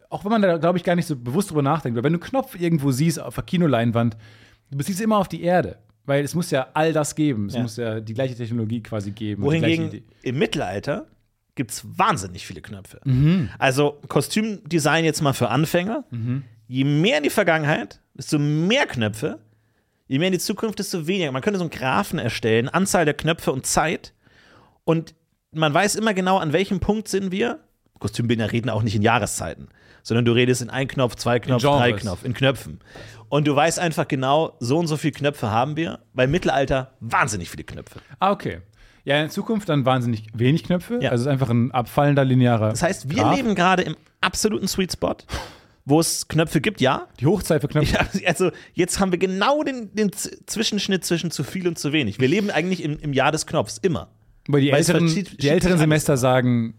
auch 0.10 0.24
wenn 0.24 0.32
man 0.32 0.42
da, 0.42 0.58
glaube 0.58 0.78
ich, 0.78 0.84
gar 0.84 0.96
nicht 0.96 1.08
so 1.08 1.16
bewusst 1.16 1.50
drüber 1.50 1.62
nachdenkt, 1.62 1.96
weil 1.98 2.04
wenn 2.04 2.14
du 2.14 2.20
einen 2.20 2.30
Knopf 2.30 2.60
irgendwo 2.60 2.92
siehst 2.92 3.20
auf 3.20 3.36
der 3.36 3.44
Kinoleinwand, 3.44 4.16
du 4.72 4.78
beziehst 4.78 5.02
immer 5.02 5.18
auf 5.18 5.28
die 5.28 5.44
Erde. 5.44 5.78
Weil 6.08 6.24
es 6.24 6.36
muss 6.36 6.52
ja 6.52 6.68
all 6.76 6.94
das 6.94 7.16
geben. 7.16 7.48
Es 7.48 7.56
Ja. 7.56 7.62
muss 7.64 7.78
ja 7.78 8.00
die 8.00 8.14
gleiche 8.14 8.36
Technologie 8.36 8.84
quasi 8.84 9.10
geben. 9.12 9.42
Wohingegen 9.42 10.04
im 10.22 10.38
Mittelalter 10.38 11.08
gibt 11.56 11.72
es 11.72 11.84
wahnsinnig 11.98 12.46
viele 12.46 12.62
Knöpfe. 12.62 13.02
Mhm. 13.06 13.50
Also 13.58 14.00
Kostümdesign 14.08 15.04
jetzt 15.04 15.22
mal 15.22 15.34
für 15.34 15.50
Anfänger. 15.50 16.04
Je 16.68 16.84
mehr 16.84 17.18
in 17.18 17.24
die 17.24 17.30
Vergangenheit, 17.32 18.02
desto 18.14 18.38
mehr 18.38 18.86
Knöpfe. 18.86 19.40
Je 20.08 20.20
mehr 20.20 20.28
in 20.28 20.34
die 20.34 20.40
Zukunft, 20.40 20.78
desto 20.78 21.08
weniger. 21.08 21.32
Man 21.32 21.42
könnte 21.42 21.58
so 21.58 21.64
einen 21.64 21.72
Graphen 21.72 22.20
erstellen, 22.20 22.70
Anzahl 22.70 23.06
der 23.06 23.16
Knöpfe 23.16 23.52
und 23.52 23.66
Zeit. 23.66 24.14
Und 24.84 25.16
man 25.56 25.74
weiß 25.74 25.96
immer 25.96 26.14
genau, 26.14 26.38
an 26.38 26.54
welchem 26.54 26.80
Punkt 26.80 27.08
sind 27.08 27.32
wir. 27.32 27.60
Kostümbildner 28.00 28.52
reden 28.52 28.70
auch 28.70 28.84
nicht 28.84 28.96
in 28.96 29.02
Jahreszeiten, 29.02 29.70
sondern 30.04 30.26
du 30.26 30.34
redest 30.34 30.62
in 30.62 30.70
ein 30.70 30.88
Knopf, 30.88 31.16
zwei 31.16 31.40
Knopf, 31.40 31.64
drei 31.64 31.94
Knopf, 31.94 32.24
in 32.24 32.34
Knöpfen. 32.34 32.80
Und 33.30 33.48
du 33.48 33.56
weißt 33.56 33.80
einfach 33.80 34.08
genau, 34.08 34.56
so 34.60 34.78
und 34.78 34.88
so 34.88 34.98
viele 34.98 35.14
Knöpfe 35.14 35.50
haben 35.50 35.76
wir. 35.78 36.00
Beim 36.14 36.30
Mittelalter 36.30 36.94
wahnsinnig 37.00 37.50
viele 37.50 37.64
Knöpfe. 37.64 38.00
Ah, 38.20 38.32
okay. 38.32 38.60
Ja, 39.04 39.22
in 39.22 39.30
Zukunft 39.30 39.70
dann 39.70 39.86
wahnsinnig 39.86 40.28
wenig 40.34 40.64
Knöpfe. 40.64 41.00
Ja. 41.02 41.12
Also 41.12 41.24
es 41.24 41.28
ist 41.28 41.32
einfach 41.32 41.50
ein 41.50 41.72
abfallender 41.72 42.26
linearer. 42.26 42.70
Das 42.70 42.84
heißt, 42.84 43.10
wir 43.10 43.24
Graph. 43.24 43.36
leben 43.36 43.56
gerade 43.56 43.84
im 43.84 43.96
absoluten 44.22 44.68
Sweet 44.68 44.94
Spot. 44.94 45.16
wo 45.86 46.00
es 46.00 46.28
Knöpfe 46.28 46.62
gibt, 46.62 46.82
ja. 46.82 47.08
Die 47.20 47.28
Hochzeit 47.28 47.62
für 47.62 47.68
Knöpfe. 47.68 47.94
Ja, 47.94 48.28
also 48.28 48.52
jetzt 48.74 49.00
haben 49.00 49.12
wir 49.12 49.20
genau 49.20 49.64
den, 49.64 49.94
den 49.94 50.12
Zwischenschnitt 50.12 51.06
zwischen 51.06 51.30
zu 51.30 51.44
viel 51.44 51.68
und 51.68 51.78
zu 51.78 51.94
wenig. 51.94 52.20
Wir 52.20 52.28
leben 52.28 52.50
eigentlich 52.50 52.84
im, 52.84 52.98
im 53.00 53.14
Jahr 53.14 53.32
des 53.32 53.46
Knopfs, 53.46 53.78
immer. 53.78 54.10
Weil 54.48 54.62
die 54.62 54.72
Weil 54.72 54.78
älteren, 54.80 55.08
die 55.08 55.50
älteren 55.50 55.78
Semester 55.78 56.18
sagen, 56.18 56.76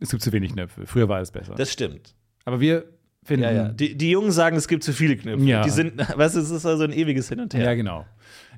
es 0.00 0.10
gibt 0.10 0.22
zu 0.22 0.32
wenig 0.32 0.52
Knöpfe. 0.52 0.86
Früher 0.86 1.08
war 1.08 1.20
es 1.20 1.30
besser. 1.30 1.54
Das 1.54 1.70
stimmt. 1.72 2.14
Aber 2.44 2.60
wir 2.60 2.84
finden. 3.22 3.44
Ja, 3.44 3.52
ja. 3.52 3.68
Die, 3.68 3.96
die 3.96 4.10
Jungen 4.10 4.32
sagen, 4.32 4.56
es 4.56 4.66
gibt 4.66 4.82
zu 4.82 4.92
viele 4.92 5.16
Knöpfe. 5.16 5.44
Ja. 5.44 5.62
Die 5.62 5.70
sind, 5.70 5.98
weißt 6.16 6.36
du, 6.36 6.40
es 6.40 6.50
ist 6.50 6.66
also 6.66 6.84
ein 6.84 6.92
ewiges 6.92 7.28
Hin 7.28 7.40
und 7.40 7.54
Her. 7.54 7.64
Ja, 7.64 7.74
genau. 7.74 8.06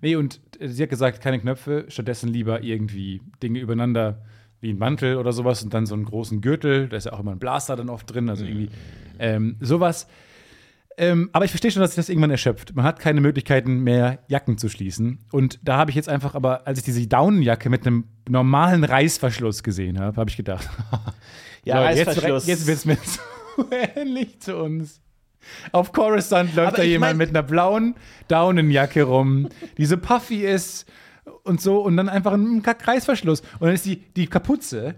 Nee, 0.00 0.16
und 0.16 0.40
äh, 0.58 0.68
sie 0.68 0.82
hat 0.82 0.90
gesagt, 0.90 1.20
keine 1.20 1.38
Knöpfe, 1.40 1.86
stattdessen 1.88 2.28
lieber 2.28 2.62
irgendwie 2.62 3.20
Dinge 3.42 3.58
übereinander 3.60 4.22
wie 4.60 4.70
ein 4.70 4.78
Mantel 4.78 5.16
oder 5.16 5.32
sowas 5.32 5.62
und 5.62 5.74
dann 5.74 5.84
so 5.84 5.94
einen 5.94 6.06
großen 6.06 6.40
Gürtel. 6.40 6.88
Da 6.88 6.96
ist 6.96 7.04
ja 7.04 7.12
auch 7.12 7.20
immer 7.20 7.32
ein 7.32 7.38
Blaster 7.38 7.76
dann 7.76 7.90
oft 7.90 8.12
drin, 8.12 8.30
also 8.30 8.44
irgendwie 8.44 8.70
ähm, 9.18 9.56
sowas. 9.60 10.06
Ähm, 10.96 11.30
aber 11.32 11.44
ich 11.44 11.50
verstehe 11.50 11.70
schon, 11.70 11.80
dass 11.80 11.90
sich 11.92 11.96
das 11.96 12.08
irgendwann 12.08 12.30
erschöpft. 12.30 12.74
Man 12.76 12.84
hat 12.84 13.00
keine 13.00 13.20
Möglichkeiten 13.20 13.80
mehr, 13.80 14.20
Jacken 14.28 14.58
zu 14.58 14.68
schließen. 14.68 15.18
Und 15.32 15.58
da 15.62 15.76
habe 15.76 15.90
ich 15.90 15.96
jetzt 15.96 16.08
einfach, 16.08 16.34
aber 16.34 16.66
als 16.66 16.78
ich 16.78 16.84
diese 16.84 17.06
Daunenjacke 17.06 17.68
mit 17.68 17.86
einem 17.86 18.04
normalen 18.28 18.84
Reißverschluss 18.84 19.62
gesehen 19.62 19.98
habe, 19.98 20.16
habe 20.16 20.30
ich 20.30 20.36
gedacht, 20.36 20.68
Ja, 21.64 21.76
so, 21.92 21.98
jetzt, 21.98 22.08
Reißverschluss. 22.08 22.46
jetzt 22.46 22.66
wird 22.66 22.78
es 22.78 22.84
mir 22.84 22.98
so 23.56 23.66
ähnlich 23.96 24.40
zu 24.40 24.56
uns. 24.56 25.00
Auf 25.72 25.92
Coruscant 25.92 26.54
läuft 26.54 26.78
da 26.78 26.82
jemand 26.82 27.18
mit 27.18 27.30
einer 27.30 27.42
blauen 27.42 27.96
Daunenjacke 28.28 29.02
rum, 29.02 29.48
die 29.76 29.84
so 29.84 29.98
puffy 29.98 30.46
ist 30.46 30.86
und 31.42 31.60
so 31.60 31.80
und 31.82 31.96
dann 31.96 32.08
einfach 32.08 32.32
ein 32.32 32.62
Reißverschluss. 32.64 33.40
Und 33.58 33.62
dann 33.62 33.74
ist 33.74 33.84
die, 33.84 33.96
die 33.96 34.26
Kapuze, 34.26 34.94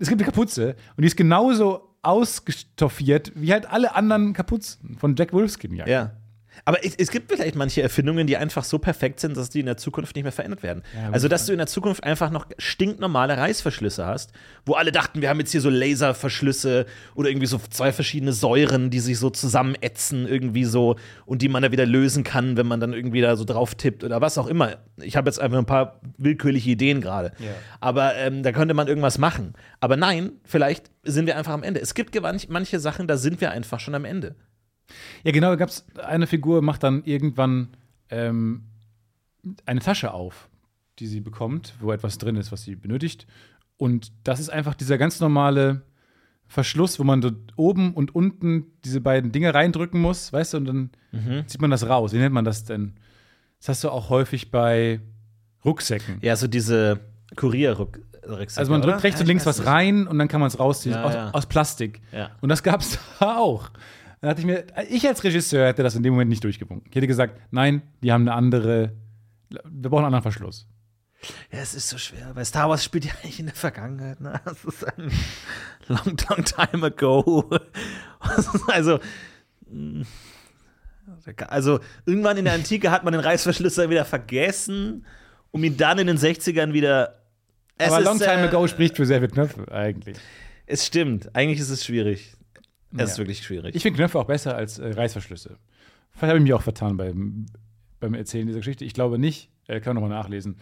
es 0.00 0.08
gibt 0.08 0.20
eine 0.20 0.30
Kapuze 0.30 0.74
und 0.96 1.02
die 1.02 1.06
ist 1.06 1.16
genauso 1.16 1.87
ausgestoffiert 2.02 3.32
wie 3.34 3.52
halt 3.52 3.66
alle 3.66 3.94
anderen 3.94 4.32
Kapuzen 4.32 4.96
von 4.98 5.16
Jack 5.16 5.32
Wolfskin. 5.32 5.74
Ja. 5.74 5.86
Aber 6.64 6.84
es, 6.84 6.94
es 6.96 7.10
gibt 7.10 7.30
vielleicht 7.30 7.56
manche 7.56 7.82
Erfindungen, 7.82 8.26
die 8.26 8.36
einfach 8.36 8.64
so 8.64 8.78
perfekt 8.78 9.20
sind, 9.20 9.36
dass 9.36 9.50
die 9.50 9.60
in 9.60 9.66
der 9.66 9.76
Zukunft 9.76 10.14
nicht 10.16 10.24
mehr 10.24 10.32
verändert 10.32 10.62
werden. 10.62 10.82
Ja, 10.94 11.10
also, 11.10 11.28
dass 11.28 11.46
du 11.46 11.52
in 11.52 11.58
der 11.58 11.66
Zukunft 11.66 12.04
einfach 12.04 12.30
noch 12.30 12.46
stinknormale 12.58 13.36
Reißverschlüsse 13.36 14.06
hast, 14.06 14.32
wo 14.64 14.74
alle 14.74 14.92
dachten, 14.92 15.20
wir 15.20 15.28
haben 15.28 15.40
jetzt 15.40 15.52
hier 15.52 15.60
so 15.60 15.70
Laserverschlüsse 15.70 16.86
oder 17.14 17.28
irgendwie 17.28 17.46
so 17.46 17.60
zwei 17.70 17.92
verschiedene 17.92 18.32
Säuren, 18.32 18.90
die 18.90 19.00
sich 19.00 19.18
so 19.18 19.30
zusammenätzen, 19.30 20.26
irgendwie 20.26 20.64
so 20.64 20.96
und 21.26 21.42
die 21.42 21.48
man 21.48 21.62
da 21.62 21.72
wieder 21.72 21.86
lösen 21.86 22.24
kann, 22.24 22.56
wenn 22.56 22.66
man 22.66 22.80
dann 22.80 22.92
irgendwie 22.92 23.20
da 23.20 23.36
so 23.36 23.44
drauf 23.44 23.74
tippt 23.74 24.04
oder 24.04 24.20
was 24.20 24.38
auch 24.38 24.46
immer. 24.46 24.76
Ich 24.96 25.16
habe 25.16 25.28
jetzt 25.28 25.40
einfach 25.40 25.58
ein 25.58 25.66
paar 25.66 26.00
willkürliche 26.16 26.70
Ideen 26.70 27.00
gerade. 27.00 27.32
Ja. 27.38 27.50
Aber 27.80 28.14
ähm, 28.16 28.42
da 28.42 28.52
könnte 28.52 28.74
man 28.74 28.88
irgendwas 28.88 29.18
machen. 29.18 29.54
Aber 29.80 29.96
nein, 29.96 30.32
vielleicht 30.44 30.90
sind 31.02 31.26
wir 31.26 31.36
einfach 31.36 31.52
am 31.52 31.62
Ende. 31.62 31.80
Es 31.80 31.94
gibt 31.94 32.18
manche 32.48 32.80
Sachen, 32.80 33.06
da 33.06 33.16
sind 33.16 33.40
wir 33.40 33.50
einfach 33.50 33.80
schon 33.80 33.94
am 33.94 34.04
Ende. 34.04 34.34
Ja, 35.24 35.32
genau, 35.32 35.48
da 35.50 35.56
gab 35.56 35.68
es 35.68 35.86
eine 35.98 36.26
Figur, 36.26 36.62
macht 36.62 36.82
dann 36.82 37.04
irgendwann 37.04 37.68
ähm, 38.10 38.64
eine 39.66 39.80
Tasche 39.80 40.12
auf, 40.12 40.48
die 40.98 41.06
sie 41.06 41.20
bekommt, 41.20 41.74
wo 41.80 41.92
etwas 41.92 42.18
drin 42.18 42.36
ist, 42.36 42.52
was 42.52 42.62
sie 42.62 42.74
benötigt. 42.76 43.26
Und 43.76 44.12
das 44.24 44.40
ist 44.40 44.48
einfach 44.50 44.74
dieser 44.74 44.98
ganz 44.98 45.20
normale 45.20 45.82
Verschluss, 46.46 46.98
wo 46.98 47.04
man 47.04 47.20
dort 47.20 47.36
oben 47.56 47.92
und 47.94 48.14
unten 48.14 48.66
diese 48.84 49.00
beiden 49.00 49.30
Dinge 49.32 49.52
reindrücken 49.54 50.00
muss, 50.00 50.32
weißt 50.32 50.54
du, 50.54 50.56
und 50.58 50.64
dann 50.64 50.90
zieht 51.46 51.60
man 51.60 51.70
das 51.70 51.88
raus. 51.88 52.12
Wie 52.12 52.18
nennt 52.18 52.34
man 52.34 52.44
das 52.44 52.64
denn? 52.64 52.94
Das 53.60 53.68
hast 53.68 53.84
du 53.84 53.90
auch 53.90 54.08
häufig 54.08 54.50
bei 54.50 55.00
Rucksäcken. 55.64 56.18
Ja, 56.22 56.36
so 56.36 56.46
diese 56.46 57.00
Kurierrucksäcke. 57.36 58.58
Also 58.58 58.70
man 58.72 58.80
drückt 58.82 58.94
oder? 58.96 59.04
rechts 59.04 59.20
Ja, 59.20 59.24
und 59.24 59.28
links 59.28 59.46
was 59.46 59.58
nicht. 59.58 59.66
rein 59.68 60.06
und 60.06 60.18
dann 60.18 60.28
kann 60.28 60.40
man 60.40 60.48
es 60.48 60.58
rausziehen 60.58 60.94
Ja, 60.94 61.04
aus, 61.04 61.14
ja. 61.14 61.30
aus 61.32 61.46
Plastik. 61.46 62.00
Ja. 62.12 62.30
Und 62.40 62.48
das 62.48 62.62
gab 62.62 62.80
es 62.80 62.98
da 63.20 63.36
auch. 63.38 63.70
Da 64.20 64.28
dachte 64.28 64.40
ich 64.40 64.46
mir, 64.46 64.66
ich 64.88 65.06
als 65.06 65.22
Regisseur 65.22 65.66
hätte 65.66 65.82
das 65.82 65.94
in 65.94 66.02
dem 66.02 66.12
Moment 66.12 66.28
nicht 66.30 66.42
durchgewunken. 66.42 66.88
Ich 66.90 66.96
hätte 66.96 67.06
gesagt, 67.06 67.40
nein, 67.50 67.82
die 68.02 68.12
haben 68.12 68.22
eine 68.22 68.34
andere, 68.34 68.92
wir 69.48 69.90
brauchen 69.90 70.04
einen 70.04 70.14
anderen 70.14 70.22
Verschluss. 70.22 70.66
Ja, 71.52 71.58
es 71.58 71.74
ist 71.74 71.88
so 71.88 71.98
schwer, 71.98 72.30
weil 72.34 72.44
Star 72.44 72.68
Wars 72.68 72.84
spielt 72.84 73.04
ja 73.04 73.12
eigentlich 73.22 73.40
in 73.40 73.46
der 73.46 73.54
Vergangenheit. 73.54 74.20
Ne? 74.20 74.40
Das 74.44 74.64
ist 74.64 74.84
ein 74.84 75.10
long, 75.88 76.16
long 76.28 76.44
time 76.44 76.86
ago. 76.86 77.48
also, 78.68 79.00
mh, 79.70 80.04
also, 81.48 81.80
irgendwann 82.06 82.36
in 82.36 82.44
der 82.44 82.54
Antike 82.54 82.90
hat 82.90 83.04
man 83.04 83.12
den 83.12 83.20
Reißverschlüsser 83.20 83.90
wieder 83.90 84.04
vergessen, 84.04 85.06
um 85.50 85.64
ihn 85.64 85.76
dann 85.76 85.98
in 85.98 86.06
den 86.06 86.18
60ern 86.18 86.72
wieder. 86.72 87.22
Es 87.78 87.88
Aber 87.88 88.00
ist, 88.00 88.04
Long 88.04 88.18
Time 88.18 88.42
äh, 88.42 88.48
Ago 88.48 88.66
spricht 88.66 88.96
für 88.96 89.06
sehr 89.06 89.26
Knöpfe, 89.26 89.70
eigentlich. 89.72 90.16
Es 90.66 90.84
stimmt. 90.84 91.34
Eigentlich 91.34 91.60
ist 91.60 91.70
es 91.70 91.84
schwierig. 91.84 92.36
Es 92.92 92.98
Ja. 92.98 93.04
ist 93.04 93.18
wirklich 93.18 93.42
schwierig. 93.42 93.74
Ich 93.74 93.82
finde 93.82 93.96
Knöpfe 93.98 94.18
auch 94.18 94.24
besser 94.26 94.56
als 94.56 94.78
äh, 94.78 94.88
Reißverschlüsse. 94.92 95.56
Vielleicht 96.12 96.28
habe 96.30 96.38
ich 96.38 96.42
mich 96.44 96.54
auch 96.54 96.62
vertan 96.62 96.96
beim, 96.96 97.46
beim 98.00 98.14
Erzählen 98.14 98.46
dieser 98.46 98.60
Geschichte. 98.60 98.84
Ich 98.84 98.94
glaube 98.94 99.18
nicht. 99.18 99.50
Äh, 99.66 99.80
kann 99.80 99.94
man 99.94 100.02
nochmal 100.02 100.18
nachlesen. 100.18 100.56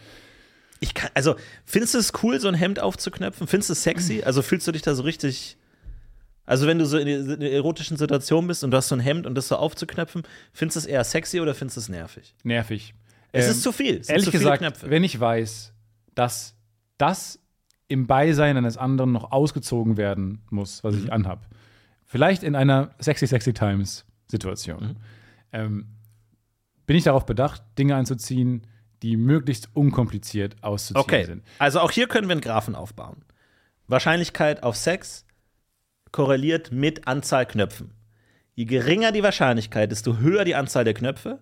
Ich 0.79 0.93
kann, 0.93 1.09
also, 1.15 1.35
findest 1.65 1.93
du 1.95 1.97
es 1.99 2.11
cool, 2.21 2.39
so 2.39 2.47
ein 2.47 2.53
Hemd 2.53 2.79
aufzuknöpfen? 2.79 3.47
Findest 3.47 3.69
du 3.69 3.73
es 3.73 3.83
sexy? 3.83 4.21
Also, 4.23 4.41
fühlst 4.41 4.67
du 4.67 4.71
dich 4.71 4.81
da 4.83 4.93
so 4.93 5.03
richtig. 5.03 5.57
Also, 6.45 6.67
wenn 6.67 6.77
du 6.79 6.85
so 6.85 6.97
in 6.97 7.07
in 7.07 7.31
einer 7.31 7.45
erotischen 7.49 7.97
Situation 7.97 8.45
bist 8.47 8.63
und 8.63 8.71
du 8.71 8.77
hast 8.77 8.89
so 8.89 8.95
ein 8.95 8.99
Hemd 9.01 9.25
und 9.25 9.35
das 9.35 9.47
so 9.47 9.55
aufzuknöpfen, 9.55 10.23
findest 10.53 10.75
du 10.75 10.79
es 10.81 10.85
eher 10.85 11.03
sexy 11.03 11.39
oder 11.41 11.55
findest 11.55 11.77
du 11.77 11.81
es 11.81 11.89
nervig? 11.89 12.35
Nervig. 12.43 12.93
Es 13.31 13.45
Ähm, 13.45 13.51
ist 13.51 13.63
zu 13.63 13.71
viel. 13.71 13.97
Es 13.97 14.09
Ehrlich 14.09 14.25
zu 14.25 14.31
gesagt, 14.31 14.59
Knöpfe. 14.59 14.89
wenn 14.89 15.03
ich 15.03 15.19
weiß, 15.19 15.73
dass 16.15 16.55
das 16.97 17.39
im 17.87 18.05
Beisein 18.07 18.55
eines 18.57 18.77
anderen 18.77 19.11
noch 19.13 19.31
ausgezogen 19.31 19.97
werden 19.97 20.41
muss, 20.51 20.83
was 20.83 20.95
Mhm. 20.95 21.03
ich 21.05 21.11
anhab, 21.13 21.47
vielleicht 22.07 22.41
in 22.43 22.55
einer 22.55 22.95
Sexy 22.99 23.27
Sexy 23.27 23.53
Times 23.53 24.05
Situation, 24.27 24.81
Mhm. 24.83 24.95
ähm, 25.53 25.87
bin 26.87 26.95
ich 26.97 27.03
darauf 27.03 27.25
bedacht, 27.25 27.61
Dinge 27.77 27.95
anzuziehen, 27.95 28.65
die 29.03 29.15
möglichst 29.17 29.69
unkompliziert 29.75 30.55
auszuziehen 30.63 31.01
Okay. 31.03 31.25
sind. 31.25 31.43
Also, 31.59 31.79
auch 31.81 31.91
hier 31.91 32.07
können 32.07 32.27
wir 32.27 32.31
einen 32.31 32.41
Graphen 32.41 32.73
aufbauen. 32.75 33.17
Wahrscheinlichkeit 33.87 34.63
auf 34.63 34.75
Sex 34.75 35.25
korreliert 36.11 36.71
mit 36.71 37.07
Anzahl 37.07 37.45
Knöpfen. 37.45 37.91
Je 38.55 38.65
geringer 38.65 39.11
die 39.11 39.21
Wahrscheinlichkeit, 39.23 39.91
desto 39.91 40.17
höher 40.17 40.43
die 40.45 40.55
Anzahl 40.55 40.83
der 40.83 40.93
Knöpfe. 40.93 41.39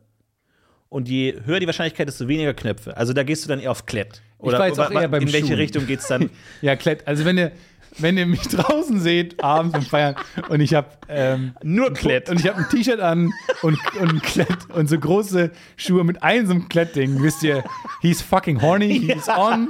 Und 0.90 1.10
je 1.10 1.42
höher 1.46 1.60
die 1.60 1.66
Wahrscheinlichkeit, 1.66 2.08
desto 2.08 2.28
weniger 2.28 2.54
Knöpfe. 2.54 2.96
Also 2.98 3.14
da 3.14 3.24
gehst 3.24 3.44
du 3.44 3.50
dann 3.50 3.60
eher 3.60 3.72
auf 3.72 3.86
Klett. 3.86 4.22
Oder 4.38 4.60
war 4.60 4.68
jetzt 4.68 4.80
auch 4.80 4.92
eher 4.92 5.08
beim 5.08 5.22
in 5.24 5.34
welche 5.34 5.48
Schuhen. 5.48 5.58
Richtung 5.58 5.88
geht's 5.88 6.08
dann? 6.08 6.30
Ja, 6.62 6.76
Klett. 6.76 7.08
Also 7.08 7.26
wenn 7.26 7.38
ihr, 7.38 7.52
wenn 7.98 8.18
ihr 8.18 8.26
mich 8.26 8.42
draußen 8.48 9.00
seht, 9.00 9.44
abends 9.44 9.74
beim 9.74 9.82
Feiern, 9.84 10.16
und 10.50 10.60
ich 10.62 10.74
habe 10.74 10.90
ähm, 11.08 11.54
Nur 11.64 11.94
Klett. 11.94 12.30
und 12.30 12.40
ich 12.40 12.48
habe 12.48 12.60
ein 12.60 12.70
T-Shirt 12.70 13.00
an 13.00 13.32
und, 13.62 13.78
und 14.00 14.10
ein 14.14 14.22
Klett 14.22 14.70
und 14.74 14.88
so 14.88 15.00
große 15.00 15.52
Schuhe 15.78 16.04
mit 16.04 16.22
einem 16.24 16.46
so 16.48 16.54
einem 16.54 16.70
Klettding, 16.70 17.22
wisst 17.22 17.44
ihr, 17.44 17.64
he's 18.02 18.22
fucking 18.22 18.62
horny, 18.62 19.00
he's 19.14 19.30
on. 19.30 19.70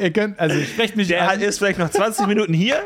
Ihr 0.00 0.12
könnt, 0.12 0.38
also 0.38 0.60
sprecht 0.62 0.96
mich 0.96 1.08
Der 1.08 1.30
an. 1.30 1.40
ist 1.40 1.58
vielleicht 1.58 1.78
noch 1.78 1.90
20 1.90 2.26
Minuten 2.26 2.52
hier, 2.54 2.84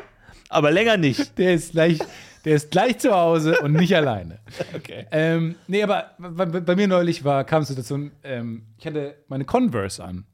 aber 0.49 0.71
länger 0.71 0.97
nicht. 0.97 1.39
Der 1.39 1.55
ist 1.55 1.73
gleich, 1.73 1.99
der 2.45 2.57
ist 2.57 2.71
gleich 2.71 2.99
zu 2.99 3.13
Hause 3.13 3.61
und 3.61 3.73
nicht 3.73 3.95
alleine. 3.95 4.41
Okay. 4.75 5.07
Ähm, 5.11 5.55
nee, 5.67 5.83
aber 5.83 6.13
bei, 6.19 6.47
bei 6.47 6.77
mir 6.77 6.89
neulich 6.89 7.25
war, 7.25 7.45
kam 7.45 7.63
es 7.63 7.75
dazu, 7.75 8.11
ähm, 8.23 8.67
ich 8.79 8.87
hatte 8.87 9.17
meine 9.29 9.45
Converse 9.45 10.03
an. 10.03 10.25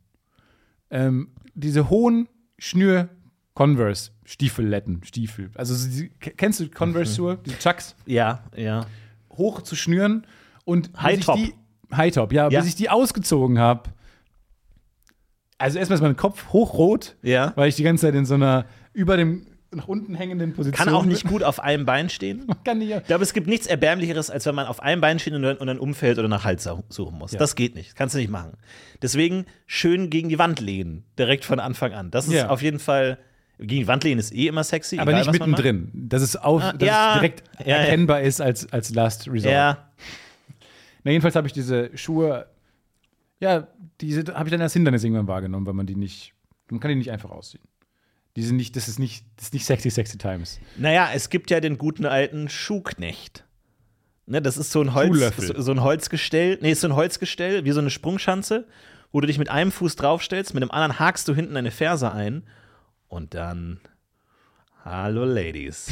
Ähm, 0.90 1.33
diese 1.55 1.90
hohen 1.90 2.29
Schnür 2.59 3.09
Converse 3.55 4.12
Stiefeletten, 4.28 5.00
Stiefel. 5.04 5.50
Also 5.54 5.74
kennst 6.20 6.60
du 6.60 6.68
Converse-Schuhe, 6.68 7.38
die 7.46 7.52
Chucks, 7.58 7.96
Ja, 8.04 8.44
ja. 8.54 8.84
hoch 9.32 9.62
zu 9.62 9.74
schnüren 9.74 10.26
und 10.66 10.90
High 11.00 11.24
Top. 11.24 11.36
die 11.36 11.54
High 11.96 12.12
Top, 12.12 12.30
ja, 12.34 12.50
Ja. 12.50 12.60
bis 12.60 12.68
ich 12.68 12.74
die 12.74 12.90
ausgezogen 12.90 13.58
habe. 13.58 13.88
Also 15.56 15.78
erstmal 15.78 15.96
ist 15.96 16.02
mein 16.02 16.16
Kopf 16.16 16.48
hochrot, 16.52 17.16
Ja. 17.22 17.52
weil 17.56 17.70
ich 17.70 17.76
die 17.76 17.82
ganze 17.82 18.02
Zeit 18.06 18.14
in 18.14 18.26
so 18.26 18.34
einer 18.34 18.66
über 18.92 19.16
dem 19.16 19.46
nach 19.70 19.86
unten 19.88 20.14
hängenden 20.14 20.52
Position 20.54 20.86
Kann 20.86 20.94
auch 20.94 21.04
nicht 21.04 21.24
gut 21.26 21.42
auf 21.42 21.60
einem 21.60 21.84
Bein 21.86 22.08
stehen. 22.10 22.46
kann 22.64 22.78
nicht. 22.78 22.90
Ich 22.90 23.04
glaube, 23.04 23.22
es 23.24 23.32
gibt 23.34 23.46
nichts 23.46 23.66
Erbärmlicheres, 23.66 24.28
als 24.30 24.44
wenn 24.46 24.54
man 24.54 24.66
auf 24.66 24.80
einem 24.80 25.00
Bein 25.00 25.18
steht 25.18 25.34
und 25.34 25.42
dann, 25.42 25.56
und 25.58 25.66
dann 25.66 25.78
umfällt 25.78 26.18
oder 26.18 26.28
nach 26.28 26.44
Hals 26.44 26.68
suchen 26.90 27.18
muss. 27.18 27.32
Ja. 27.32 27.38
Das 27.38 27.54
geht 27.54 27.74
nicht. 27.74 27.94
Kannst 27.96 28.14
du 28.14 28.18
nicht 28.18 28.30
machen. 28.30 28.52
Deswegen 29.02 29.44
schön 29.66 30.08
gegen 30.10 30.28
die 30.30 30.38
Wand 30.38 30.60
lehnen. 30.60 31.04
Direkt 31.18 31.44
von 31.46 31.60
Anfang 31.60 31.92
an. 31.92 32.10
Das 32.10 32.26
ist 32.28 32.34
Ja. 32.34 32.48
auf 32.50 32.60
jeden 32.62 32.78
Fall. 32.78 33.18
Gegen 33.59 33.81
die 33.83 33.87
Wand 33.88 34.05
lehnen 34.05 34.21
ist 34.21 34.33
eh 34.33 34.47
immer 34.47 34.62
sexy. 34.62 34.99
Aber 34.99 35.11
egal, 35.11 35.23
nicht 35.23 35.33
mittendrin. 35.33 35.90
Dass 35.92 36.23
es 36.23 36.37
auf, 36.37 36.62
Ah, 36.62 36.73
dass 36.73 36.87
ja. 36.87 37.09
es 37.14 37.21
direkt 37.21 37.42
Ja, 37.61 37.66
ja. 37.66 37.77
erkennbar 37.79 38.21
ist 38.21 38.40
als, 38.40 38.73
als 38.73 38.94
Last 38.94 39.27
Resort. 39.29 39.53
Ja. 39.53 39.90
Na, 41.05 41.11
jedenfalls 41.11 41.35
habe 41.35 41.47
ich 41.47 41.53
diese 41.53 41.90
Schuhe, 41.97 42.47
ja, 43.40 43.66
diese 44.01 44.33
habe 44.35 44.49
ich 44.49 44.53
dann 44.53 44.61
als 44.62 44.73
Hindernis 44.75 45.03
irgendwann 45.03 45.27
wahrgenommen, 45.27 45.66
weil 45.66 45.75
man 45.75 45.87
die 45.87 45.97
nicht, 45.97 46.35
man 46.71 46.79
kann 46.81 46.90
die 46.90 46.94
nicht 46.97 47.11
einfach 47.11 47.31
ausziehen. 47.31 47.62
Die 48.37 48.42
sind 48.42 48.57
nicht, 48.57 48.77
das 48.77 48.87
ist 48.87 48.99
nicht, 49.01 49.25
das 49.37 49.47
ist 49.47 49.55
nicht 49.55 49.64
sexy, 49.66 49.90
sexy 49.90 50.18
times. 50.18 50.61
Naja, 50.77 51.09
es 51.12 51.29
gibt 51.29 51.51
ja 51.51 51.59
den 51.61 51.79
guten 51.79 52.07
alten 52.07 52.49
Schuhknecht. 52.49 53.44
Ne, 54.27 54.40
das 54.42 54.57
ist 54.59 54.71
so 54.71 54.81
ein, 54.83 54.94
Holz, 54.94 55.18
so, 55.38 55.61
so 55.61 55.73
ein 55.73 55.83
Holzgestell. 55.83 56.59
Nee, 56.61 56.73
ist 56.73 56.83
so 56.83 56.88
ein 56.88 56.94
Holzgestell, 56.94 57.64
wie 57.64 57.73
so 57.73 57.81
eine 57.81 57.90
Sprungschanze, 57.90 58.66
wo 59.11 59.21
du 59.21 59.27
dich 59.27 59.38
mit 59.38 59.51
einem 59.51 59.73
Fuß 59.73 59.97
draufstellst, 59.97 60.55
mit 60.55 60.62
dem 60.62 60.71
anderen 60.71 60.99
hakst 61.01 61.27
du 61.27 61.35
hinten 61.35 61.55
deine 61.55 61.71
Ferse 61.73 62.12
ein 62.12 62.42
und 63.09 63.35
dann. 63.35 63.81
Hallo, 64.85 65.25
Ladies. 65.25 65.88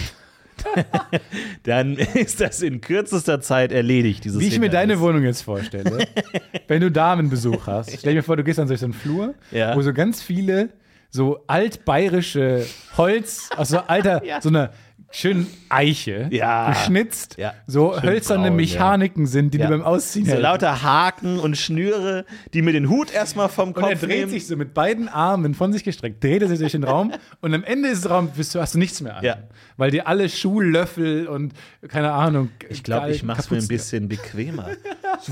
dann 1.65 1.97
ist 1.97 2.41
das 2.41 2.63
in 2.63 2.81
kürzester 2.81 3.41
Zeit 3.41 3.73
erledigt, 3.73 4.25
dieses 4.25 4.41
Wie 4.41 4.49
ich 4.49 4.59
mir 4.59 4.71
deine 4.71 5.01
Wohnung 5.01 5.23
jetzt 5.23 5.43
vorstelle, 5.43 6.07
wenn 6.69 6.81
du 6.81 6.91
Damenbesuch 6.91 7.67
hast. 7.67 7.99
Stell 7.99 8.15
dir 8.15 8.23
vor, 8.23 8.37
du 8.37 8.45
gehst 8.45 8.59
an 8.59 8.67
so 8.69 8.85
einen 8.85 8.95
Flur, 8.95 9.35
Ja. 9.51 9.77
wo 9.77 9.83
so 9.83 9.93
ganz 9.93 10.23
viele 10.23 10.71
so 11.11 11.45
altbayerische 11.47 12.67
Holz 12.97 13.51
aus 13.57 13.69
so 13.69 13.79
alter, 13.79 14.25
Ja. 14.25 14.41
so 14.41 14.49
einer 14.49 14.73
schönen 15.19 15.47
Eiche 15.71 16.29
Ja. 16.31 16.71
geschnitzt, 16.71 17.37
Ja. 17.39 17.55
so 17.67 17.95
Schön 17.95 18.03
hölzerne 18.03 18.49
braun, 18.49 18.57
Mechaniken 18.57 19.27
sind, 19.27 19.55
die 19.55 19.59
Ja. 19.59 19.67
du 19.67 19.71
beim 19.73 19.83
Ausziehen 19.83 20.25
So 20.27 20.33
helfen. 20.33 20.43
lauter 20.43 20.83
Haken 20.83 21.39
und 21.39 21.57
Schnüre, 21.57 22.25
die 22.53 22.61
mir 22.63 22.73
den 22.73 22.89
Hut 22.91 23.13
erstmal 23.13 23.49
vom 23.49 23.71
Und 23.73 23.77
er 23.83 23.91
Kopf 23.91 24.01
dreht 24.01 24.09
nehmen. 24.11 24.31
sich 24.31 24.47
so 24.47 24.57
mit 24.57 24.75
beiden 24.75 25.09
Armen 25.09 25.55
von 25.55 25.73
sich 25.73 25.85
gestreckt, 25.85 26.23
dreht 26.23 26.43
er 26.43 26.49
sich 26.49 26.59
durch 26.59 26.73
den 26.73 26.85
Raum 26.85 27.13
und 27.41 27.55
am 27.55 27.65
Ende 27.65 27.89
des 27.89 28.09
Raums 28.09 28.33
bist 28.37 28.55
du, 28.55 28.61
hast 28.61 28.75
du 28.75 28.79
nichts 28.79 29.01
mehr 29.01 29.17
an. 29.17 29.25
Ja. 29.25 29.39
Weil 29.79 29.91
dir 29.91 30.07
alle 30.07 30.29
Schuhlöffel 30.29 31.27
und 31.29 31.55
keine 31.89 32.13
Ahnung. 32.13 32.51
Ich 32.69 32.83
glaube, 32.83 33.11
ich 33.11 33.23
mache 33.23 33.41
es 33.41 33.51
mir 33.51 33.59
ein 33.59 33.69
bisschen 33.69 34.09
bequemer. 34.09 34.69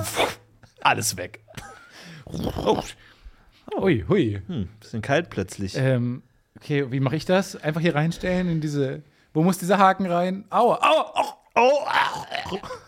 Alles 0.80 1.16
weg. 1.16 1.40
Oh, 2.26 2.82
Ui, 3.80 4.04
hui. 4.08 4.40
hm, 4.46 4.68
bisschen 4.80 5.02
kalt 5.02 5.30
plötzlich. 5.30 5.74
Ähm, 5.76 6.22
okay, 6.56 6.90
wie 6.90 7.00
mache 7.00 7.16
ich 7.16 7.24
das? 7.24 7.56
Einfach 7.56 7.80
hier 7.80 7.94
reinstellen 7.94 8.48
in 8.48 8.60
diese. 8.60 9.02
Wo 9.34 9.42
muss 9.42 9.58
dieser 9.58 9.78
Haken 9.78 10.06
rein? 10.06 10.44
Aua, 10.48 10.78
aua, 10.80 11.12
aua. 11.14 11.38
Oh, 11.56 11.84
ah. 11.86 12.26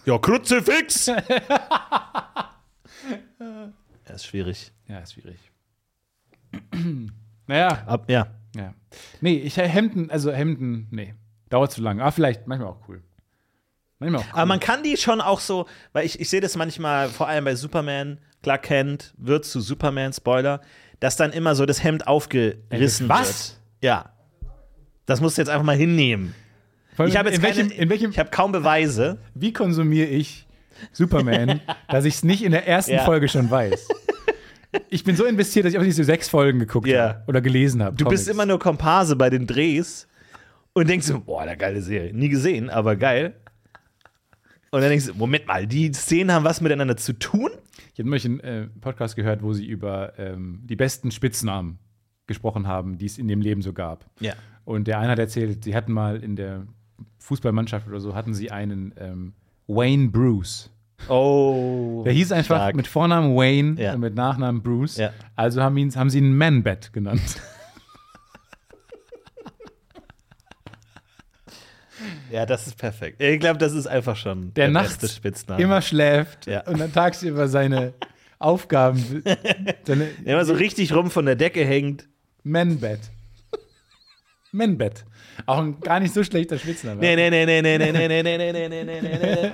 ja, 0.04 0.18
Kruzifix! 0.18 1.06
ja, 1.06 1.24
ist 4.08 4.26
schwierig. 4.26 4.72
Ja, 4.88 4.98
ist 5.00 5.12
schwierig. 5.12 5.38
naja, 7.46 7.84
Ab, 7.86 8.10
ja. 8.10 8.26
ja. 8.56 8.74
Nee, 9.20 9.36
ich 9.38 9.56
Hemden, 9.56 10.10
also 10.10 10.32
Hemden, 10.32 10.88
nee. 10.90 11.14
Dauert 11.48 11.70
zu 11.70 11.80
lang. 11.80 12.00
Aber 12.00 12.10
vielleicht 12.10 12.48
manchmal 12.48 12.70
auch 12.70 12.88
cool. 12.88 13.02
Manchmal 14.00 14.22
auch 14.22 14.26
cool. 14.26 14.32
Aber 14.32 14.46
man 14.46 14.58
kann 14.58 14.82
die 14.82 14.96
schon 14.96 15.20
auch 15.20 15.38
so, 15.38 15.66
weil 15.92 16.04
ich, 16.04 16.18
ich 16.20 16.28
sehe 16.28 16.40
das 16.40 16.56
manchmal, 16.56 17.08
vor 17.08 17.28
allem 17.28 17.44
bei 17.44 17.54
Superman, 17.54 18.18
Clark 18.42 18.64
Kent 18.64 19.14
wird 19.16 19.44
zu 19.44 19.60
Superman, 19.60 20.12
Spoiler, 20.12 20.60
dass 20.98 21.16
dann 21.16 21.32
immer 21.32 21.54
so 21.54 21.66
das 21.66 21.84
Hemd 21.84 22.08
aufgerissen 22.08 23.08
Was? 23.08 23.28
wird. 23.28 23.60
Ja. 23.82 24.15
Das 25.06 25.20
musst 25.20 25.38
du 25.38 25.42
jetzt 25.42 25.48
einfach 25.48 25.64
mal 25.64 25.76
hinnehmen. 25.76 26.34
Allem 26.96 27.08
Ich 27.10 27.16
habe 27.16 27.28
jetzt 27.28 27.38
in, 27.38 27.44
keine, 27.44 27.56
welchem, 27.70 27.88
welchem, 27.90 28.10
ich 28.10 28.18
habe 28.18 28.30
kaum 28.30 28.52
Beweise. 28.52 29.18
wie 29.34 29.52
konsumiere 29.52 30.08
ich 30.08 30.46
Superman, 30.92 31.60
dass 31.88 32.04
ich 32.04 32.14
es 32.14 32.24
nicht 32.24 32.42
in 32.42 32.52
der 32.52 32.66
ersten 32.66 32.92
Ja. 32.92 33.04
Folge 33.04 33.28
schon 33.28 33.50
weiß? 33.50 33.88
Ich 34.90 35.04
bin 35.04 35.16
so 35.16 35.24
investiert, 35.24 35.64
dass 35.64 35.72
ich 35.72 35.78
auch 35.78 35.82
nicht 35.82 35.94
so 35.94 36.02
sechs 36.02 36.28
Folgen 36.28 36.58
geguckt 36.58 36.86
Ja. 36.86 37.08
habe 37.08 37.22
oder 37.28 37.40
gelesen 37.40 37.82
habe. 37.82 37.96
Du 37.96 38.04
bist 38.06 38.28
immer 38.28 38.44
nur 38.46 38.58
Komparse 38.58 39.16
bei 39.16 39.30
den 39.30 39.46
Drehs 39.46 40.06
und 40.74 40.88
denkst 40.88 41.06
so, 41.06 41.20
boah, 41.20 41.42
eine 41.42 41.56
geile 41.56 41.80
Serie. 41.80 42.12
Nie 42.12 42.28
gesehen, 42.28 42.68
aber 42.68 42.96
geil. 42.96 43.34
Und 44.70 44.80
dann 44.80 44.90
denkst 44.90 45.06
du, 45.06 45.14
Moment 45.14 45.46
mal, 45.46 45.66
die 45.66 45.92
Szenen 45.92 46.32
haben 46.32 46.44
was 46.44 46.60
miteinander 46.60 46.96
zu 46.96 47.12
tun? 47.14 47.50
Ich 47.94 47.98
habe 48.00 48.08
neulich 48.10 48.24
einen 48.26 48.40
äh, 48.40 48.66
Podcast 48.80 49.16
gehört, 49.16 49.42
wo 49.42 49.52
sie 49.54 49.64
über 49.64 50.12
ähm, 50.18 50.60
die 50.64 50.76
besten 50.76 51.10
Spitznamen 51.10 51.78
gesprochen 52.26 52.66
haben, 52.66 52.98
die 52.98 53.06
es 53.06 53.16
in 53.16 53.28
dem 53.28 53.40
Leben 53.40 53.62
so 53.62 53.72
gab. 53.72 54.04
Ja. 54.20 54.34
Und 54.66 54.86
der 54.88 54.98
eine 54.98 55.12
hat 55.12 55.18
erzählt, 55.18 55.64
sie 55.64 55.74
hatten 55.74 55.92
mal 55.92 56.22
in 56.22 56.36
der 56.36 56.66
Fußballmannschaft 57.20 57.88
oder 57.88 58.00
so, 58.00 58.14
hatten 58.14 58.34
sie 58.34 58.50
einen 58.50 58.92
ähm, 58.98 59.32
Wayne 59.66 60.08
Bruce. 60.08 60.70
Oh. 61.08 62.02
Der 62.04 62.12
hieß 62.12 62.32
einfach 62.32 62.56
stark. 62.56 62.74
mit 62.76 62.86
Vornamen 62.86 63.34
Wayne 63.36 63.80
Ja. 63.80 63.94
und 63.94 64.00
mit 64.00 64.14
Nachnamen 64.14 64.62
Bruce. 64.62 64.96
Ja. 64.98 65.12
Also 65.36 65.62
haben, 65.62 65.76
ihn, 65.78 65.94
haben 65.94 66.10
sie 66.10 66.18
ihn 66.18 66.36
Man-Bat 66.36 66.92
genannt. 66.92 67.22
Ja, 72.30 72.44
das 72.44 72.66
ist 72.66 72.76
perfekt. 72.76 73.22
Ich 73.22 73.40
glaube, 73.40 73.58
das 73.58 73.72
ist 73.72 73.86
einfach 73.86 74.16
schon 74.16 74.52
Der 74.54 74.64
beste 74.68 74.72
nachts 74.72 75.14
Spitzname. 75.16 75.62
immer 75.62 75.80
schläft 75.80 76.46
Ja. 76.46 76.60
und 76.66 76.78
dann 76.78 76.92
tagsüber 76.92 77.48
seine 77.48 77.94
Aufgaben, 78.38 78.98
seine 79.84 80.06
Der 80.24 80.34
immer 80.34 80.44
so 80.44 80.52
richtig 80.52 80.92
rum 80.94 81.10
von 81.10 81.24
der 81.24 81.36
Decke 81.36 81.64
hängt. 81.64 82.06
Man-Bat. 82.42 82.98
Man-Bat. 84.56 85.04
Auch 85.46 85.58
ein 85.58 85.80
gar 85.80 86.00
nicht 86.00 86.14
so 86.14 86.24
schlechter 86.24 86.58
Spitzname. 86.58 87.00
Nee, 87.00 87.16
nee, 87.16 87.30
nee, 87.30 87.46
nee, 87.46 87.62
nee, 87.62 87.78
nee, 87.78 87.92
nee, 87.92 88.08
nee, 88.08 88.22
nee, 88.22 88.52
nee, 88.52 88.68
nee, 88.68 88.84
nee, 88.84 89.00
nee, 89.00 89.18
nee. 89.18 89.50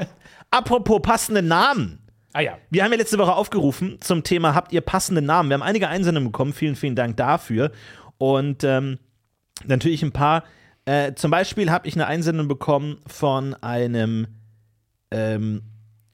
Apropos 0.50 1.00
passende 1.02 1.42
Namen. 1.42 1.98
Ah 2.32 2.40
ja. 2.40 2.58
Wir 2.70 2.84
haben 2.84 2.92
ja 2.92 2.98
letzte 2.98 3.18
Woche 3.18 3.34
aufgerufen 3.34 3.98
zum 4.00 4.22
Thema 4.22 4.54
Habt 4.54 4.72
ihr 4.72 4.80
passende 4.80 5.22
Namen? 5.22 5.50
Wir 5.50 5.54
haben 5.54 5.62
einige 5.62 5.88
Einsendungen 5.88 6.30
bekommen. 6.30 6.52
Vielen, 6.52 6.76
vielen 6.76 6.96
Dank 6.96 7.16
dafür. 7.16 7.72
Und 8.18 8.64
ähm, 8.64 8.98
natürlich 9.66 10.02
ein 10.02 10.12
paar. 10.12 10.44
Äh, 10.84 11.14
zum 11.14 11.30
Beispiel 11.30 11.70
habe 11.70 11.86
ich 11.86 11.94
eine 11.94 12.06
Einsendung 12.06 12.48
bekommen 12.48 12.98
von 13.06 13.54
einem 13.54 14.26
ähm, 15.12 15.62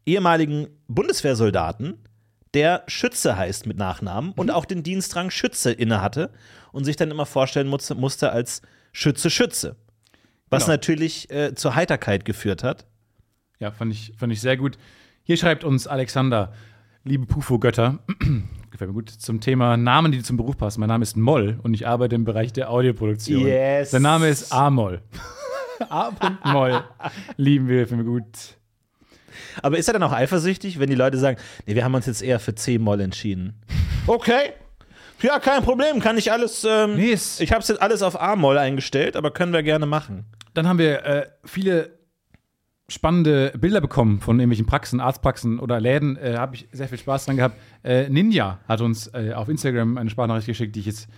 ehemaligen 0.04 0.68
Bundeswehrsoldaten, 0.88 1.98
der 2.54 2.82
Schütze 2.86 3.36
heißt 3.36 3.66
mit 3.66 3.76
Nachnamen 3.76 4.32
und 4.32 4.50
auch 4.50 4.64
den 4.64 4.82
Dienstrang 4.82 5.30
Schütze 5.30 5.70
innehatte 5.70 6.30
und 6.72 6.84
sich 6.84 6.96
dann 6.96 7.10
immer 7.10 7.26
vorstellen 7.26 7.68
musste, 7.68 7.94
musste 7.94 8.32
als 8.32 8.62
Schütze 8.92 9.30
Schütze. 9.30 9.76
Was 10.50 10.64
Genau. 10.64 10.74
natürlich 10.74 11.30
äh, 11.30 11.54
zur 11.54 11.74
Heiterkeit 11.74 12.24
geführt 12.24 12.62
hat. 12.64 12.86
Ja, 13.60 13.70
fand 13.70 13.92
ich, 13.92 14.12
fand 14.16 14.32
ich 14.32 14.40
sehr 14.40 14.56
gut. 14.56 14.78
Hier 15.24 15.36
schreibt 15.36 15.64
uns 15.64 15.86
Alexander, 15.86 16.52
liebe 17.04 17.26
Pufo-Götter, 17.26 17.98
gefällt 18.70 18.88
mir 18.90 18.94
gut, 18.94 19.10
zum 19.10 19.40
Thema 19.40 19.76
Namen, 19.76 20.12
die 20.12 20.22
zum 20.22 20.36
Beruf 20.36 20.56
passen. 20.56 20.80
Mein 20.80 20.88
Name 20.88 21.02
ist 21.02 21.16
Moll 21.16 21.58
und 21.62 21.74
ich 21.74 21.86
arbeite 21.86 22.14
im 22.14 22.24
Bereich 22.24 22.52
der 22.52 22.70
Audioproduktion. 22.70 23.46
Yes. 23.46 23.90
Sein 23.90 24.02
Name 24.02 24.28
ist 24.28 24.52
A-Moll. 24.52 25.02
A. 25.90 26.10
Moll. 26.44 26.82
Lieben 27.36 27.68
wir, 27.68 27.86
finden 27.86 28.04
wir 28.06 28.10
gut. 28.20 28.56
Aber 29.62 29.76
ist 29.78 29.86
er 29.88 29.92
dann 29.94 30.02
auch 30.02 30.12
eifersüchtig, 30.12 30.78
wenn 30.78 30.88
die 30.88 30.96
Leute 30.96 31.18
sagen, 31.18 31.38
nee, 31.66 31.74
wir 31.74 31.84
haben 31.84 31.94
uns 31.94 32.06
jetzt 32.06 32.22
eher 32.22 32.40
für 32.40 32.54
C-Moll 32.54 33.00
entschieden? 33.00 33.60
Okay. 34.06 34.52
Ja, 35.20 35.38
kein 35.40 35.62
Problem, 35.62 36.00
kann 36.00 36.16
ich 36.16 36.30
alles. 36.30 36.64
Ähm, 36.68 36.98
ist- 36.98 37.40
ich 37.40 37.52
habe 37.52 37.60
es 37.62 37.68
jetzt 37.68 37.82
alles 37.82 38.02
auf 38.02 38.20
A-Moll 38.20 38.56
eingestellt, 38.58 39.16
aber 39.16 39.30
können 39.32 39.52
wir 39.52 39.62
gerne 39.62 39.86
machen. 39.86 40.24
Dann 40.54 40.66
haben 40.68 40.78
wir 40.78 41.04
äh, 41.04 41.26
viele 41.44 41.98
spannende 42.88 43.52
Bilder 43.58 43.80
bekommen 43.80 44.20
von 44.20 44.38
irgendwelchen 44.38 44.66
Praxen, 44.66 45.00
Arztpraxen 45.00 45.58
oder 45.58 45.80
Läden. 45.80 46.16
Äh, 46.16 46.36
Habe 46.38 46.54
ich 46.56 46.68
sehr 46.72 46.88
viel 46.88 46.98
Spaß 46.98 47.26
dran 47.26 47.36
gehabt. 47.36 47.56
Äh, 47.84 48.08
Ninja 48.08 48.60
hat 48.66 48.80
uns 48.80 49.08
äh, 49.08 49.32
auf 49.34 49.48
Instagram 49.48 49.98
eine 49.98 50.08
Sprachnachricht 50.08 50.46
geschickt, 50.46 50.74
die 50.76 50.80
ich 50.80 50.86
jetzt 50.86 51.08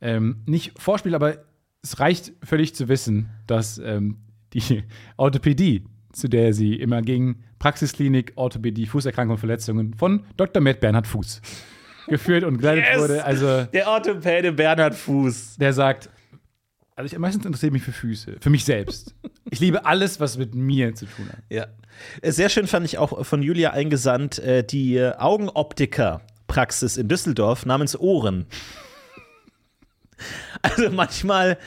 ähm, 0.00 0.42
nicht 0.46 0.78
vorspiele, 0.80 1.16
aber 1.16 1.38
es 1.82 1.98
reicht 2.00 2.32
völlig 2.42 2.74
zu 2.74 2.88
wissen, 2.88 3.28
dass 3.46 3.78
ähm, 3.78 4.18
die 4.54 4.84
Orthopädie, 5.16 5.84
zu 6.12 6.28
der 6.28 6.54
sie 6.54 6.74
immer 6.74 7.02
ging, 7.02 7.40
Praxisklinik, 7.58 8.32
Orthopädie, 8.36 8.86
Fußerkrankungen 8.86 9.34
und 9.36 9.40
Verletzungen 9.40 9.94
von 9.94 10.24
Dr. 10.36 10.62
Matt 10.62 10.80
Bernhard 10.80 11.06
Fuß 11.06 11.42
geführt 12.08 12.44
und 12.44 12.58
geleitet 12.58 12.84
Yes! 12.92 13.00
wurde. 13.00 13.24
Also 13.24 13.64
Der 13.72 13.88
Orthopäde 13.88 14.52
Bernhard 14.52 14.94
Fuß. 14.94 15.56
der 15.58 15.72
sagt, 15.72 16.08
also 16.96 17.12
ich, 17.14 17.18
meistens 17.18 17.44
interessiert 17.46 17.72
mich 17.72 17.82
für 17.82 17.92
Füße, 17.92 18.36
für 18.40 18.50
mich 18.50 18.64
selbst. 18.64 19.14
Ich 19.50 19.60
liebe 19.60 19.86
alles, 19.86 20.18
was 20.20 20.36
mit 20.36 20.54
mir 20.54 20.94
zu 20.94 21.06
tun 21.06 21.28
hat. 21.28 21.38
Ja. 21.48 21.66
Äh, 22.22 22.32
Sehr 22.32 22.48
schön 22.48 22.66
fand 22.66 22.84
ich 22.86 22.98
auch 22.98 23.24
von 23.24 23.42
Julia 23.42 23.70
eingesandt, 23.70 24.38
äh, 24.40 24.64
die 24.64 24.96
äh, 24.96 25.14
Augenoptiker-Praxis 25.16 26.96
in 26.96 27.08
Düsseldorf 27.08 27.64
namens 27.66 27.98
Ohren. 27.98 28.46
Also 30.62 30.90
manchmal 30.90 31.58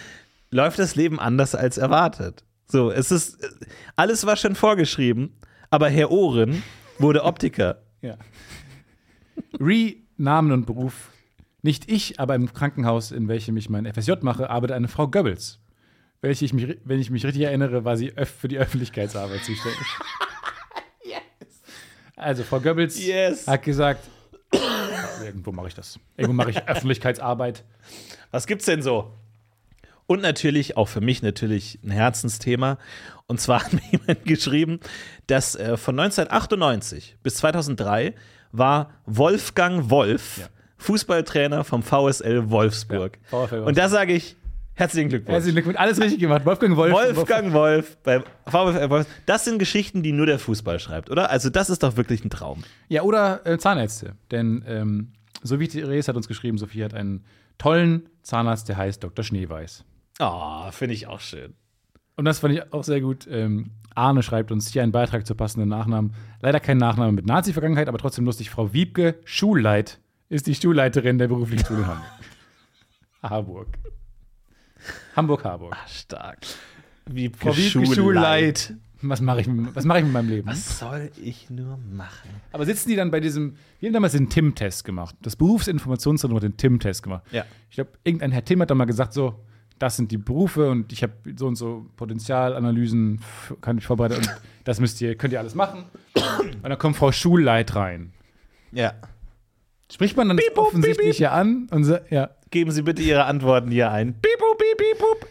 läuft 0.50 0.78
das 0.80 0.96
Leben 0.96 1.20
anders 1.22 1.56
als 1.56 1.78
erwartet. 1.78 2.44
So, 2.68 2.92
es 2.92 3.10
ist, 3.12 3.38
alles 3.96 4.26
war 4.26 4.36
schon 4.36 4.56
vorgeschrieben, 4.56 5.38
aber 5.70 5.90
Herr 5.90 6.12
Ohren 6.12 6.62
wurde 7.00 7.24
Optiker. 7.24 7.82
Ja. 8.02 8.18
Re, 9.60 9.96
Namen 10.18 10.52
und 10.52 10.66
Beruf. 10.66 11.12
Nicht 11.62 11.92
ich, 11.92 12.20
aber 12.20 12.36
im 12.36 12.52
Krankenhaus, 12.54 13.12
in 13.12 13.28
welchem 13.28 13.56
ich 13.58 13.70
mein 13.70 13.92
FSJ 13.92 14.14
mache, 14.22 14.50
arbeitet 14.50 14.76
eine 14.76 14.88
Frau 14.88 15.08
Goebbels. 15.08 15.60
Welche 16.22 16.46
ich 16.46 16.54
mich, 16.54 16.78
wenn 16.84 17.00
ich 17.00 17.10
mich 17.10 17.26
richtig 17.26 17.44
erinnere, 17.44 17.84
war 17.86 17.98
sie 17.98 18.16
öff 18.16 18.30
für 18.30 18.48
die 18.48 18.58
Öffentlichkeitsarbeit 18.58 19.44
zuständig. 19.44 19.80
Also, 22.18 22.44
Frau 22.44 22.60
Goebbels 22.60 23.04
Yes. 23.04 23.48
hat 23.48 23.64
gesagt: 23.64 24.08
Irgendwo 25.26 25.52
mache 25.52 25.70
ich 25.70 25.74
das. 25.74 26.00
Irgendwo 26.18 26.34
mache 26.36 26.52
ich 26.52 26.68
Öffentlichkeitsarbeit. 26.68 27.64
Was 28.30 28.46
gibt's 28.46 28.66
denn 28.66 28.84
so? 28.84 29.12
Und 30.06 30.22
natürlich, 30.22 30.78
auch 30.78 30.88
für 30.88 31.02
mich 31.02 31.24
natürlich 31.24 31.80
ein 31.84 31.90
Herzensthema. 31.90 32.78
Und 33.26 33.42
zwar 33.42 33.64
hat 33.66 33.74
mir 33.74 33.82
jemand 33.92 34.24
geschrieben, 34.26 34.80
dass 35.26 35.56
äh, 35.56 35.78
von 35.78 36.00
1998 36.00 37.18
bis 37.24 37.36
2003 37.38 38.14
war 38.52 38.92
Wolfgang 39.06 39.90
Wolf 39.90 40.40
Ja. 40.40 40.48
Fußballtrainer 40.78 41.64
vom 41.64 41.84
VSL 41.84 42.50
Wolfsburg. 42.50 43.18
Ja, 43.28 43.32
Wolfsburg. 43.40 43.68
Und 43.68 43.78
da 43.78 43.88
sage 43.88 44.14
ich, 44.14 44.36
herzlichen 44.74 45.10
Glückwunsch. 45.10 45.34
Herzlichen 45.34 45.56
Glückwunsch, 45.56 45.78
alles 45.78 46.02
richtig 46.02 46.20
gemacht. 46.20 46.44
Wolfgang 46.46 46.76
Wolf. 46.76 46.92
Wolfgang 46.94 47.54
Wolf 47.54 47.98
bei 48.04 48.24
VfL 48.48 48.90
Wolf. 48.90 49.06
Das 49.28 49.46
sind 49.46 49.60
Geschichten, 49.60 50.02
die 50.02 50.12
nur 50.12 50.26
der 50.26 50.40
Fußball 50.40 50.80
schreibt, 50.80 51.10
oder? 51.12 51.30
Also 51.30 51.50
das 51.50 51.70
ist 51.70 51.84
doch 51.84 51.98
wirklich 51.98 52.26
ein 52.26 52.30
Traum. 52.32 52.64
Ja, 52.90 53.04
oder 53.04 53.46
äh, 53.46 53.58
Zahnärzte. 53.60 54.16
Denn 54.32 54.64
ähm, 54.68 55.12
Sophie 55.44 55.68
Therese 55.68 56.08
hat 56.08 56.16
uns 56.16 56.28
geschrieben, 56.28 56.58
Sophie 56.58 56.84
hat 56.84 56.94
einen 56.96 57.24
tollen 57.60 58.10
Zahnarzt, 58.24 58.68
der 58.70 58.78
heißt 58.78 59.04
Dr. 59.04 59.24
Schneeweiß. 59.24 59.86
Oh, 60.20 60.72
finde 60.72 60.96
ich 60.96 61.06
auch 61.08 61.20
schön. 61.20 61.54
Und 62.16 62.26
das 62.26 62.40
fand 62.40 62.54
ich 62.56 62.74
auch 62.74 62.84
sehr 62.84 63.02
gut. 63.02 63.28
Ähm, 63.30 63.72
Arne 63.96 64.24
schreibt 64.24 64.52
uns 64.52 64.72
hier 64.72 64.84
einen 64.84 64.92
Beitrag 64.92 65.26
zur 65.26 65.38
passenden 65.38 65.70
Nachnamen. 65.70 66.14
Leider 66.42 66.60
kein 66.60 66.78
Nachname 66.78 67.12
mit 67.12 67.26
Nazi-Vergangenheit, 67.26 67.88
aber 67.88 67.98
trotzdem 67.98 68.26
lustig. 68.26 68.50
Frau 68.50 68.74
Wiebke 68.74 69.16
Schulleit 69.26 70.00
ist 70.30 70.48
die 70.48 70.56
Schulleiterin 70.56 71.18
der 71.18 71.28
beruflichen 71.28 71.66
Schule 71.66 71.82
in 71.82 71.88
Hamburg. 71.88 72.08
Harburg. 73.24 73.68
Hamburg-Harburg. 75.16 75.76
Stark. 75.88 76.40
Wie 77.06 77.30
Frau 77.30 77.56
Wiebke 77.56 77.86
Schulleit. 77.86 78.74
Was 79.04 79.20
mache 79.20 79.42
ich, 79.42 79.48
was 79.50 79.84
mach 79.84 79.96
ich 79.96 80.04
mit 80.04 80.14
meinem 80.14 80.30
Leben? 80.30 80.48
Was 80.48 80.78
soll 80.78 81.10
ich 81.24 81.50
nur 81.50 81.78
machen? 81.78 82.30
Aber 82.52 82.66
sitzen 82.66 82.90
die 82.90 82.96
dann 82.96 83.10
bei 83.10 83.20
diesem, 83.20 83.56
wir 83.80 83.88
haben 83.88 83.94
damals 83.94 84.14
den 84.14 84.30
TIM-Test 84.30 84.84
gemacht. 84.84 85.16
Das 85.24 85.36
Berufsinformationszentrum 85.36 86.36
hat 86.36 86.44
den 86.44 86.56
TIM-Test 86.56 87.02
gemacht. 87.02 87.24
Ja. 87.32 87.46
Ich 87.70 87.76
glaube, 87.76 87.92
irgendein 88.04 88.32
Herr 88.32 88.46
Tim 88.46 88.62
hat 88.62 88.70
da 88.70 88.76
mal 88.76 88.86
gesagt, 88.86 89.14
so, 89.14 89.40
das 89.82 89.96
sind 89.96 90.12
die 90.12 90.18
Berufe 90.18 90.70
und 90.70 90.94
ich 90.94 91.02
habe 91.02 91.14
so 91.36 91.48
und 91.48 91.56
so 91.56 91.88
Potenzialanalysen, 91.98 93.20
kann 93.62 93.80
ich 93.80 93.86
vorbereiten 93.86 94.18
und 94.18 94.30
das 94.64 94.80
müsst 94.80 95.02
ihr, 95.02 95.16
könnt 95.16 95.34
ihr 95.34 95.40
alles 95.40 95.56
machen. 95.56 95.86
Und 96.14 96.64
dann 96.64 96.78
kommt 96.78 96.98
Frau 96.98 97.12
Schulleit 97.12 97.76
rein. 97.76 98.14
Ja. 98.72 98.94
Spricht 99.92 100.16
man 100.16 100.28
dann 100.28 100.38
das 100.38 100.46
Piep, 100.46 100.56
bup, 100.56 100.68
Offensichtliche 100.68 101.32
an 101.32 101.68
und 101.72 101.84
so, 101.84 101.98
ja. 102.10 102.30
Geben 102.52 102.72
Sie 102.72 102.84
bitte 102.84 103.02
Ihre 103.02 103.26
Antworten 103.26 103.72
hier 103.72 103.92
ein. 103.92 104.14
Piep, 104.14 104.38
bup, 104.38 104.58
piep, 104.58 104.78
piep, 104.78 105.00
bup. 105.00 105.28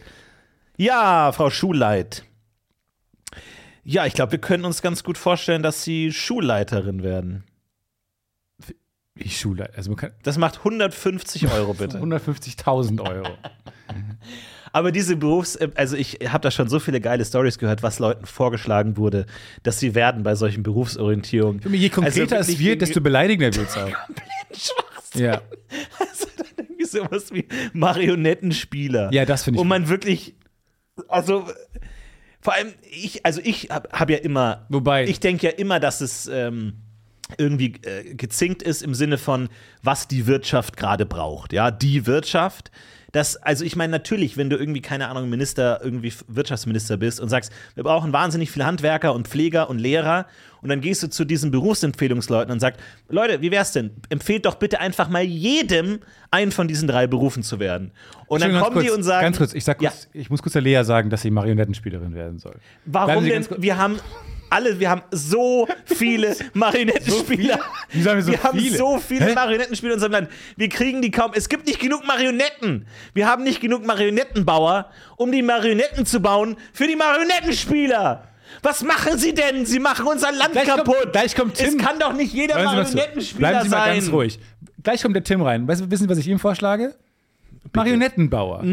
Ja, 0.75 1.31
Frau 1.31 1.49
Schulleit. 1.49 2.25
Ja, 3.83 4.05
ich 4.05 4.13
glaube, 4.13 4.33
wir 4.33 4.39
können 4.39 4.65
uns 4.65 4.81
ganz 4.81 5.03
gut 5.03 5.17
vorstellen, 5.17 5.63
dass 5.63 5.83
Sie 5.83 6.11
Schulleiterin 6.11 7.03
werden. 7.03 7.45
Wie 9.15 9.29
Schulleit, 9.29 9.75
also 9.77 9.91
man 9.91 9.97
kann 9.97 10.11
Das 10.23 10.37
macht 10.37 10.59
150 10.59 11.51
Euro 11.51 11.73
bitte. 11.73 11.97
150.000 12.01 13.01
Euro. 13.07 13.29
Aber 14.73 14.91
diese 14.91 15.15
Berufs-, 15.17 15.57
also 15.75 15.97
ich 15.97 16.19
habe 16.27 16.41
da 16.43 16.51
schon 16.51 16.69
so 16.69 16.79
viele 16.79 17.01
geile 17.01 17.25
Stories 17.25 17.57
gehört, 17.57 17.83
was 17.83 17.99
Leuten 17.99 18.25
vorgeschlagen 18.25 18.95
wurde, 18.97 19.25
dass 19.63 19.79
sie 19.79 19.95
werden 19.95 20.23
bei 20.23 20.35
solchen 20.35 20.63
Berufsorientierungen. 20.63 21.61
Für 21.61 21.69
mich, 21.69 21.81
je 21.81 21.89
konkreter 21.89 22.37
Also 22.37 22.51
es 22.53 22.59
wird, 22.59 22.81
desto 22.81 23.01
beleidigender 23.01 23.53
wird 23.55 23.69
es 23.69 23.77
auch. 23.77 23.89
Schwachsinn. 24.53 25.25
Ja. 25.25 25.41
Also 25.99 26.27
dann 26.37 26.47
irgendwie 26.57 26.85
sowas 26.85 27.33
wie 27.33 27.47
Marionettenspieler. 27.73 29.11
Ja, 29.13 29.25
das 29.25 29.43
finde 29.43 29.57
ich 29.57 29.59
Wo 29.59 29.67
man 29.67 29.89
wirklich, 29.89 30.35
also 31.07 31.47
vor 32.39 32.53
allem 32.53 32.73
ich, 32.89 33.25
also 33.25 33.41
ich 33.43 33.69
habe 33.69 33.89
hab 33.91 34.09
ja 34.09 34.17
immer, 34.17 34.65
Wobei- 34.69 35.05
ich 35.07 35.19
denke 35.19 35.47
ja 35.47 35.53
immer, 35.53 35.79
dass 35.79 36.01
es 36.01 36.27
ähm, 36.27 36.73
irgendwie 37.37 37.73
äh, 37.83 38.13
gezinkt 38.15 38.63
ist 38.63 38.81
im 38.83 38.93
Sinne 38.93 39.17
von, 39.17 39.49
was 39.83 40.07
die 40.07 40.27
Wirtschaft 40.27 40.75
gerade 40.77 41.05
braucht. 41.05 41.53
Ja, 41.53 41.71
die 41.71 42.05
Wirtschaft. 42.07 42.71
Das, 43.11 43.35
also 43.37 43.65
ich 43.65 43.75
meine 43.75 43.91
natürlich, 43.91 44.37
wenn 44.37 44.49
du 44.49 44.55
irgendwie, 44.57 44.81
keine 44.81 45.09
Ahnung, 45.09 45.29
Minister, 45.29 45.81
irgendwie 45.83 46.13
Wirtschaftsminister 46.27 46.95
bist 46.97 47.19
und 47.19 47.27
sagst, 47.29 47.51
wir 47.75 47.83
brauchen 47.83 48.13
wahnsinnig 48.13 48.51
viele 48.51 48.65
Handwerker 48.65 49.13
und 49.13 49.27
Pfleger 49.27 49.69
und 49.69 49.79
Lehrer 49.79 50.27
und 50.61 50.69
dann 50.69 50.79
gehst 50.79 51.03
du 51.03 51.09
zu 51.09 51.25
diesen 51.25 51.51
Berufsempfehlungsleuten 51.51 52.51
und 52.53 52.59
sagst, 52.59 52.79
Leute, 53.09 53.41
wie 53.41 53.51
wär's 53.51 53.73
denn? 53.73 53.91
Empfehlt 54.09 54.45
doch 54.45 54.55
bitte 54.55 54.79
einfach 54.79 55.09
mal 55.09 55.23
jedem, 55.23 55.99
einen 56.29 56.51
von 56.51 56.67
diesen 56.67 56.87
drei 56.87 57.07
Berufen 57.07 57.43
zu 57.43 57.59
werden. 57.59 57.91
Und 58.27 58.41
dann 58.41 58.57
kommen 58.59 58.79
die 58.79 58.85
kurz, 58.87 58.97
und 58.97 59.03
sagen, 59.03 59.23
Ganz 59.25 59.37
kurz, 59.37 59.53
ich, 59.53 59.63
sag 59.65 59.81
Ja. 59.81 59.89
kurz, 59.89 60.07
ich 60.13 60.29
muss 60.29 60.41
kurz 60.41 60.53
der 60.53 60.61
Lea 60.61 60.83
sagen, 60.83 61.09
dass 61.09 61.21
sie 61.23 61.31
Marionettenspielerin 61.31 62.13
werden 62.15 62.39
soll. 62.39 62.55
Warum 62.85 63.25
denn? 63.25 63.45
kurz- 63.45 63.61
Wir 63.61 63.77
haben 63.77 63.97
alle, 64.51 64.79
wir 64.79 64.89
haben 64.89 65.01
so 65.11 65.67
viele 65.85 66.35
Marionettenspieler. 66.53 67.59
Wie 67.91 68.01
sagen 68.01 68.17
wir 68.17 68.23
so 68.23 68.31
wir 68.31 68.43
haben 68.43 68.59
viele? 68.59 68.77
so 68.77 68.97
viele 68.99 69.25
Hä? 69.27 69.33
Marionettenspieler 69.35 69.93
in 69.93 69.95
unserem 69.95 70.11
Land. 70.11 70.29
Wir 70.57 70.69
kriegen 70.69 71.01
die 71.01 71.11
kaum. 71.11 71.31
Es 71.33 71.49
gibt 71.49 71.65
nicht 71.67 71.79
genug 71.79 72.05
Marionetten. 72.05 72.85
Wir 73.13 73.27
haben 73.27 73.43
nicht 73.43 73.61
genug 73.61 73.85
Marionettenbauer, 73.85 74.89
um 75.17 75.31
die 75.31 75.41
Marionetten 75.41 76.05
zu 76.05 76.19
bauen 76.19 76.57
für 76.73 76.87
die 76.87 76.95
Marionettenspieler. 76.95 78.27
Was 78.63 78.83
machen 78.83 79.17
sie 79.17 79.33
denn? 79.33 79.65
Sie 79.65 79.79
machen 79.79 80.05
unser 80.05 80.31
Land 80.31 80.51
Gleich 80.51 80.67
kommt- 80.67 80.77
kaputt. 80.85 81.11
gleich 81.13 81.35
kommt 81.35 81.55
Tim. 81.55 81.67
Es 81.69 81.77
kann 81.77 81.97
doch 81.99 82.13
nicht 82.13 82.33
jeder 82.33 82.55
zu. 82.57 82.63
Marionettenspieler 82.63 83.49
Bleiben 83.49 83.63
Sie 83.63 83.69
mal 83.75 83.85
sein. 83.85 83.95
ganz 83.99 84.11
ruhig. 84.11 84.39
Gleich 84.83 85.01
kommt 85.01 85.15
der 85.15 85.23
Tim 85.23 85.41
rein. 85.41 85.67
Weißt, 85.67 85.89
wissen 85.89 86.03
Sie, 86.03 86.09
was 86.09 86.17
ich 86.17 86.27
ihm 86.27 86.39
vorschlage? 86.39 86.93
Marionettenbauer. 87.73 88.63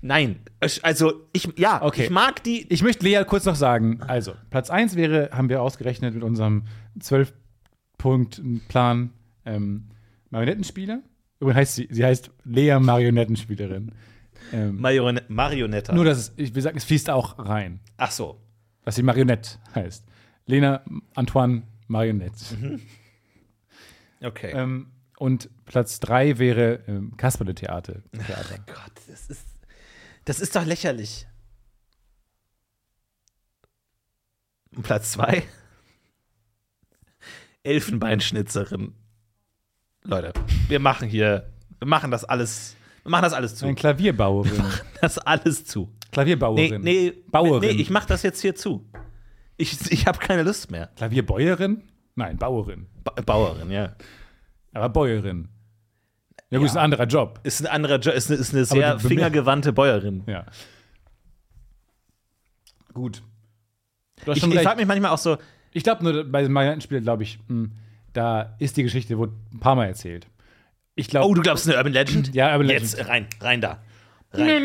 Nein, 0.00 0.40
also 0.82 1.26
ich 1.32 1.48
ja, 1.56 1.82
Okay. 1.82 2.04
ich 2.04 2.10
mag 2.10 2.42
die. 2.44 2.66
Ich 2.72 2.82
möchte 2.82 3.04
Lea 3.04 3.24
kurz 3.26 3.44
noch 3.44 3.56
sagen, 3.56 4.00
also 4.02 4.34
Platz 4.50 4.70
1 4.70 4.96
wäre, 4.96 5.30
haben 5.32 5.48
wir 5.48 5.62
ausgerechnet 5.62 6.14
mit 6.14 6.22
unserem 6.22 6.64
12-Punkt-Plan, 7.00 9.10
ähm, 9.44 9.88
Marionettenspieler. 10.30 11.02
Übrigens 11.40 11.56
heißt 11.58 11.74
sie, 11.76 11.88
sie 11.90 12.04
heißt 12.04 12.30
Lea 12.44 12.78
Marionettenspielerin. 12.78 13.92
Ähm, 14.52 14.80
Marionette, 14.80 15.32
Marionette. 15.32 15.94
nur, 15.94 16.04
dass 16.04 16.18
es, 16.18 16.32
ich 16.36 16.54
will 16.54 16.62
sagen, 16.62 16.76
es 16.76 16.84
fließt 16.84 17.08
auch 17.10 17.38
rein, 17.38 17.80
Ach 17.96 18.10
so. 18.10 18.40
dass 18.84 18.96
sie 18.96 19.02
Marionette 19.02 19.58
heißt. 19.74 20.04
Lena 20.46 20.82
Antoine 21.14 21.62
Marionette. 21.86 22.34
Okay. 24.22 24.52
Ähm, 24.54 24.88
und 25.18 25.48
Platz 25.64 26.00
3 26.00 26.38
wäre 26.38 26.80
ähm, 26.86 27.16
Kasperle 27.16 27.54
Theater. 27.54 28.02
Theater. 28.12 28.58
Gott, 28.66 28.92
das 29.08 29.30
ist, 29.30 29.46
das 30.24 30.40
ist 30.40 30.56
doch 30.56 30.64
lächerlich. 30.64 31.26
Und 34.74 34.82
Platz 34.82 35.12
zwei 35.12 35.44
Elfenbeinschnitzerin. 37.62 38.94
Leute, 40.02 40.32
wir 40.68 40.80
machen 40.80 41.08
hier, 41.08 41.50
wir 41.78 41.88
machen 41.88 42.10
das 42.10 42.24
alles, 42.24 42.76
wir 43.02 43.10
machen 43.10 43.22
das 43.22 43.32
alles 43.32 43.54
zu. 43.56 43.66
Eine 43.66 43.74
Klavierbauerin. 43.74 44.62
Das 45.00 45.18
alles 45.18 45.66
zu. 45.66 45.90
Nee, 45.90 46.08
Klavierbauerin. 46.12 46.80
nee, 46.82 47.12
Bauerin. 47.30 47.76
nee, 47.76 47.82
ich 47.82 47.90
mach 47.90 48.06
das 48.06 48.22
jetzt 48.22 48.40
hier 48.40 48.54
zu. 48.54 48.88
Ich, 49.56 49.90
ich 49.90 50.06
habe 50.06 50.18
keine 50.18 50.42
Lust 50.42 50.70
mehr. 50.70 50.86
Klavierbäuerin? 50.96 51.82
Nein, 52.14 52.38
Bauerin. 52.38 52.86
Ba 53.02 53.12
Bauerin, 53.20 53.70
ja. 53.70 53.96
Aber 54.72 54.88
Bäuerin. 54.88 55.48
Ja, 56.54 56.58
gut, 56.60 56.66
Ja. 56.68 56.72
ist 56.72 56.76
ein 56.76 56.84
anderer 56.84 57.06
Job. 57.06 57.40
Ist 57.42 57.60
ein 57.60 57.66
anderer 57.66 57.98
Job, 57.98 58.14
ist 58.14 58.30
eine, 58.30 58.40
ist 58.40 58.54
eine 58.54 58.64
sehr 58.64 58.98
fingergewandte 59.00 59.72
Bäuerin. 59.72 60.22
Ja. 60.26 60.44
Gut. 62.92 63.22
Ich, 64.26 64.42
ich 64.42 64.60
frage 64.60 64.76
mich 64.76 64.86
manchmal 64.86 65.10
auch 65.10 65.18
so, 65.18 65.36
Ich 65.72 65.82
glaube 65.82 66.04
nur, 66.04 66.24
bei 66.24 66.42
den 66.42 66.52
Marionettenspielen, 66.52 67.02
glaube 67.02 67.24
ich, 67.24 67.38
mh, 67.48 67.68
da 68.12 68.54
ist 68.60 68.76
die 68.76 68.84
Geschichte, 68.84 69.18
wurde 69.18 69.32
ein 69.52 69.58
paar 69.60 69.74
Mal 69.74 69.86
erzählt. 69.86 70.28
Ich 70.94 71.08
glaube. 71.08 71.26
oh, 71.26 71.34
du 71.34 71.42
glaubst 71.42 71.66
eine 71.68 71.76
Urban 71.76 71.92
Legend? 71.92 72.32
Ja, 72.34 72.52
Urban 72.52 72.68
Legend. 72.68 72.82
Jetzt 72.92 73.08
rein, 73.08 73.26
rein 73.40 73.60
da. 73.60 73.78
Rein. 74.32 74.64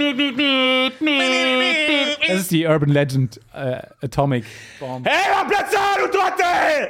das 2.28 2.40
ist 2.42 2.52
die 2.52 2.66
Urban 2.66 2.90
Legend 2.90 3.40
äh, 3.54 3.82
Atomic 4.02 4.46
Bomb. 4.80 5.08
Hey, 5.08 5.32
mach 5.34 5.48
Platz 5.48 5.72
da, 5.72 5.96
du 6.00 6.08
Trottel! 6.12 6.90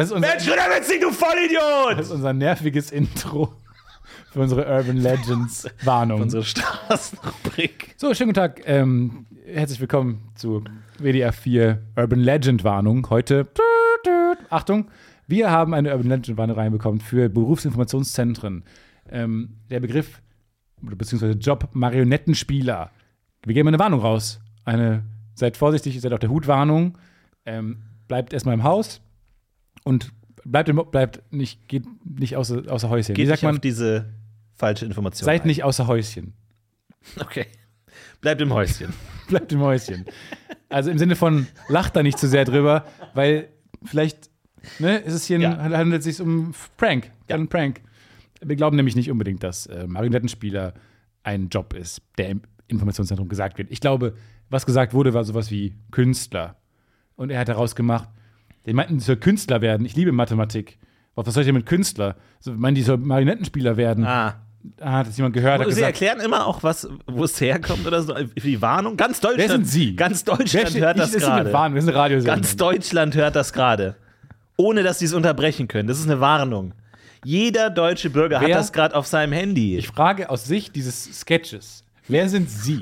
Das 0.00 0.08
ist 0.08 0.16
unser, 0.16 0.28
Mensch, 0.28 0.46
der 0.46 0.80
Witzig, 0.80 1.02
du 1.02 1.10
Vollidiot! 1.10 1.98
das 1.98 2.06
ist 2.06 2.12
unser 2.12 2.32
nerviges 2.32 2.90
Intro 2.90 3.52
für 4.32 4.40
unsere 4.40 4.66
Urban 4.66 4.96
Legends 4.96 5.68
Warnung. 5.84 6.22
Unsere 6.22 6.42
Straßenrubrik. 6.42 7.96
So, 7.98 8.14
schönen 8.14 8.30
guten 8.30 8.40
Tag. 8.40 8.62
Ähm, 8.64 9.26
herzlich 9.44 9.78
willkommen 9.78 10.30
zu 10.36 10.64
WDR 10.98 11.34
4 11.34 11.82
Urban 11.96 12.20
Legend 12.20 12.64
Warnung. 12.64 13.10
Heute, 13.10 13.46
Achtung, 14.48 14.90
wir 15.26 15.50
haben 15.50 15.74
eine 15.74 15.92
Urban 15.92 16.08
Legend 16.08 16.38
Warnung 16.38 16.56
reinbekommen 16.56 17.02
für 17.02 17.28
Berufsinformationszentren. 17.28 18.64
Ähm, 19.10 19.58
der 19.68 19.80
Begriff, 19.80 20.22
beziehungsweise 20.80 21.34
Job 21.34 21.68
Marionettenspieler. 21.74 22.90
Wir 23.44 23.52
geben 23.52 23.68
eine 23.68 23.78
Warnung 23.78 24.00
raus. 24.00 24.40
Eine, 24.64 25.02
seid 25.34 25.58
vorsichtig, 25.58 26.00
seid 26.00 26.14
auf 26.14 26.20
der 26.20 26.30
Hutwarnung. 26.30 26.96
Ähm, 27.44 27.82
bleibt 28.08 28.32
erstmal 28.32 28.54
im 28.54 28.62
Haus 28.64 29.02
und 29.84 30.12
bleibt, 30.44 30.68
im, 30.68 30.82
bleibt 30.90 31.22
nicht, 31.32 31.68
geht 31.68 31.84
nicht 32.04 32.36
außer, 32.36 32.62
außer 32.68 32.88
Häuschen. 32.90 33.14
Geht 33.14 33.24
Wie 33.24 33.28
sagt 33.28 33.42
nicht 33.42 33.48
auf 33.48 33.54
man? 33.54 33.60
diese 33.60 34.06
falsche 34.54 34.84
Information. 34.86 35.24
Seid 35.26 35.42
ein. 35.42 35.46
nicht 35.48 35.64
außer 35.64 35.86
Häuschen. 35.86 36.34
Okay. 37.18 37.46
Bleibt 38.20 38.40
im 38.40 38.52
Häuschen. 38.52 38.92
Bleibt 39.28 39.52
im 39.52 39.60
Häuschen. 39.60 40.04
Also 40.68 40.90
im 40.90 40.98
Sinne 40.98 41.16
von, 41.16 41.46
lacht 41.68 41.96
da 41.96 42.02
nicht 42.02 42.18
zu 42.18 42.28
sehr 42.28 42.44
drüber, 42.44 42.84
weil 43.14 43.48
vielleicht 43.84 44.30
ne, 44.78 44.98
ist 44.98 45.14
es 45.14 45.24
hier 45.24 45.36
ein, 45.38 45.42
Ja. 45.42 45.58
handelt 45.58 46.00
es 46.00 46.04
sich 46.04 46.20
um 46.24 46.52
Prank. 46.76 47.10
Ja. 47.28 47.36
Ein 47.36 47.48
Prank. 47.48 47.80
Wir 48.42 48.56
glauben 48.56 48.76
nämlich 48.76 48.96
nicht 48.96 49.10
unbedingt, 49.10 49.42
dass 49.42 49.66
äh, 49.66 49.86
Marionettenspieler 49.86 50.74
ein 51.22 51.48
Job 51.48 51.74
ist, 51.74 52.02
der 52.18 52.28
im 52.30 52.42
Informationszentrum 52.68 53.28
gesagt 53.28 53.58
wird. 53.58 53.70
Ich 53.70 53.80
glaube, 53.80 54.14
was 54.48 54.64
gesagt 54.66 54.94
wurde, 54.94 55.12
war 55.14 55.24
sowas 55.24 55.50
wie 55.50 55.74
Künstler. 55.90 56.56
Und 57.16 57.30
er 57.30 57.40
hat 57.40 57.48
daraus 57.48 57.74
gemacht, 57.74 58.08
die 58.66 58.72
meinten, 58.74 58.98
die 58.98 59.04
soll 59.04 59.16
Künstler 59.16 59.60
werden. 59.60 59.84
Ich 59.86 59.96
liebe 59.96 60.12
Mathematik. 60.12 60.78
Was 61.14 61.34
soll 61.34 61.42
ich 61.42 61.46
denn 61.46 61.54
mit 61.54 61.66
Künstler? 61.66 62.16
So, 62.38 62.52
meinen, 62.52 62.74
die 62.74 62.82
soll 62.82 62.96
Marionettenspieler 62.96 63.76
werden. 63.76 64.04
Ah. 64.06 64.36
Ah, 64.78 64.92
hat 64.98 65.06
das 65.08 65.16
jemand 65.16 65.34
gehört? 65.34 65.58
Hat 65.60 65.66
Sie 65.68 65.70
gesagt, 65.74 65.86
erklären 66.00 66.20
immer 66.20 66.46
auch, 66.46 66.62
was, 66.62 66.88
wo 67.06 67.24
es 67.24 67.40
herkommt 67.40 67.86
oder 67.86 68.02
so. 68.02 68.14
Die 68.14 68.60
Warnung. 68.60 68.96
Ganz 68.96 69.18
Deutschland. 69.20 69.38
Wer 69.48 69.56
sind 69.56 69.66
Sie? 69.66 69.96
Ganz 69.96 70.22
Deutschland 70.24 70.68
steht- 70.68 70.82
hört 70.82 70.96
ich- 70.96 71.02
das 71.02 71.14
eine 71.14 71.24
gerade. 71.24 71.52
Warnung, 71.52 71.74
wir 71.76 71.82
sind 71.82 71.90
eine 71.90 71.98
Radiosendung. 71.98 72.36
Ganz 72.36 72.56
Deutschland 72.56 73.14
hört 73.14 73.36
das 73.36 73.52
gerade. 73.52 73.96
Ohne 74.56 74.82
dass 74.82 74.98
sie 74.98 75.06
es 75.06 75.14
unterbrechen 75.14 75.66
können. 75.68 75.88
Das 75.88 75.98
ist 75.98 76.04
eine 76.10 76.20
Warnung. 76.20 76.74
Jeder 77.24 77.70
deutsche 77.70 78.10
Bürger 78.10 78.40
hat 78.40 78.48
Wer- 78.48 78.56
das 78.56 78.72
gerade 78.72 78.94
auf 78.94 79.06
seinem 79.06 79.32
Handy. 79.32 79.76
Ich 79.78 79.88
frage 79.88 80.28
aus 80.30 80.44
Sicht 80.44 80.76
dieses 80.76 81.04
Sketches, 81.20 81.84
wer 82.08 82.28
sind 82.28 82.50
Sie? 82.50 82.80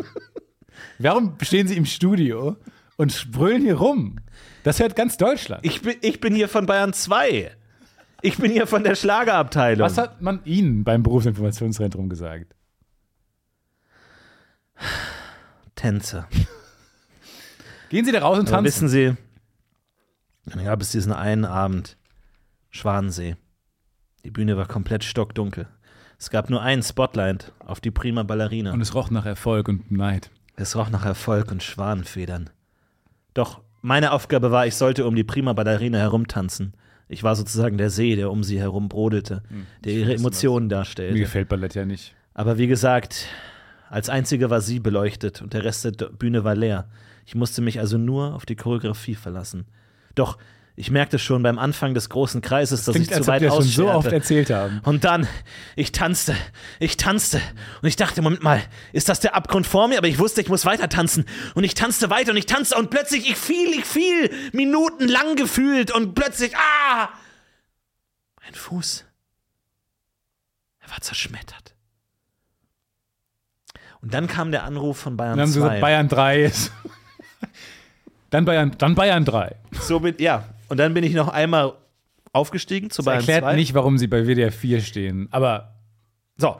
Warum 0.98 1.34
stehen 1.42 1.66
sie 1.68 1.76
im 1.76 1.86
Studio 1.86 2.56
und 2.98 3.32
brüllen 3.32 3.62
hier 3.62 3.76
rum? 3.76 4.16
Das 4.64 4.80
hört 4.80 4.94
ganz 4.94 5.16
Deutschland. 5.16 5.64
Ich 5.64 5.80
bin, 5.80 5.96
ich 6.02 6.20
bin 6.20 6.34
hier 6.34 6.48
von 6.48 6.66
Bayern 6.66 6.92
2. 6.92 7.56
Ich 8.20 8.36
bin 8.36 8.50
hier 8.50 8.66
von 8.66 8.82
der 8.82 8.96
Schlagerabteilung. 8.96 9.84
Was 9.86 9.96
hat 9.96 10.20
man 10.20 10.40
Ihnen 10.44 10.84
beim 10.84 11.02
Berufsinformationszentrum 11.02 12.08
gesagt? 12.08 12.54
Tänze. 15.76 16.26
Gehen 17.88 18.04
Sie 18.04 18.12
da 18.12 18.20
raus 18.20 18.38
und 18.38 18.48
Aber 18.48 18.56
tanzen. 18.56 18.64
wissen 18.66 18.88
Sie, 18.88 19.16
dann 20.46 20.64
gab 20.64 20.80
es 20.82 20.90
diesen 20.90 21.12
einen 21.12 21.44
Abend, 21.44 21.96
Schwanensee. 22.70 23.36
Die 24.24 24.30
Bühne 24.30 24.56
war 24.56 24.66
komplett 24.66 25.04
stockdunkel. 25.04 25.68
Es 26.18 26.30
gab 26.30 26.50
nur 26.50 26.60
einen 26.60 26.82
Spotlight 26.82 27.52
auf 27.60 27.80
die 27.80 27.92
prima 27.92 28.24
Ballerina. 28.24 28.72
Und 28.72 28.80
es 28.80 28.94
roch 28.94 29.10
nach 29.10 29.24
Erfolg 29.24 29.68
und 29.68 29.92
Neid. 29.92 30.30
Es 30.56 30.74
roch 30.74 30.90
nach 30.90 31.04
Erfolg 31.04 31.52
und 31.52 31.62
Schwanenfedern. 31.62 32.50
Doch 33.38 33.60
meine 33.82 34.10
Aufgabe 34.10 34.50
war, 34.50 34.66
ich 34.66 34.74
sollte 34.74 35.06
um 35.06 35.14
die 35.14 35.22
prima 35.22 35.52
Ballerina 35.52 35.98
herumtanzen. 35.98 36.72
Ich 37.06 37.22
war 37.22 37.36
sozusagen 37.36 37.78
der 37.78 37.88
See, 37.88 38.16
der 38.16 38.32
um 38.32 38.42
sie 38.42 38.58
herum 38.58 38.88
brodelte, 38.88 39.44
der 39.84 39.92
ihre 39.92 40.12
Emotionen 40.12 40.66
Mir 40.66 40.74
darstellte. 40.74 41.16
gefällt 41.16 41.48
Ballett 41.48 41.76
ja 41.76 41.84
nicht. 41.84 42.16
Aber 42.34 42.58
wie 42.58 42.66
gesagt, 42.66 43.26
als 43.90 44.08
einzige 44.08 44.50
war 44.50 44.60
sie 44.60 44.80
beleuchtet 44.80 45.40
und 45.40 45.54
der 45.54 45.62
Rest 45.62 45.84
der 45.84 46.06
Bühne 46.06 46.42
war 46.42 46.56
leer. 46.56 46.88
Ich 47.26 47.36
musste 47.36 47.62
mich 47.62 47.78
also 47.78 47.96
nur 47.96 48.34
auf 48.34 48.44
die 48.44 48.56
Choreografie 48.56 49.14
verlassen. 49.14 49.66
Doch 50.16 50.36
ich 50.78 50.92
merkte 50.92 51.18
schon 51.18 51.42
beim 51.42 51.58
Anfang 51.58 51.92
des 51.92 52.08
großen 52.08 52.40
Kreises, 52.40 52.84
dass 52.84 52.94
Klingt, 52.94 53.10
ich 53.10 53.16
zu 53.16 53.26
weit 53.26 53.42
wir 53.42 53.50
schon 53.50 53.64
so 53.64 53.90
oft 53.90 54.12
erzählt 54.12 54.48
haben. 54.50 54.80
Und 54.84 55.02
dann, 55.02 55.26
ich 55.74 55.90
tanzte, 55.90 56.36
ich 56.78 56.96
tanzte. 56.96 57.40
Und 57.82 57.88
ich 57.88 57.96
dachte, 57.96 58.22
Moment 58.22 58.44
mal, 58.44 58.62
ist 58.92 59.08
das 59.08 59.18
der 59.18 59.34
Abgrund 59.34 59.66
vor 59.66 59.88
mir? 59.88 59.98
Aber 59.98 60.06
ich 60.06 60.20
wusste, 60.20 60.40
ich 60.40 60.48
muss 60.48 60.64
weiter 60.64 60.88
tanzen. 60.88 61.26
Und 61.56 61.64
ich 61.64 61.74
tanzte 61.74 62.10
weiter 62.10 62.30
und 62.30 62.36
ich 62.36 62.46
tanzte 62.46 62.76
und 62.76 62.90
plötzlich, 62.90 63.28
ich 63.28 63.36
fiel, 63.36 63.76
ich 63.76 63.84
fiel, 63.84 64.30
minutenlang 64.52 65.34
gefühlt 65.34 65.90
und 65.90 66.14
plötzlich, 66.14 66.56
ah! 66.56 67.08
Mein 68.44 68.54
Fuß. 68.54 69.04
Er 70.78 70.90
war 70.92 71.00
zerschmettert. 71.00 71.74
Und 74.00 74.14
dann 74.14 74.28
kam 74.28 74.52
der 74.52 74.62
Anruf 74.62 74.96
von 74.96 75.16
Bayern 75.16 75.38
Dann 75.38 75.46
haben 75.46 75.52
sie 75.52 75.58
2. 75.58 75.64
gesagt, 75.64 75.80
Bayern 75.80 76.08
3 76.08 76.42
ist. 76.44 76.72
dann, 78.30 78.44
Bayern, 78.44 78.76
dann 78.78 78.94
Bayern 78.94 79.24
3. 79.24 79.56
so 79.80 79.98
bin, 79.98 80.14
ja, 80.18 80.44
und 80.68 80.76
dann 80.78 80.94
bin 80.94 81.04
ich 81.04 81.14
noch 81.14 81.28
einmal 81.28 81.74
aufgestiegen 82.32 82.90
zu 82.90 82.98
Das 83.02 83.06
Bayern 83.06 83.18
erklärt 83.20 83.42
2. 83.44 83.56
nicht, 83.56 83.74
warum 83.74 83.98
sie 83.98 84.06
bei 84.06 84.26
WDR 84.26 84.52
4 84.52 84.80
stehen. 84.80 85.28
Aber 85.30 85.74
So, 86.36 86.56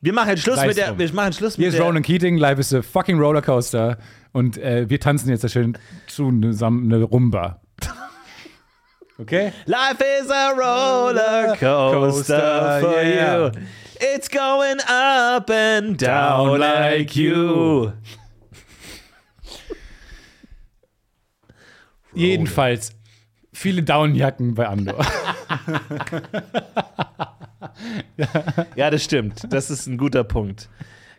wir 0.00 0.12
machen 0.12 0.30
jetzt 0.30 0.42
Schluss 0.42 0.64
mit 0.64 0.76
der, 0.76 0.88
drum. 0.88 0.98
wir 0.98 1.12
machen 1.14 1.32
Schluss 1.32 1.56
hier 1.56 1.66
mit 1.66 1.74
ist 1.74 1.78
der, 1.78 1.86
Ronan 1.86 2.02
Keating, 2.02 2.36
live 2.36 2.58
ist 2.58 2.74
a 2.74 2.82
fucking 2.82 3.18
Rollercoaster. 3.18 3.98
Und 4.32 4.58
äh, 4.58 4.88
wir 4.88 5.00
tanzen 5.00 5.30
jetzt 5.30 5.42
da 5.44 5.48
schön 5.48 5.78
zu 6.06 6.28
eine, 6.28 6.52
Sam- 6.52 6.84
eine 6.84 7.02
Rumba. 7.02 7.60
Okay? 9.18 9.50
Life 9.64 10.04
is 10.20 10.30
a 10.30 10.50
roller 10.50 11.56
coaster 11.56 12.38
Coaster, 12.38 12.80
for 12.82 13.02
yeah. 13.02 13.46
you. 13.46 13.50
It's 14.14 14.28
going 14.28 14.76
up 14.86 15.48
and 15.48 15.96
down 15.98 16.60
like 16.60 17.16
you. 17.16 17.92
Jedenfalls 22.14 22.90
viele 23.56 23.82
Downjacken 23.82 24.54
bei 24.54 24.68
Andor. 24.68 25.04
Ja, 28.74 28.90
das 28.90 29.04
stimmt. 29.04 29.52
Das 29.52 29.70
ist 29.70 29.86
ein 29.86 29.98
guter 29.98 30.24
Punkt. 30.24 30.68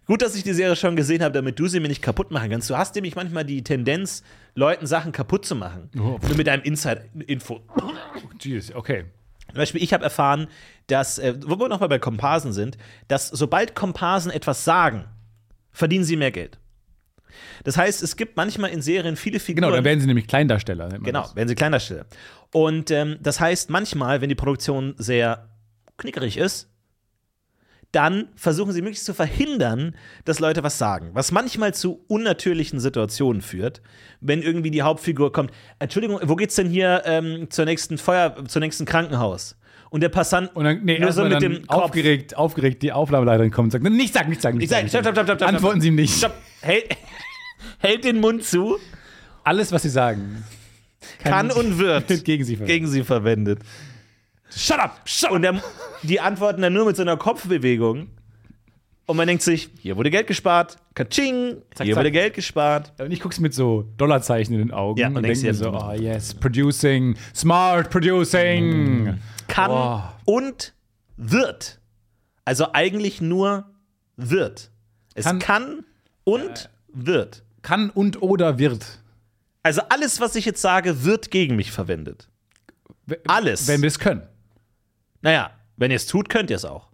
Gut, 0.06 0.22
dass 0.22 0.36
ich 0.36 0.44
die 0.44 0.54
Serie 0.54 0.76
schon 0.76 0.96
gesehen 0.96 1.22
habe, 1.22 1.34
damit 1.34 1.60
du 1.60 1.68
sie 1.68 1.80
mir 1.80 1.88
nicht 1.88 2.02
kaputt 2.02 2.32
machen 2.32 2.50
kannst. 2.50 2.70
Du 2.70 2.78
hast 2.78 2.96
nämlich 2.96 3.16
manchmal 3.16 3.46
die 3.46 3.64
Tendenz, 3.64 4.24
Leuten 4.56 4.88
Sachen 4.88 5.12
kaputt 5.12 5.46
zu 5.46 5.56
machen. 5.56 5.90
Oh. 5.98 6.18
Nur 6.26 6.38
mit 6.38 6.48
deinem 6.48 6.64
Inside-Info. 6.64 7.62
Jeez, 8.40 8.74
okay. 8.74 9.06
Zum 9.48 9.56
Beispiel, 9.56 9.84
ich 9.84 9.94
habe 9.94 10.04
erfahren, 10.04 10.48
dass, 10.88 11.20
äh, 11.20 11.36
wo 11.46 11.60
wir 11.60 11.68
nochmal 11.68 11.90
bei 11.90 12.00
Komparsen 12.00 12.54
sind, 12.54 12.78
dass 13.08 13.28
sobald 13.28 13.76
Komparsen 13.76 14.32
etwas 14.32 14.64
sagen, 14.64 15.06
verdienen 15.72 16.06
sie 16.06 16.16
mehr 16.16 16.32
Geld. 16.32 16.58
Das 17.64 17.78
heißt, 17.78 18.04
es 18.04 18.16
gibt 18.16 18.38
manchmal 18.38 18.72
in 18.72 18.82
Serien 18.82 19.16
viele 19.16 19.40
Figuren. 19.40 19.64
Genau, 19.64 19.76
dann 19.76 19.86
werden 19.86 20.00
sie 20.00 20.08
nämlich 20.08 20.28
Kleindarsteller. 20.28 20.90
Genau, 21.00 21.22
das. 21.24 21.36
werden 21.36 21.48
sie 21.48 21.56
Kleindarsteller. 21.56 22.06
Und 22.54 22.92
ähm, 22.92 23.18
das 23.22 23.40
heißt, 23.40 23.70
manchmal, 23.70 24.22
wenn 24.22 24.30
die 24.30 24.36
Produktion 24.36 24.96
sehr 24.98 25.50
knickerig 25.98 26.38
ist, 26.38 26.70
dann 27.92 28.28
versuchen 28.36 28.74
sie 28.74 28.82
möglichst 28.82 29.06
zu 29.06 29.14
verhindern, 29.14 29.96
dass 30.26 30.40
Leute 30.40 30.62
was 30.64 30.78
sagen. 30.78 31.10
Was 31.14 31.32
manchmal 31.32 31.74
zu 31.74 32.04
unnatürlichen 32.08 32.80
Situationen 32.80 33.42
führt, 33.42 33.82
wenn 34.20 34.42
irgendwie 34.42 34.72
die 34.72 34.82
Hauptfigur 34.82 35.32
kommt. 35.32 35.52
Entschuldigung, 35.80 36.20
wo 36.24 36.36
geht's 36.36 36.56
denn 36.56 36.70
hier 36.70 37.04
ähm, 37.06 37.50
zur 37.50 37.66
nächsten 37.66 37.98
Feuer, 37.98 38.36
zur 38.48 38.60
nächsten 38.60 38.86
Krankenhaus? 38.86 39.57
Und 39.90 40.02
der 40.02 40.10
Passant 40.10 40.54
Und 40.56 40.66
dann, 40.66 40.84
nee, 40.84 41.00
nur 41.00 41.12
so 41.12 41.24
mit 41.24 41.42
dem 41.42 41.66
Kopf. 41.66 41.84
aufgeregt, 41.84 42.36
aufgeregt 42.36 42.82
die 42.84 42.92
Aufnahmeleiterin 42.92 43.52
kommt 43.52 43.68
und 43.74 43.82
sagt, 43.82 43.84
nicht 43.94 44.14
sagen, 44.14 44.30
nicht 44.30 44.42
sagen, 44.42 44.58
nicht 44.58 44.66
Ich 44.66 44.70
sag, 44.70 44.80
sagen. 44.90 44.90
stopp, 44.90 45.04
stopp, 45.16 45.26
stopp, 45.26 45.38
stopp. 45.38 45.48
Antworten 45.50 45.82
Sie 45.82 45.88
ihm 45.90 45.96
nicht. 45.96 46.18
Stopp. 46.18 46.34
Hält, 46.62 46.86
hält 47.80 48.04
den 48.04 48.20
Mund 48.20 48.44
zu, 48.44 48.78
Alles, 49.44 49.72
was 49.72 49.84
Sie 49.84 49.90
sagen, 49.90 50.44
kann 51.24 51.52
und 51.52 51.80
wird 51.80 52.08
gegen 52.26 52.44
Sie 52.44 52.56
verwendet. 52.58 52.68
gegen 52.76 52.88
sie 52.88 53.04
verwendet. 53.04 53.60
Shut 54.54 54.80
up! 54.80 55.02
Shut 55.06 55.32
Und 55.32 55.42
der, 55.44 55.62
die 56.04 56.20
antworten 56.20 56.62
dann 56.62 56.74
nur 56.74 56.86
mit 56.86 56.96
so 56.96 57.02
einer 57.02 57.18
Kopfbewegung. 57.18 58.08
Und 59.06 59.16
man 59.16 59.26
denkt 59.28 59.42
sich, 59.44 59.70
hier 59.80 59.96
wurde 59.96 60.10
Geld 60.10 60.28
gespart, 60.28 60.76
Katsching, 60.94 61.62
Zack, 61.76 61.86
hier 61.86 61.94
zack. 61.96 62.02
wurde 62.02 62.12
Geld 62.12 62.34
gespart. 62.34 62.92
Und 63.00 63.12
ich 63.12 63.22
guck's 63.22 63.40
mit 63.40 63.54
so 63.54 63.86
Dollarzeichen 63.98 64.54
in 64.54 64.60
den 64.60 64.72
Augen 64.72 65.00
Ja, 65.00 65.08
und, 65.08 65.16
und 65.18 65.24
denke 65.24 65.40
mir 65.40 65.54
so, 65.54 65.72
oh 65.72 65.94
yes, 65.94 66.34
producing, 66.34 67.16
smart 67.34 67.90
producing. 67.90 69.18
Kann 69.48 69.70
Boah. 69.70 70.20
und 70.26 70.74
wird. 71.18 71.80
Also 72.46 72.74
eigentlich 72.74 73.22
nur 73.22 73.70
wird. 74.16 74.72
Es 75.16 75.26
kann, 75.26 75.40
Kann- 75.40 75.86
und 76.24 76.70
wird. 76.88 77.44
Kann 77.62 77.90
und 77.90 78.22
oder 78.22 78.58
wird. 78.58 79.00
Also 79.64 79.82
alles, 79.90 80.22
was 80.22 80.36
ich 80.36 80.46
jetzt 80.46 80.62
sage, 80.62 81.04
wird 81.04 81.32
gegen 81.32 81.56
mich 81.56 81.72
verwendet. 81.72 82.30
Alles. 83.28 83.68
Wenn 83.68 83.82
wir 83.82 83.88
es 83.88 84.00
können. 84.00 84.28
Naja, 85.22 85.52
wenn 85.76 85.92
ihr 85.92 85.98
es 85.98 86.06
tut, 86.08 86.30
könnt 86.30 86.50
ihr 86.50 86.56
es 86.56 86.66
auch. 86.66 86.88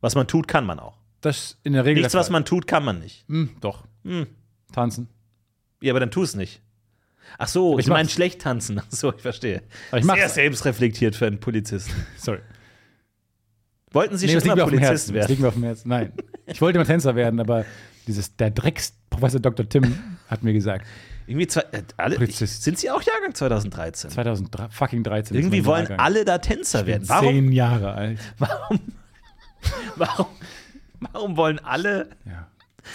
Was 0.00 0.14
man 0.14 0.26
tut, 0.26 0.48
kann 0.48 0.64
man 0.66 0.78
auch. 0.78 0.98
Das 1.20 1.58
in 1.62 1.74
der 1.74 1.84
Regel 1.84 2.02
Nichts, 2.02 2.14
was 2.14 2.30
man 2.30 2.44
tut, 2.44 2.66
kann 2.66 2.84
man 2.84 2.98
nicht. 2.98 3.26
Hm, 3.28 3.56
doch. 3.60 3.84
Tanzen. 4.72 5.08
Ja, 5.82 5.92
aber 5.92 6.00
dann 6.00 6.10
tu 6.10 6.22
es 6.22 6.34
nicht. 6.34 6.62
Ach 7.38 7.48
so, 7.48 7.78
ich 7.78 7.86
ich 7.86 7.90
meine 7.92 8.08
schlecht 8.08 8.40
tanzen. 8.42 8.80
Ach 8.84 8.86
so, 8.90 9.12
ich 9.14 9.22
verstehe. 9.22 9.62
Aber 9.90 9.98
ich. 10.00 10.04
Sehr 10.06 10.28
selbstreflektiert 10.28 11.16
für 11.16 11.26
einen 11.26 11.40
Polizisten. 11.40 11.92
Sorry. 12.16 12.40
Wollten 13.92 14.16
Sie 14.16 14.26
Nee, 14.26 14.32
schon 14.40 14.42
dem 14.42 14.58
Polizist 14.58 14.88
Herzen. 15.10 15.14
Das 15.14 15.28
liegt 15.28 15.40
werden? 15.40 15.42
mir 15.42 15.48
auf 15.48 15.54
dem 15.54 15.64
Herzen. 15.64 15.88
Nein. 15.88 16.12
Ich 16.46 16.60
wollte 16.60 16.78
mal 16.78 16.84
Tänzer 16.84 17.14
werden, 17.16 17.40
aber 17.40 17.64
dieses, 18.06 18.36
der 18.36 18.50
Drecks, 18.50 18.94
Professor 19.10 19.40
Dr. 19.40 19.68
Tim 19.68 19.98
hat 20.28 20.42
mir 20.44 20.52
gesagt, 20.52 20.86
Irgendwie 21.26 21.46
zwei, 21.48 21.62
äh, 21.72 21.82
alle, 21.96 22.16
Polizist. 22.16 22.62
sind 22.62 22.78
Sie 22.78 22.88
auch 22.90 23.02
Jahrgang 23.02 23.34
2013? 23.34 24.10
2013 24.10 25.02
13 25.02 25.36
ist 25.36 25.42
Irgendwie 25.44 25.64
wollen 25.64 25.80
Jahrgang. 25.82 25.98
alle 25.98 26.24
da 26.24 26.38
Tänzer 26.38 26.86
werden. 26.86 27.08
Warum, 27.08 27.28
Zehn 27.34 27.52
Jahre 27.52 27.92
alt. 27.94 28.18
warum, 28.38 28.80
warum, 29.96 30.26
warum 31.00 31.36
wollen 31.36 31.58
alle 31.58 32.10
Ja. 32.26 32.46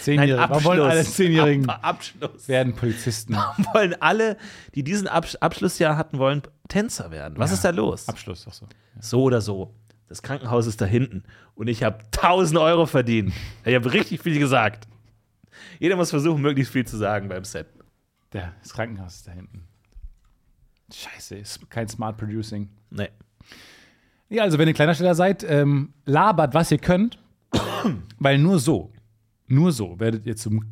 Zehnjährige. 0.02 0.36
Warum 0.50 0.64
wollen 0.64 0.80
alle 0.80 1.00
Abschluss, 1.00 1.14
Zehnjährigen 1.16 1.68
Ab, 1.68 1.78
Abschluss? 1.82 2.48
werden 2.48 2.74
Polizisten? 2.74 3.36
Wollen 3.72 3.94
alle, 4.00 4.36
die 4.74 4.82
diesen 4.84 5.06
Abs 5.08 5.36
Abschlussjahr 5.36 5.96
hatten, 5.96 6.18
wollen 6.18 6.42
Tänzer 6.68 7.10
werden? 7.10 7.38
Was 7.38 7.50
Ja. 7.50 7.54
ist 7.56 7.64
da 7.64 7.70
los? 7.70 8.08
Abschluss, 8.08 8.44
doch 8.44 8.52
so. 8.52 8.66
So 9.00 9.22
oder 9.22 9.40
so. 9.40 9.74
Das 10.08 10.22
Krankenhaus 10.22 10.66
ist 10.66 10.80
da 10.80 10.84
hinten 10.84 11.24
und 11.54 11.66
ich 11.68 11.82
habe 11.82 11.98
1000 12.14 12.58
Euro 12.60 12.86
verdient. 12.86 13.32
Ich 13.64 13.74
habe 13.74 13.92
richtig 13.92 14.20
viel 14.22 14.38
gesagt. 14.38 14.86
Jeder 15.80 15.96
muss 15.96 16.10
versuchen, 16.10 16.40
möglichst 16.42 16.72
viel 16.72 16.86
zu 16.86 16.96
sagen 16.96 17.28
beim 17.28 17.44
Set. 17.44 17.66
Der, 18.32 18.52
das 18.62 18.72
Krankenhaus 18.72 19.16
ist 19.16 19.26
da 19.26 19.32
hinten. 19.32 19.66
Scheiße, 20.92 21.36
ist 21.36 21.68
kein 21.70 21.88
Smart 21.88 22.16
Producing. 22.16 22.68
Nee. 22.90 23.08
Ja, 24.28 24.42
also 24.44 24.58
wenn 24.58 24.68
ihr 24.68 24.74
Kleindarsteller 24.74 25.14
seid, 25.14 25.44
ähm, 25.48 25.92
labert, 26.04 26.54
was 26.54 26.70
ihr 26.70 26.78
könnt, 26.78 27.18
weil 28.18 28.38
nur 28.38 28.58
so, 28.58 28.92
nur 29.48 29.72
so 29.72 29.98
werdet 30.00 30.26
ihr 30.26 30.36
zum 30.36 30.64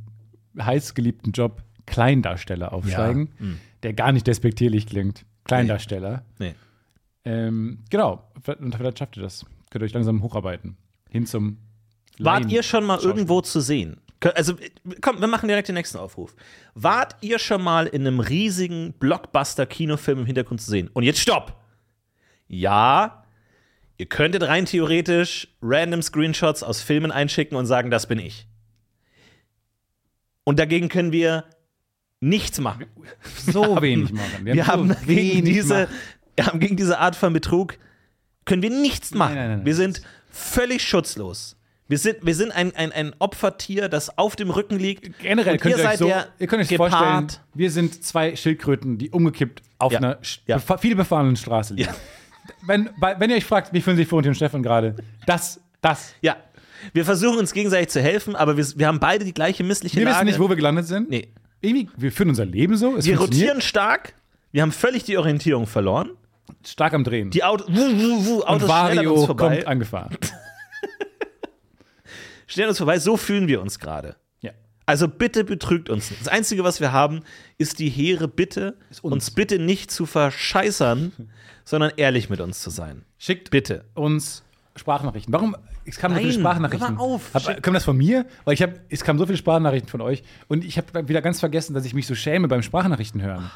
heißgeliebten 0.59 1.33
Job 1.33 1.63
Kleindarsteller 1.87 2.73
aufsteigen, 2.73 3.33
Hm. 3.39 3.61
der 3.83 3.93
gar 3.93 4.13
nicht 4.13 4.27
despektierlich 4.27 4.87
klingt. 4.87 5.25
Kleindarsteller. 5.45 6.25
Nee. 6.39 6.55
Ähm, 7.25 7.81
genau, 7.91 8.31
und 8.59 8.75
vielleicht 8.77 8.99
schafft 8.99 9.17
ihr 9.17 9.23
das. 9.23 9.45
Könnt 9.71 9.83
ihr 9.83 9.87
euch 9.87 9.93
langsam 9.93 10.23
hocharbeiten. 10.23 10.77
Hin 11.11 11.27
zum 11.27 11.59
Wart 12.19 12.51
ihr 12.51 12.63
schon 12.63 12.85
mal 12.85 12.99
irgendwo 13.01 13.41
zu 13.41 13.61
sehen? 13.61 13.97
Also, 14.35 14.55
komm, 15.03 15.21
wir 15.21 15.27
machen 15.27 15.49
direkt 15.49 15.69
den 15.69 15.75
nächsten 15.75 15.99
Aufruf. 15.99 16.35
Wart 16.75 17.17
ihr 17.21 17.39
schon 17.39 17.63
mal 17.63 17.87
in 17.87 18.07
einem 18.07 18.21
riesigen 18.21 18.95
Blockbuster-Kinofilm 18.99 20.21
im 20.21 20.27
Hintergrund 20.27 20.61
zu 20.63 20.71
sehen? 20.71 20.89
Und 20.95 21.03
jetzt 21.03 21.19
stopp! 21.21 21.61
Ja, 22.47 23.25
ihr 23.99 24.07
könntet 24.07 24.43
rein 24.45 24.65
theoretisch 24.65 25.49
random 25.61 26.01
Screenshots 26.03 26.63
aus 26.63 26.81
Filmen 26.81 27.11
einschicken 27.11 27.57
und 27.57 27.67
sagen, 27.67 27.91
das 27.91 28.07
bin 28.07 28.19
ich. 28.19 28.47
Und 30.45 30.59
dagegen 30.59 30.89
können 30.89 31.13
wir 31.13 31.45
nichts 32.21 32.59
machen. 32.61 32.87
So 33.47 33.81
wenig 33.83 34.13
machen. 34.13 34.45
Wir 34.45 34.67
haben, 34.67 34.89
so 34.89 34.95
gegen 35.07 35.45
diese, 35.45 35.75
machen. 35.85 35.89
wir 36.37 36.47
haben 36.47 36.61
gegen 36.61 36.77
diese 36.77 36.99
Art 36.99 37.17
von 37.17 37.33
Betrug 37.33 37.77
können 38.45 38.63
wir 38.63 38.71
nichts 38.71 39.13
machen. 39.15 39.35
nein, 39.35 39.49
nein, 39.49 39.57
nein. 39.59 39.67
Wir 39.67 39.75
sind 39.75 40.03
völlig 40.31 40.83
schutzlos. 40.83 41.57
Wir 41.87 41.99
sind, 41.99 42.25
wir 42.25 42.35
sind 42.35 42.51
ein, 42.53 42.75
ein, 42.77 42.93
ein 42.93 43.13
Opfertier, 43.19 43.89
das 43.91 44.17
auf 44.17 44.37
dem 44.37 44.49
Rücken 44.51 44.79
liegt. 44.79 45.19
Generell 45.19 45.59
könnt 45.59 45.77
ihr 45.79 45.85
euch 45.87 45.99
so, 45.99 46.09
ihr 46.09 46.47
könnt 46.47 46.63
euch 46.63 46.69
Gepard. 46.69 46.93
vorstellen, 46.93 47.27
wir 47.53 47.71
sind 47.71 48.03
zwei 48.03 48.35
Schildkröten, 48.37 48.97
die 48.97 49.11
umgekippt 49.11 49.63
auf 49.79 49.93
Ja. 49.93 49.99
einer 49.99 50.19
Ja. 50.47 50.57
befa 50.57 50.79
viel 50.79 50.95
befahrenen 50.97 51.37
Straße 51.37 51.75
liegen. 51.75 51.91
Ja. 51.91 51.95
Wenn, 52.67 52.89
bei, 52.99 53.19
wenn 53.21 53.29
ihr 53.31 53.37
euch 53.37 53.45
fragt, 53.45 53.73
wie 53.75 53.83
fühlen 53.83 53.97
sich 53.99 54.09
Florentin 54.09 54.31
und 54.31 54.35
Stefan 54.37 54.63
gerade, 54.63 54.97
das, 55.27 55.61
das. 55.83 56.15
Ja. 56.23 56.37
Wir 56.93 57.05
versuchen 57.05 57.39
uns 57.39 57.53
gegenseitig 57.53 57.89
zu 57.89 58.01
helfen, 58.01 58.37
aber 58.37 58.57
wir, 58.57 58.65
wir 58.77 58.87
haben 58.87 59.01
beide 59.01 59.25
die 59.25 59.35
gleiche 59.35 59.65
missliche 59.65 59.97
Wir 59.97 60.05
Lage. 60.05 60.17
wissen 60.17 60.27
nicht, 60.27 60.39
wo 60.39 60.49
wir 60.49 60.57
gelandet 60.57 60.87
sind. 60.87 61.11
Nee. 61.11 61.29
Irgendwie, 61.61 61.89
wir 61.97 62.13
führen 62.13 62.29
unser 62.29 62.45
Leben 62.45 62.77
so. 62.77 62.97
Es 62.97 63.07
Wir 63.07 63.19
rotieren 63.19 63.61
stark. 63.61 64.15
Wir 64.53 64.63
haben 64.63 64.73
völlig 64.73 65.05
die 65.05 65.17
Orientierung 65.17 65.67
verloren. 65.67 66.11
stark 66.67 66.93
am 66.93 67.05
Drehen. 67.05 67.31
Die 67.31 67.43
Auto, 67.43 67.65
wuh, 67.69 67.75
wuh, 67.75 68.27
wuh, 68.27 68.35
und 68.37 68.43
Autos 68.45 68.63
uns 68.63 68.69
Vario 68.71 69.27
vorbei. 69.27 69.57
kommt 69.57 69.67
angefahren. 69.67 70.17
Schnell 72.47 72.69
uns 72.69 72.79
vorbei. 72.79 72.99
So 72.99 73.17
fühlen 73.17 73.49
wir 73.49 73.61
uns 73.61 73.79
gerade. 73.79 74.17
ja. 74.43 74.53
Also 74.87 75.09
bitte 75.09 75.45
betrügt 75.45 75.89
uns 75.89 76.11
nicht. 76.11 76.21
Das 76.21 76.29
Einzige, 76.29 76.63
was 76.63 76.81
wir 76.81 76.93
haben, 76.93 77.21
ist 77.57 77.79
die 77.79 77.89
hehre 77.89 78.29
Bitte, 78.29 78.77
uns. 79.03 79.13
uns. 79.15 79.31
bitte 79.31 79.59
nicht 79.59 79.91
zu 79.91 80.05
verscheißern, 80.07 81.13
sondern 81.65 81.93
ehrlich 81.97 82.29
mit 82.29 82.41
uns 82.41 82.61
zu 82.61 82.71
sein. 82.71 83.05
Schickt 83.19 83.51
Bitte. 83.51 83.85
uns 83.95 84.43
Sprachnachrichten. 84.77 85.33
Warum? 85.33 85.57
Es 85.87 85.99
kamen 85.99 86.15
so 86.15 86.21
viele 86.21 86.33
Sprachnachrichten. 86.33 86.89
hör 86.89 86.95
mal 86.97 87.03
auf. 87.03 87.35
Hab, 87.35 87.63
kam 87.63 87.75
das 87.75 87.85
von 87.85 87.97
mir? 87.97 88.27
Weil 88.45 88.55
ich 88.55 88.63
habe, 88.63 88.81
es 88.89 89.05
kamen 89.05 89.19
so 89.19 89.27
viele 89.27 89.37
Sprachnachrichten 89.37 89.91
von 89.91 90.01
euch 90.01 90.23
und 90.49 90.65
ich 90.65 90.79
habe 90.79 91.09
wieder 91.09 91.21
ganz 91.23 91.41
vergessen, 91.41 91.75
dass 91.75 91.85
ich 91.85 91.95
mich 91.95 92.07
so 92.07 92.15
schäme 92.15 92.49
beim 92.49 92.63
Sprachnachrichten 92.63 93.21
hören. 93.23 93.51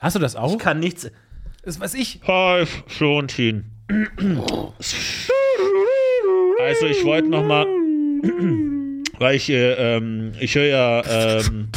Hast 0.00 0.16
du 0.16 0.20
das 0.20 0.36
auch? 0.36 0.56
Kann 0.58 0.78
nichts. 0.80 1.10
Das 1.64 1.80
was 1.80 1.94
ich. 1.94 2.20
Hi, 2.26 2.66
Florentin. 2.86 3.64
Also 6.60 6.86
ich 6.86 7.04
wollte 7.04 7.28
noch 7.28 7.44
mal, 7.44 7.66
weil 9.18 9.36
ich, 9.36 9.50
äh, 9.50 9.96
ähm, 9.96 10.32
ich 10.40 10.54
höre 10.54 10.66
ja 10.66 11.38
ähm, 11.40 11.68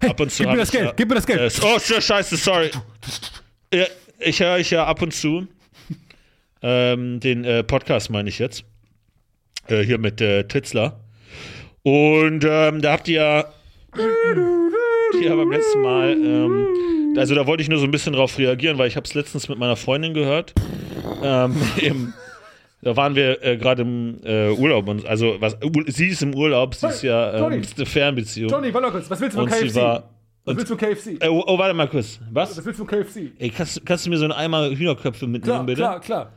ab 0.00 0.20
und 0.20 0.30
zu. 0.30 0.42
Gib 0.42 0.52
mir 0.52 0.58
das 0.58 0.68
ich 0.68 0.72
Geld, 0.72 0.86
ja, 0.86 0.92
gib 0.96 1.08
mir 1.08 1.14
das 1.14 1.26
Geld. 1.26 1.40
Äh, 1.40 1.60
oh, 1.62 1.78
scheiße, 1.78 2.36
sorry. 2.36 2.70
Ja, 3.72 3.86
ich 4.18 4.40
höre 4.40 4.54
euch 4.54 4.70
ja 4.70 4.86
ab 4.86 5.02
und 5.02 5.12
zu. 5.12 5.46
Ähm, 6.62 7.20
den 7.20 7.44
äh, 7.44 7.62
Podcast 7.62 8.10
meine 8.10 8.30
ich 8.30 8.38
jetzt. 8.38 8.64
Äh, 9.68 9.82
hier 9.82 9.98
mit 9.98 10.20
äh, 10.20 10.44
Titzler. 10.44 11.00
Und 11.82 12.44
ähm, 12.48 12.80
da 12.80 12.92
habt 12.92 13.08
ihr 13.08 13.46
ja 15.22 15.36
beim 15.36 15.50
letzten 15.50 15.80
Mal, 15.80 16.12
ähm, 16.12 17.14
also 17.16 17.34
da 17.34 17.46
wollte 17.46 17.62
ich 17.62 17.68
nur 17.68 17.78
so 17.78 17.84
ein 17.84 17.90
bisschen 17.90 18.14
drauf 18.14 18.38
reagieren, 18.38 18.78
weil 18.78 18.88
ich 18.88 18.96
habe 18.96 19.04
es 19.04 19.14
letztens 19.14 19.48
mit 19.48 19.58
meiner 19.58 19.76
Freundin 19.76 20.14
gehört. 20.14 20.54
Ähm, 21.22 21.54
im, 21.80 22.12
da 22.82 22.96
waren 22.96 23.14
wir 23.14 23.42
äh, 23.42 23.56
gerade 23.56 23.82
im 23.82 24.20
äh, 24.24 24.50
Urlaub 24.50 24.88
und 24.88 25.06
also 25.06 25.36
was 25.40 25.56
sie 25.86 26.08
ist 26.08 26.22
im 26.22 26.34
Urlaub, 26.34 26.74
sie 26.74 26.88
ist 26.88 27.02
ja 27.02 27.46
ähm, 27.46 27.60
ist 27.60 27.76
eine 27.76 27.86
Fernbeziehung. 27.86 28.50
Tony, 28.50 28.72
warte 28.74 28.86
mal 28.86 28.92
kurz. 28.92 29.10
Was 29.10 29.20
willst 29.20 29.36
du 29.36 29.40
von 29.40 29.48
und 29.48 29.54
sie 29.54 29.66
KFC? 29.66 29.76
war. 29.76 30.10
was 30.44 30.56
willst 30.56 30.70
du 30.70 30.76
von 30.76 30.88
KFC? 30.88 31.22
äh, 31.22 31.28
oh, 31.28 31.44
oh, 31.46 31.58
warte 31.58 31.74
mal 31.74 31.88
kurz. 31.88 32.20
Was? 32.30 32.56
Was 32.56 32.64
willst 32.64 32.80
du 32.80 32.84
von 32.84 32.98
KFC? 33.04 33.32
Ey, 33.38 33.50
kannst, 33.50 33.84
kannst 33.86 34.06
du 34.06 34.10
mir 34.10 34.18
so 34.18 34.24
einen 34.24 34.32
Eimer 34.32 34.70
Hühnerköpfe 34.70 35.26
mitnehmen, 35.26 35.66
Klar, 35.66 35.66
bitte? 35.66 35.80
klar, 35.80 36.00
klar. 36.00 36.32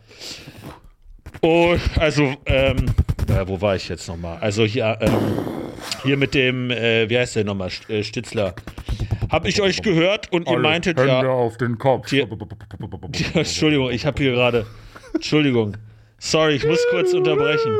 Oh, 1.41 1.75
also, 1.99 2.33
ähm, 2.45 2.85
äh, 3.29 3.47
wo 3.47 3.61
war 3.61 3.75
ich 3.75 3.89
jetzt 3.89 4.07
nochmal? 4.07 4.37
Also 4.39 4.65
hier, 4.65 4.97
ähm, 5.01 5.13
hier 6.03 6.17
mit 6.17 6.33
dem, 6.33 6.71
äh, 6.71 7.09
wie 7.09 7.17
heißt 7.17 7.35
der 7.35 7.43
nochmal, 7.43 7.69
äh, 7.89 8.03
Stitzler. 8.03 8.55
Hab 9.29 9.45
ich 9.45 9.61
euch 9.61 9.81
gehört 9.81 10.31
und 10.31 10.47
ihr 10.47 10.57
meintet 10.59 10.99
ja. 10.99 11.21
auf 11.27 11.57
den 11.57 11.77
Kopf. 11.77 12.09
Hier- 12.09 12.27
Entschuldigung, 13.33 13.91
ich 13.91 14.05
habe 14.05 14.21
hier 14.21 14.31
gerade. 14.31 14.65
Entschuldigung. 15.13 15.75
Sorry, 16.17 16.55
ich 16.55 16.65
muss 16.65 16.79
kurz 16.89 17.13
unterbrechen. 17.13 17.71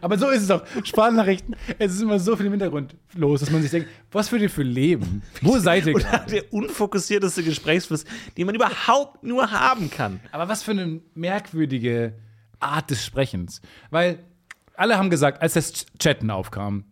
Aber 0.00 0.18
so 0.18 0.28
ist 0.30 0.42
es 0.42 0.48
doch. 0.48 0.64
Sprachnachrichten, 0.84 1.54
es 1.78 1.94
ist 1.94 2.02
immer 2.02 2.18
so 2.18 2.34
viel 2.36 2.46
im 2.46 2.52
Hintergrund 2.52 2.96
los, 3.14 3.40
dass 3.40 3.50
man 3.50 3.62
sich 3.62 3.70
denkt, 3.70 3.88
was 4.10 4.28
für 4.28 4.38
ihr 4.38 4.50
für 4.50 4.62
Leben? 4.62 5.22
Wo 5.42 5.58
seid 5.58 5.86
ihr 5.86 5.94
Oder 5.94 6.04
gerade? 6.04 6.30
der 6.32 6.52
unfokussierteste 6.52 7.42
Gesprächsfluss, 7.42 8.04
den 8.36 8.46
man 8.46 8.54
überhaupt 8.54 9.22
nur 9.22 9.50
haben 9.50 9.90
kann. 9.90 10.20
Aber 10.32 10.48
was 10.48 10.62
für 10.62 10.72
eine 10.72 11.00
merkwürdige 11.14 12.14
Art 12.58 12.90
des 12.90 13.04
Sprechens. 13.04 13.60
Weil 13.90 14.18
alle 14.82 14.98
haben 14.98 15.10
gesagt, 15.10 15.40
als 15.40 15.54
das 15.54 15.86
Chatten 15.98 16.30
aufkam, 16.30 16.84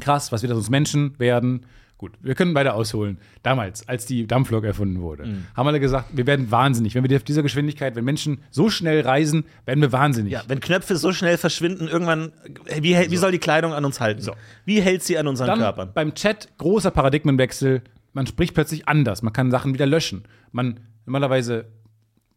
krass, 0.00 0.32
was 0.32 0.42
wir 0.42 0.48
das 0.48 0.58
uns 0.58 0.70
Menschen 0.70 1.18
werden. 1.18 1.66
Gut, 1.98 2.12
wir 2.22 2.34
können 2.34 2.54
beide 2.54 2.72
ausholen. 2.72 3.18
Damals, 3.42 3.86
als 3.86 4.06
die 4.06 4.26
Dampflok 4.26 4.64
erfunden 4.64 5.00
wurde, 5.02 5.26
Mhm. 5.26 5.46
haben 5.54 5.66
alle 5.66 5.80
gesagt, 5.80 6.16
wir 6.16 6.26
werden 6.26 6.50
wahnsinnig. 6.50 6.94
Wenn 6.94 7.06
wir 7.06 7.14
auf 7.16 7.24
dieser 7.24 7.42
Geschwindigkeit, 7.42 7.94
wenn 7.94 8.04
Menschen 8.06 8.38
so 8.50 8.70
schnell 8.70 9.02
reisen, 9.02 9.44
werden 9.66 9.82
wir 9.82 9.92
wahnsinnig. 9.92 10.32
Ja, 10.32 10.42
wenn 10.48 10.60
Knöpfe 10.60 10.96
so 10.96 11.12
schnell 11.12 11.36
verschwinden, 11.36 11.88
irgendwann, 11.88 12.32
wie, 12.80 12.94
hält- 12.94 13.10
wie 13.10 13.16
soll 13.18 13.32
die 13.32 13.38
Kleidung 13.38 13.74
an 13.74 13.84
uns 13.84 14.00
halten? 14.00 14.26
Wie 14.64 14.80
hält 14.80 15.02
sie 15.02 15.18
an 15.18 15.26
unseren 15.28 15.48
Dann 15.48 15.58
Körpern? 15.58 15.90
beim 15.94 16.14
Chat 16.14 16.48
großer 16.56 16.90
Paradigmenwechsel. 16.90 17.82
Man 18.14 18.26
spricht 18.26 18.54
plötzlich 18.54 18.88
anders. 18.88 19.20
Man 19.22 19.32
kann 19.34 19.50
Sachen 19.50 19.74
wieder 19.74 19.86
löschen. 19.86 20.24
Man 20.52 20.80
normalerweise, 21.04 21.66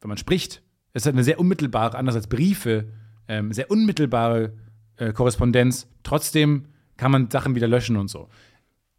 wenn 0.01 0.09
man 0.09 0.17
spricht, 0.17 0.61
ist 0.93 1.05
halt 1.05 1.15
eine 1.15 1.23
sehr 1.23 1.39
unmittelbare, 1.39 1.97
anders 1.97 2.15
als 2.15 2.27
Briefe, 2.27 2.89
ähm, 3.29 3.53
sehr 3.53 3.71
unmittelbare 3.71 4.51
äh, 4.97 5.13
Korrespondenz. 5.13 5.87
Trotzdem 6.03 6.65
kann 6.97 7.11
man 7.11 7.29
Sachen 7.29 7.55
wieder 7.55 7.67
löschen 7.67 7.97
und 7.97 8.07
so. 8.09 8.29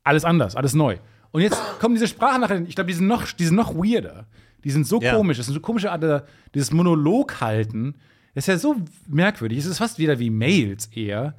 Alles 0.03 0.25
anders, 0.25 0.57
alles 0.57 0.75
neu. 0.75 0.97
Und 1.31 1.41
jetzt 1.43 1.61
kommen 1.81 1.95
diese 1.95 2.07
Sprachnachrichten, 2.09 2.67
ich 2.69 2.75
glaube, 2.75 2.89
die, 2.89 2.95
sind 2.95 3.07
noch- 3.07 3.33
die 3.33 3.45
sind 3.45 3.57
noch 3.57 3.75
weirder. 3.75 4.27
Die 4.63 4.71
sind 4.71 4.87
so 4.87 5.01
Ja. 5.01 5.15
komisch. 5.17 5.37
Das 5.39 5.47
ist 5.47 5.51
eine 5.51 5.57
so 5.57 5.61
komische 5.61 5.91
Art, 5.93 6.25
dieses 6.55 6.71
Monolog 6.73 7.41
halten. 7.41 7.95
Das 8.35 8.45
ist 8.45 8.49
ja 8.49 8.59
so 8.59 8.77
merkwürdig. 9.09 9.59
Es 9.59 9.67
ist 9.67 9.79
fast 9.79 9.99
wieder 9.99 10.19
wie 10.19 10.31
Mails 10.31 10.87
eher, 10.87 11.35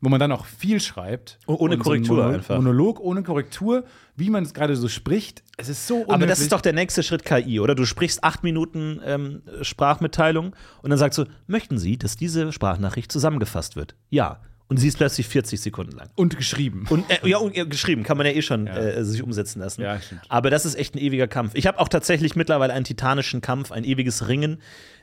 wo 0.00 0.08
man 0.08 0.18
dann 0.18 0.32
auch 0.32 0.46
viel 0.46 0.80
schreibt. 0.80 1.38
Oh, 1.46 1.54
ohne 1.58 1.74
Und 1.74 1.80
so 1.80 1.84
Korrektur 1.84 2.16
Monolog, 2.16 2.34
einfach. 2.36 2.56
Monolog 2.56 3.00
ohne 3.00 3.22
Korrektur, 3.22 3.84
wie 4.20 4.30
man 4.30 4.44
es 4.44 4.54
gerade 4.54 4.76
so 4.76 4.86
spricht. 4.88 5.42
Es 5.56 5.68
ist 5.68 5.86
so 5.88 6.02
Aber 6.04 6.06
das 6.06 6.14
unhöflich. 6.14 6.38
ist 6.42 6.52
doch 6.52 6.60
der 6.60 6.72
nächste 6.72 7.02
Schritt 7.02 7.24
KI, 7.24 7.58
oder? 7.58 7.74
Du 7.74 7.84
sprichst 7.84 8.22
acht 8.22 8.44
Minuten 8.44 9.00
ähm, 9.04 9.42
Sprachmitteilung 9.62 10.54
und 10.82 10.90
dann 10.90 10.98
sagst 10.98 11.18
du, 11.18 11.24
möchten 11.48 11.78
Sie, 11.78 11.98
dass 11.98 12.16
diese 12.16 12.52
Sprachnachricht 12.52 13.10
zusammengefasst 13.10 13.74
wird? 13.74 13.96
Ja. 14.10 14.40
Und 14.68 14.76
sie 14.76 14.86
ist 14.86 14.98
plötzlich 14.98 15.26
40 15.26 15.60
Sekunden 15.60 15.96
lang. 15.96 16.10
Und 16.14 16.36
geschrieben. 16.36 16.86
Und, 16.90 17.04
äh, 17.10 17.28
ja, 17.28 17.38
und, 17.38 17.56
ja, 17.56 17.64
geschrieben, 17.64 18.04
kann 18.04 18.16
man 18.16 18.24
ja 18.24 18.32
eh 18.32 18.40
schon 18.40 18.68
Äh, 18.68 19.02
sich 19.04 19.20
umsetzen 19.20 19.58
lassen. 19.58 19.82
Ja, 19.82 20.00
stimmt. 20.00 20.20
Aber 20.28 20.48
das 20.48 20.64
ist 20.64 20.76
echt 20.76 20.94
ein 20.94 20.98
ewiger 20.98 21.26
Kampf. 21.26 21.56
Ich 21.56 21.66
habe 21.66 21.80
auch 21.80 21.88
tatsächlich 21.88 22.36
mittlerweile 22.36 22.72
einen 22.72 22.84
titanischen 22.84 23.40
Kampf, 23.40 23.72
ein 23.72 23.82
ewiges 23.82 24.28
Ringen 24.28 24.58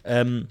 ähm, 0.06 0.48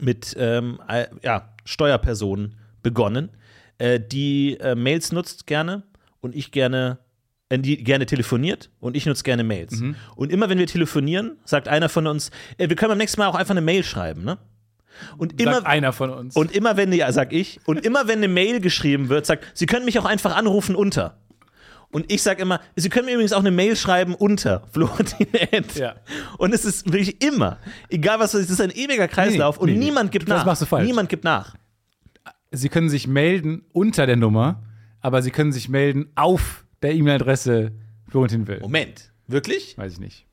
mit 0.00 0.34
ähm, 0.36 0.80
äh, 0.88 1.06
ja, 1.22 1.54
Steuerpersonen 1.64 2.56
begonnen, 2.82 3.30
äh, 3.78 4.00
die 4.00 4.58
äh, 4.58 4.74
Mails 4.74 5.12
nutzt 5.12 5.46
gerne 5.46 5.84
und 6.20 6.34
ich 6.34 6.50
gerne, 6.50 6.98
äh, 6.98 7.07
die 7.50 7.82
gerne 7.82 8.04
telefoniert 8.06 8.70
und 8.80 8.96
ich 8.96 9.06
nutze 9.06 9.22
gerne 9.22 9.42
Mails. 9.44 9.80
Mhm. 9.80 9.96
Und 10.16 10.30
immer 10.32 10.48
wenn 10.50 10.58
wir 10.58 10.66
telefonieren, 10.66 11.38
sagt 11.44 11.66
einer 11.68 11.88
von 11.88 12.06
uns, 12.06 12.30
äh, 12.58 12.68
wir 12.68 12.76
können 12.76 12.90
beim 12.90 12.98
nächsten 12.98 13.20
Mal 13.20 13.28
auch 13.28 13.34
einfach 13.34 13.52
eine 13.52 13.62
Mail 13.62 13.84
schreiben, 13.84 14.22
ne? 14.24 14.38
Und 15.16 15.40
immer, 15.40 15.54
Sagt 15.54 15.66
einer 15.66 15.92
von 15.92 16.10
uns. 16.10 16.34
und 16.36 16.50
immer 16.52 16.76
wenn, 16.76 16.92
ja, 16.92 17.10
sag 17.12 17.32
ich, 17.32 17.60
und 17.66 17.86
immer 17.86 18.08
wenn 18.08 18.18
eine 18.18 18.28
Mail 18.28 18.60
geschrieben 18.60 19.08
wird, 19.08 19.26
sagt, 19.26 19.46
Sie 19.54 19.66
können 19.66 19.84
mich 19.84 19.98
auch 19.98 20.04
einfach 20.04 20.36
anrufen 20.36 20.74
unter. 20.74 21.18
Und 21.90 22.12
ich 22.12 22.22
sag 22.22 22.38
immer, 22.40 22.60
Sie 22.76 22.88
können 22.90 23.06
mir 23.06 23.12
übrigens 23.12 23.32
auch 23.32 23.38
eine 23.40 23.52
Mail 23.52 23.76
schreiben 23.76 24.14
unter 24.14 24.66
Florentin 24.72 25.32
Ed. 25.32 25.74
Ja. 25.76 25.94
Und 26.36 26.52
es 26.52 26.64
ist 26.64 26.86
wirklich 26.92 27.22
immer, 27.24 27.58
egal 27.88 28.18
was, 28.18 28.34
es 28.34 28.50
ist 28.50 28.60
ein 28.60 28.70
ewiger 28.72 29.06
Kreislauf 29.08 29.56
Nee, 29.58 29.62
und 29.62 29.70
nee, 29.70 29.78
niemand 29.86 30.10
gibt 30.12 30.28
Das 30.28 30.38
nach. 30.40 30.46
machst 30.46 30.62
du 30.62 30.66
falsch. 30.66 30.86
Niemand 30.86 31.08
gibt 31.08 31.22
nach. 31.24 31.54
Sie 32.50 32.68
können 32.68 32.88
sich 32.90 33.06
melden 33.06 33.64
unter 33.72 34.04
der 34.06 34.16
Nummer, 34.16 34.62
aber 35.00 35.22
Sie 35.22 35.30
können 35.30 35.52
sich 35.52 35.68
melden 35.68 36.10
auf 36.16 36.64
der 36.82 36.94
E-Mail-Adresse 36.94 37.72
Florentin 38.08 38.46
Will. 38.46 38.60
Moment. 38.60 39.10
Wirklich? 39.26 39.76
Weiß 39.76 39.94
ich 39.94 40.00
nicht. 40.00 40.26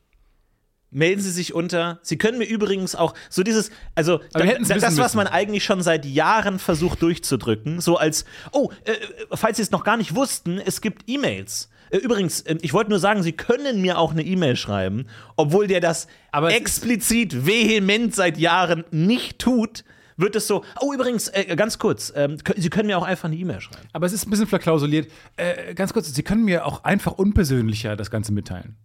Melden 0.91 1.21
Sie 1.21 1.31
sich 1.31 1.53
unter. 1.53 1.99
Sie 2.03 2.17
können 2.17 2.37
mir 2.37 2.45
übrigens 2.45 2.95
auch 2.95 3.13
so 3.29 3.43
dieses, 3.43 3.69
also 3.95 4.21
da, 4.31 4.45
das, 4.45 4.97
was 4.97 5.13
man 5.13 5.27
eigentlich 5.27 5.65
schon 5.65 5.81
seit 5.81 6.05
Jahren 6.05 6.57
versucht 6.57 7.01
durchzudrücken, 7.01 7.81
so 7.81 7.97
als, 7.97 8.23
oh, 8.53 8.71
äh, 8.85 8.93
falls 9.31 9.57
Sie 9.57 9.63
es 9.63 9.71
noch 9.71 9.83
gar 9.83 9.97
nicht 9.97 10.15
wussten, 10.15 10.57
es 10.57 10.79
gibt 10.79 11.03
E-Mails. 11.07 11.69
Äh, 11.89 11.97
Übrigens, 11.97 12.41
äh, 12.41 12.57
ich 12.61 12.71
wollte 12.71 12.91
nur 12.91 12.99
sagen, 12.99 13.23
Sie 13.23 13.33
können 13.33 13.81
mir 13.81 13.97
auch 13.97 14.11
eine 14.11 14.23
E-Mail 14.23 14.55
schreiben, 14.55 15.07
obwohl 15.35 15.67
der 15.67 15.81
das 15.81 16.07
Aber 16.31 16.53
explizit 16.53 17.45
vehement 17.45 18.15
seit 18.15 18.37
Jahren 18.37 18.85
nicht 18.91 19.39
tut, 19.39 19.83
wird 20.17 20.35
es 20.35 20.47
so, 20.47 20.63
oh, 20.81 20.93
übrigens, 20.93 21.27
äh, 21.29 21.55
ganz 21.55 21.77
kurz, 21.79 22.11
ähm, 22.15 22.37
Sie 22.55 22.69
können 22.69 22.87
mir 22.87 22.97
auch 22.97 23.03
einfach 23.03 23.25
eine 23.25 23.35
E-Mail 23.35 23.61
schreiben. 23.61 23.87
Aber 23.93 24.05
es 24.05 24.13
ist 24.13 24.27
ein 24.27 24.29
bisschen 24.29 24.47
verklausuliert. 24.47 25.11
Äh, 25.35 25.73
ganz 25.73 25.93
kurz, 25.93 26.13
Sie 26.13 26.23
können 26.23 26.45
mir 26.45 26.65
auch 26.65 26.83
einfach 26.83 27.13
unpersönlicher 27.13 27.95
das 27.95 28.09
Ganze 28.11 28.31
mitteilen. 28.31 28.75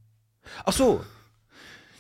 Ach 0.65 0.73
so. 0.73 1.01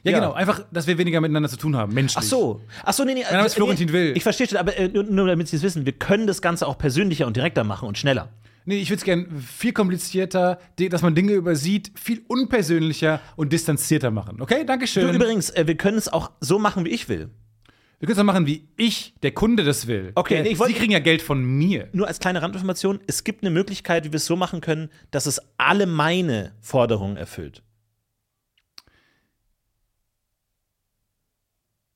Ja, 0.02 0.12
Ja. 0.12 0.18
genau. 0.18 0.32
Einfach, 0.32 0.62
dass 0.72 0.86
wir 0.86 0.96
weniger 0.98 1.20
miteinander 1.20 1.48
zu 1.48 1.56
tun 1.56 1.76
haben, 1.76 1.92
menschlich. 1.92 2.24
Ach 2.24 2.28
so. 2.28 2.60
Ach 2.84 2.92
so, 2.92 3.04
nee, 3.04 3.14
nee. 3.14 3.20
Ist 3.20 3.30
äh, 3.30 3.48
Florentin 3.50 3.86
nee, 3.88 3.92
Will. 3.92 4.12
Ich 4.16 4.22
verstehe 4.22 4.48
schon, 4.48 4.58
aber 4.58 4.76
äh, 4.76 4.88
nur, 4.88 5.04
nur 5.04 5.26
damit 5.26 5.48
Sie 5.48 5.56
es 5.56 5.62
wissen, 5.62 5.84
wir 5.84 5.92
können 5.92 6.26
das 6.26 6.40
Ganze 6.42 6.66
auch 6.66 6.78
persönlicher 6.78 7.26
und 7.26 7.36
direkter 7.36 7.64
machen 7.64 7.86
und 7.86 7.98
schneller. 7.98 8.30
Nee, 8.64 8.78
ich 8.78 8.90
würde 8.90 8.98
es 8.98 9.04
gerne 9.04 9.26
viel 9.40 9.72
komplizierter, 9.72 10.58
dass 10.76 11.02
man 11.02 11.14
Dinge 11.14 11.32
übersieht, 11.32 11.92
viel 11.94 12.22
unpersönlicher 12.28 13.20
und 13.36 13.52
distanzierter 13.52 14.10
machen. 14.10 14.40
Okay, 14.40 14.64
Dankeschön. 14.64 15.06
Du, 15.06 15.12
übrigens, 15.14 15.50
äh, 15.50 15.66
wir 15.66 15.76
können 15.76 15.98
es 15.98 16.08
auch 16.08 16.30
so 16.40 16.58
machen, 16.58 16.84
wie 16.84 16.90
ich 16.90 17.08
will. 17.08 17.30
Wir 18.01 18.07
können 18.07 18.18
es 18.18 18.24
machen, 18.24 18.46
wie 18.46 18.66
ich, 18.78 19.14
der 19.22 19.32
Kunde, 19.32 19.62
das 19.62 19.86
will. 19.86 20.12
Okay, 20.14 20.34
Der, 20.36 20.42
nee, 20.44 20.48
ich 20.51 20.59
wollt- 20.59 20.70
Sie 20.72 20.74
kriegen 20.78 20.90
ja 20.92 21.01
Geld 21.01 21.20
von 21.20 21.44
mir. 21.44 21.88
Nur 21.92 22.09
als 22.09 22.18
kleine 22.18 22.40
Randinformation, 22.40 22.98
es 23.07 23.24
gibt 23.24 23.42
eine 23.42 23.51
Möglichkeit, 23.51 24.05
wie 24.05 24.12
wir 24.12 24.16
es 24.16 24.24
so 24.24 24.36
machen 24.36 24.62
können, 24.62 24.88
dass 25.11 25.26
es 25.26 25.40
alle 25.59 25.84
meine 25.86 26.55
Forderungen 26.62 27.18
erfüllt. 27.18 27.62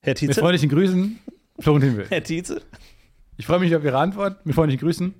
Herr 0.01 0.11
Mit 0.11 0.17
Tietze? 0.19 0.39
freundlichen 0.39 0.69
Grüßen, 0.69 1.19
Florentin 1.59 1.97
Will. 1.97 2.05
Herr 2.09 2.23
Tietze? 2.23 2.61
Ich 3.37 3.45
freue 3.47 3.59
mich 3.59 3.75
auf 3.75 3.83
Ihre 3.83 3.97
Antwort. 3.97 4.45
Mit 4.45 4.55
freundlichen 4.55 4.85
Grüßen. 4.85 5.13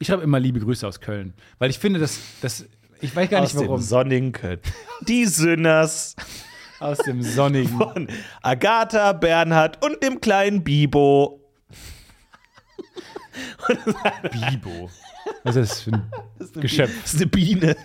Ich 0.00 0.08
schreibe 0.08 0.22
immer 0.24 0.40
liebe 0.40 0.58
Grüße 0.58 0.86
aus 0.86 1.00
Köln, 1.00 1.34
weil 1.58 1.70
ich 1.70 1.78
finde, 1.78 2.00
dass 2.00 2.18
das 2.40 2.66
ich 3.00 3.14
weiß 3.14 3.28
gar 3.30 3.40
nicht 3.42 3.54
Aus 3.54 3.60
warum. 3.62 3.78
dem 3.80 3.82
sonnigen 3.84 4.32
Köln. 4.32 4.58
Die 5.06 5.24
Sünners 5.26 6.16
aus 6.84 6.98
dem 6.98 7.22
sonnigen. 7.22 7.78
von 7.78 8.08
Agatha, 8.42 9.12
Bernhard 9.12 9.84
und 9.84 10.02
dem 10.02 10.20
kleinen 10.20 10.62
Bibo. 10.62 11.40
Bibo. 14.30 14.90
Was 15.44 15.56
ist 15.56 15.70
das 15.70 15.80
für 15.80 15.92
ein 15.92 16.10
Geschöpf? 16.60 16.92
Das 17.02 17.14
ist 17.14 17.20
eine 17.20 17.30
Biene. 17.30 17.76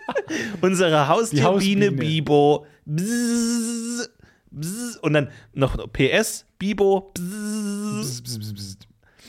Unsere 0.60 1.08
Haustierbiene 1.08 1.86
Hausbiene. 1.86 1.92
Bibo. 1.92 2.66
Bzzz, 2.84 4.10
bzzz. 4.50 4.96
Und 5.00 5.14
dann 5.14 5.30
noch 5.54 5.76
PS, 5.92 6.44
Bibo. 6.58 7.12
Bzzz. 7.14 8.20
Bzz, 8.20 8.38
bzz, 8.38 8.38
bzz, 8.38 8.52
bzz. 8.52 8.76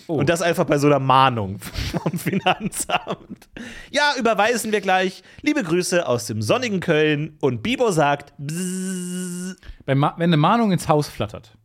Oh. 0.07 0.15
Und 0.15 0.27
das 0.27 0.41
einfach 0.41 0.65
bei 0.65 0.77
so 0.77 0.87
einer 0.87 0.99
Mahnung 0.99 1.59
vom 2.01 2.17
Finanzamt. 2.17 3.49
Ja, 3.91 4.13
überweisen 4.17 4.71
wir 4.71 4.81
gleich. 4.81 5.23
Liebe 5.41 5.63
Grüße 5.63 6.07
aus 6.07 6.25
dem 6.25 6.41
sonnigen 6.41 6.79
Köln. 6.79 7.37
Und 7.39 7.63
Bibo 7.63 7.91
sagt, 7.91 8.33
bzzz. 8.37 9.55
Wenn 9.85 10.03
eine 10.03 10.37
Mahnung 10.37 10.71
ins 10.71 10.87
Haus 10.87 11.07
flattert, 11.07 11.57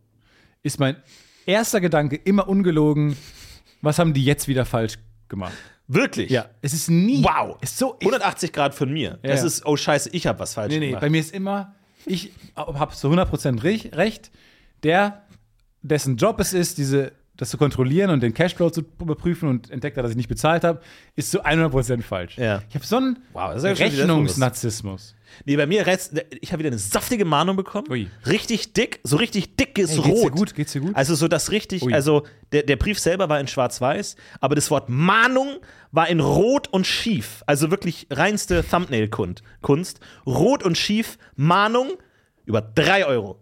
ist 0.63 0.79
mein 0.79 0.97
erster 1.47 1.81
Gedanke 1.81 2.17
immer 2.17 2.49
ungelogen, 2.49 3.17
was 3.81 3.99
haben 3.99 4.13
die 4.13 4.25
jetzt 4.25 4.49
wieder 4.49 4.65
falsch 4.65 4.99
gemacht? 5.29 5.53
wirklich? 5.89 6.31
Ja, 6.31 6.51
es 6.61 6.75
ist 6.75 6.91
nie. 6.91 7.25
Wow. 7.25 7.57
Ist 7.63 7.79
so. 7.79 7.97
Ich, 7.99 8.07
180 8.07 8.53
Grad 8.53 8.75
von 8.75 8.93
mir. 8.93 9.19
Ja, 9.23 9.31
das 9.31 9.41
ja. 9.41 9.47
ist, 9.47 9.67
oh 9.67 9.77
Scheiße, 9.77 10.11
ich 10.13 10.27
habe 10.27 10.39
was 10.39 10.55
falsch 10.55 10.73
nee, 10.73 10.79
nee, 10.79 10.87
gemacht. 10.89 11.01
bei 11.01 11.11
mir 11.11 11.21
ist 11.21 11.35
immer, 11.35 11.75
ich 12.07 12.33
habe 12.55 12.95
zu 12.95 13.09
100% 13.09 13.63
rech- 13.63 13.97
recht, 13.97 14.31
der, 14.83 15.27
dessen 15.83 16.17
Job 16.17 16.39
es 16.41 16.53
ist, 16.53 16.79
diese, 16.79 17.13
das 17.39 17.51
zu 17.51 17.57
kontrollieren 17.57 18.11
und 18.11 18.21
den 18.21 18.35
Cashflow 18.35 18.69
zu 18.69 18.83
überprüfen 19.01 19.49
und 19.49 19.71
entdeckt 19.71 19.97
hat, 19.97 20.05
dass 20.05 20.11
ich 20.11 20.17
nicht 20.17 20.29
bezahlt 20.29 20.65
habe, 20.65 20.81
ist 21.15 21.31
zu 21.31 21.45
100% 21.45 22.03
falsch. 22.03 22.37
Ja. 22.37 22.63
Ich 22.69 22.75
habe 22.75 22.85
so 22.85 22.97
einen 22.97 23.19
Wow, 23.33 23.55
ist 23.55 23.65
ja 23.65 23.71
Rechnungsnarzissmus. 23.73 25.15
Nee, 25.45 25.57
bei 25.57 25.67
mir 25.67 25.87
ich 26.41 26.53
habe 26.53 26.59
wieder 26.59 26.69
eine 26.69 26.79
saftige 26.79 27.25
Mahnung 27.25 27.57
bekommen. 27.57 27.87
Ui. 27.91 28.09
Richtig 28.27 28.73
dick, 28.73 28.99
so 29.05 29.17
richtig 29.19 29.55
dickes 29.55 29.91
Hey, 29.91 30.03
geht's 30.03 30.09
Rot. 30.09 30.25
dir 30.25 30.31
gut? 30.31 30.55
Geht's 30.55 30.73
dir 30.73 30.81
gut? 30.81 30.97
Also 30.97 31.15
so 31.15 31.29
das 31.29 31.53
richtig, 31.53 31.85
Ui. 31.85 31.95
also 31.95 32.25
der, 32.51 32.65
der 32.65 32.77
Brief 32.77 32.99
selber 32.99 33.29
war 33.29 33.39
in 33.39 33.47
schwarz-weiß, 33.47 34.17
aber 34.41 34.57
das 34.57 34.71
Wort 34.73 34.89
Mahnung 34.89 35.59
war 35.93 36.09
in 36.09 36.19
rot 36.19 36.67
und 36.69 36.89
schief. 36.89 37.45
Also 37.47 37.71
wirklich 37.71 38.09
reinste 38.11 38.65
Thumbnail-Kunst. 38.69 40.01
Rot 40.27 40.65
und 40.65 40.77
schief, 40.77 41.19
Mahnung 41.37 41.93
über 42.47 42.63
drei 42.63 43.07
Euro. 43.07 43.39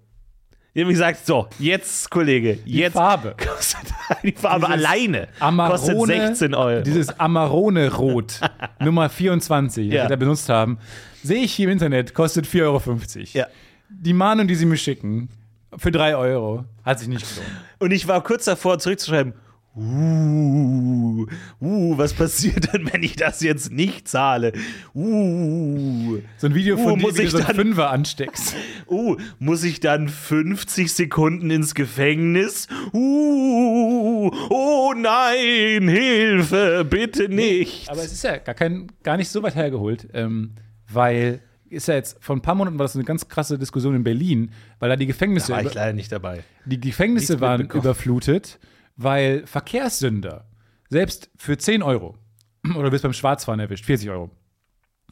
Die 0.77 0.83
haben 0.83 0.91
gesagt, 0.91 1.25
so, 1.25 1.49
jetzt, 1.59 2.11
Kollege, 2.11 2.59
jetzt 2.67 2.93
Farbe. 2.93 3.35
kostet 3.57 3.81
die 4.23 4.33
Farbe 4.33 4.67
Dieses 4.67 4.85
alleine 4.85 5.29
Amarone, 5.41 5.71
kostet 5.73 6.07
16 6.07 6.55
Euro. 6.55 6.83
Dieses 6.83 7.19
Amarone-Rot, 7.19 8.41
Nummer 8.81 9.09
24, 9.09 9.91
Ja. 9.91 10.03
das 10.03 10.05
wir 10.05 10.09
da 10.11 10.21
benutzt 10.21 10.51
haben, 10.51 10.77
sehe 11.23 11.43
ich 11.43 11.55
hier 11.55 11.65
im 11.69 11.73
Internet, 11.73 12.13
kostet 12.13 12.45
4,50 12.47 12.61
Euro. 12.65 13.01
Ja. 13.33 13.47
Die 13.89 14.13
Mahnung, 14.13 14.49
die 14.49 14.55
sie 14.55 14.67
mir 14.67 14.77
schicken, 14.77 15.31
für 15.79 15.91
3 15.91 16.15
Euro, 16.15 16.67
hat 16.85 16.99
sich 16.99 17.09
nicht 17.09 17.27
gelohnt. 17.27 17.51
Und 17.79 17.93
ich 17.93 18.07
war 18.07 18.23
kurz 18.23 18.45
davor, 18.45 18.79
zurückzuschreiben, 18.79 19.33
uh, 19.77 21.27
uh, 21.61 21.99
was 21.99 22.13
passiert 22.15 22.73
denn, 22.73 22.91
wenn 22.93 23.03
ich 23.03 23.17
das 23.17 23.41
jetzt 23.41 23.71
nicht 23.71 24.09
zahle? 24.09 24.53
Uh, 24.95 26.19
So 26.39 26.47
ein 26.47 26.55
Video 26.55 26.77
Uh, 26.77 26.83
von 26.85 26.99
dir, 26.99 27.03
muss 27.07 27.15
wie 27.15 27.19
du 27.19 27.25
ich 27.25 27.31
so 27.31 27.37
einen 27.39 27.47
dann- 27.47 27.57
Fünfer 27.57 27.91
ansteckst. 27.91 28.55
uh, 28.89 29.17
muss 29.39 29.65
ich 29.65 29.81
dann 29.81 30.09
50 30.09 30.93
Sekunden 30.93 31.51
ins 31.51 31.75
Gefängnis? 31.75 32.69
Uh, 32.93 34.31
oh 34.51 34.95
nein, 34.97 35.89
Hilfe, 35.89 36.87
bitte 36.89 37.29
nicht. 37.29 37.89
Aber 37.91 38.03
es 38.03 38.13
ist 38.13 38.25
ja 38.25 38.39
gar, 38.39 38.55
kein, 38.55 38.87
gar 39.03 39.17
nicht 39.17 39.29
so 39.29 39.43
weit 39.43 39.55
hergeholt, 39.55 40.09
ähm, 40.15 40.53
weil 40.91 41.41
ist 41.69 41.89
ja 41.89 41.95
jetzt 41.95 42.17
vor 42.21 42.37
ein 42.37 42.43
paar 42.43 42.55
Monaten 42.55 42.79
war 42.79 42.85
das 42.85 42.95
eine 42.95 43.05
ganz 43.05 43.27
krasse 43.29 43.59
Diskussion 43.59 43.97
in 43.97 44.05
Berlin, 44.05 44.51
weil 44.79 44.89
da 44.89 44.95
die 44.95 45.07
Gefängnisse, 45.07 45.53
war 45.53 45.65
ich 45.65 45.75
leider 45.75 45.93
nicht 45.93 46.13
dabei. 46.13 46.45
die 46.65 46.79
Gefängnisse 46.79 47.33
nichts 47.33 47.41
waren 47.43 47.63
überflutet, 47.63 48.61
weil 48.97 49.47
Verkehrssünder 49.47 50.47
selbst 50.89 51.31
für 51.37 51.59
10 51.59 51.83
Euro 51.83 52.17
oder 52.77 52.91
bist 52.91 53.03
beim 53.03 53.13
Schwarzfahren 53.13 53.61
erwischt, 53.61 53.85
40 53.85 54.11
Euro 54.11 54.31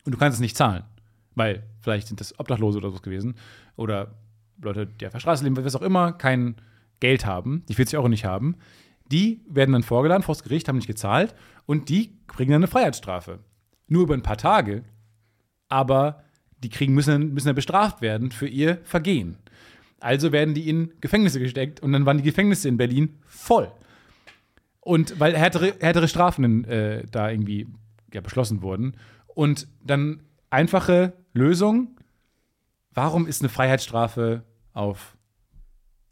und 0.05 0.12
du 0.12 0.18
kannst 0.18 0.37
es 0.37 0.41
nicht 0.41 0.57
zahlen, 0.57 0.85
weil 1.35 1.64
vielleicht 1.80 2.09
sind 2.09 2.20
das 2.20 2.39
Obdachlose 2.39 2.78
oder 2.78 2.91
so 2.91 2.99
gewesen 2.99 3.35
oder 3.76 4.14
Leute, 4.61 4.87
die 4.87 5.07
auf 5.07 5.12
der 5.12 5.20
Straße 5.20 5.45
leben, 5.45 5.57
was 5.57 5.76
auch 5.76 5.82
immer, 5.82 6.12
kein 6.12 6.57
Geld 7.01 7.26
haben, 7.26 7.64
die 7.68 7.74
40 7.74 7.99
Euro 7.99 8.09
nicht 8.09 8.24
haben, 8.24 8.57
die 9.11 9.43
werden 9.49 9.72
dann 9.72 9.82
vorgeladen 9.82 10.22
vor 10.22 10.35
das 10.35 10.45
Gericht, 10.45 10.68
haben 10.68 10.76
nicht 10.76 10.87
gezahlt 10.87 11.35
und 11.66 11.89
die 11.89 12.18
kriegen 12.26 12.53
dann 12.53 12.62
eine 12.62 12.68
Freiheitsstrafe. 12.68 13.41
Nur 13.87 14.05
über 14.05 14.14
ein 14.14 14.22
paar 14.22 14.39
Tage, 14.39 14.85
aber 15.68 16.24
die 16.59 16.70
kriegen, 16.70 16.95
müssen, 16.95 17.35
müssen 17.35 17.49
dann 17.49 17.57
bestraft 17.57 18.01
werden 18.01 18.30
für 18.30 18.49
ihr 18.49 18.80
Vergehen. 18.85 19.37
Also 20.05 20.33
werden 20.33 20.53
die 20.53 20.69
in 20.69 20.93
Gefängnisse 21.01 21.41
gesteckt 21.41 21.81
und 21.81 21.93
dann 21.93 22.05
waren 22.05 22.19
die 22.19 22.25
Gefängnisse 22.25 22.69
in 22.69 22.77
Berlin 22.77 23.19
voll. 23.25 23.73
Und 24.81 25.19
weil 25.19 25.35
härtere, 25.35 25.73
härtere 25.81 26.09
Strafen 26.09 26.65
äh, 26.65 27.07
da 27.11 27.31
irgendwie 27.31 27.69
ja, 28.13 28.21
beschlossen 28.21 28.61
wurden. 28.61 28.99
Und 29.29 29.67
dann 29.83 30.21
einfache 30.51 31.15
Lösung: 31.33 31.97
Warum 32.93 33.27
ist 33.27 33.41
eine 33.41 33.49
Freiheitsstrafe 33.49 34.45
auf 34.75 35.17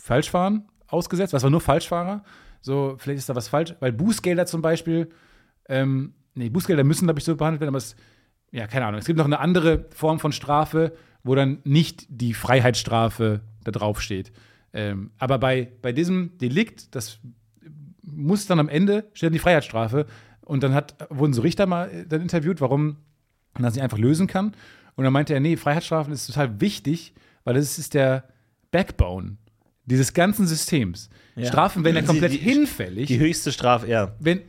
Falschfahren 0.00 0.70
ausgesetzt? 0.86 1.34
Was 1.34 1.42
war 1.42 1.50
nur 1.50 1.60
Falschfahrer? 1.60 2.24
So, 2.62 2.94
vielleicht 2.96 3.18
ist 3.18 3.28
da 3.28 3.36
was 3.36 3.48
falsch, 3.48 3.74
weil 3.80 3.92
Bußgelder 3.92 4.46
zum 4.46 4.62
Beispiel, 4.62 5.10
ähm, 5.68 6.14
nee, 6.34 6.48
Bußgelder 6.48 6.82
müssen, 6.82 7.04
glaube 7.04 7.20
ich, 7.20 7.24
so 7.26 7.36
behandelt 7.36 7.60
werden, 7.60 7.68
aber 7.68 7.78
es, 7.78 7.94
ja, 8.52 8.66
keine 8.66 8.86
Ahnung. 8.86 9.00
Es 9.00 9.06
gibt 9.06 9.18
noch 9.18 9.26
eine 9.26 9.40
andere 9.40 9.84
Form 9.90 10.18
von 10.18 10.32
Strafe, 10.32 10.94
wo 11.24 11.34
dann 11.34 11.58
nicht 11.64 12.06
die 12.08 12.32
Freiheitsstrafe 12.32 13.42
da 13.64 13.70
drauf 13.70 14.00
steht. 14.00 14.32
Ähm, 14.72 15.10
aber 15.18 15.38
bei, 15.38 15.68
bei 15.82 15.92
diesem 15.92 16.36
Delikt, 16.38 16.94
das 16.94 17.18
muss 18.02 18.46
dann 18.46 18.58
am 18.60 18.68
Ende, 18.68 19.04
steht 19.14 19.28
dann 19.28 19.32
die 19.32 19.38
Freiheitsstrafe. 19.38 20.06
Und 20.44 20.62
dann 20.62 20.74
hat, 20.74 20.94
wurden 21.10 21.32
so 21.32 21.42
Richter 21.42 21.66
mal 21.66 21.90
äh, 21.90 22.06
dann 22.06 22.20
interviewt, 22.20 22.60
warum 22.60 22.96
man 23.54 23.62
das 23.62 23.74
nicht 23.74 23.82
einfach 23.82 23.98
lösen 23.98 24.26
kann. 24.26 24.54
Und 24.96 25.04
dann 25.04 25.12
meinte 25.12 25.34
er, 25.34 25.40
nee, 25.40 25.56
Freiheitsstrafen 25.56 26.12
ist 26.12 26.26
total 26.26 26.60
wichtig, 26.60 27.14
weil 27.44 27.54
das 27.54 27.78
ist 27.78 27.94
der 27.94 28.24
Backbone 28.70 29.36
dieses 29.84 30.14
ganzen 30.14 30.46
Systems. 30.46 31.10
Strafen 31.42 31.82
werden 31.84 31.96
ja 31.96 32.02
Die- 32.02 32.06
komplett 32.06 32.32
die- 32.32 32.36
hinfällig. 32.38 33.08
Die 33.08 33.18
höchste 33.18 33.50
Strafe, 33.52 33.88
ja. 33.88 34.12
wenn, 34.20 34.40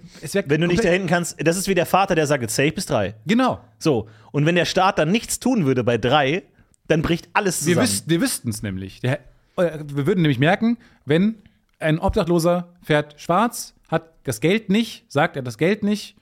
Wenn 0.46 0.62
du 0.62 0.68
nicht 0.68 0.84
da 0.84 0.90
hinten 0.90 1.08
kannst, 1.08 1.36
das 1.46 1.58
ist 1.58 1.68
wie 1.68 1.74
der 1.76 1.86
Vater, 1.88 2.14
der 2.16 2.28
sagt, 2.28 2.44
jetzt 2.44 2.58
ich 2.60 2.76
bis 2.76 2.86
drei. 2.86 3.16
Genau. 3.26 3.60
So, 3.80 4.08
und 4.32 4.46
wenn 4.46 4.56
der 4.56 4.66
Staat 4.66 5.00
dann 5.00 5.12
nichts 5.12 5.40
tun 5.40 5.66
würde 5.66 5.84
bei 5.84 5.98
drei, 5.98 6.44
dann 6.88 7.02
bricht 7.02 7.30
alles 7.34 7.66
Wir, 7.66 7.76
zusammen. 7.76 7.88
wüs 7.88 8.04
wir 8.08 8.22
wüssten 8.22 8.50
es 8.50 8.62
nämlich. 8.64 9.00
Der, 9.02 9.20
äh, 9.58 9.80
wir 9.86 10.06
würden 10.06 10.22
nämlich 10.22 10.40
merken, 10.40 10.78
wenn 11.06 11.36
ein 11.80 12.00
Obdachloser 12.00 12.70
fährt 12.82 13.20
schwarz, 13.20 13.74
hat 13.90 14.14
das 14.24 14.40
Geld 14.42 14.70
nicht, 14.70 15.06
sagt 15.12 15.36
er 15.36 15.42
das 15.42 15.58
Geld 15.58 15.84
nicht 15.84 16.16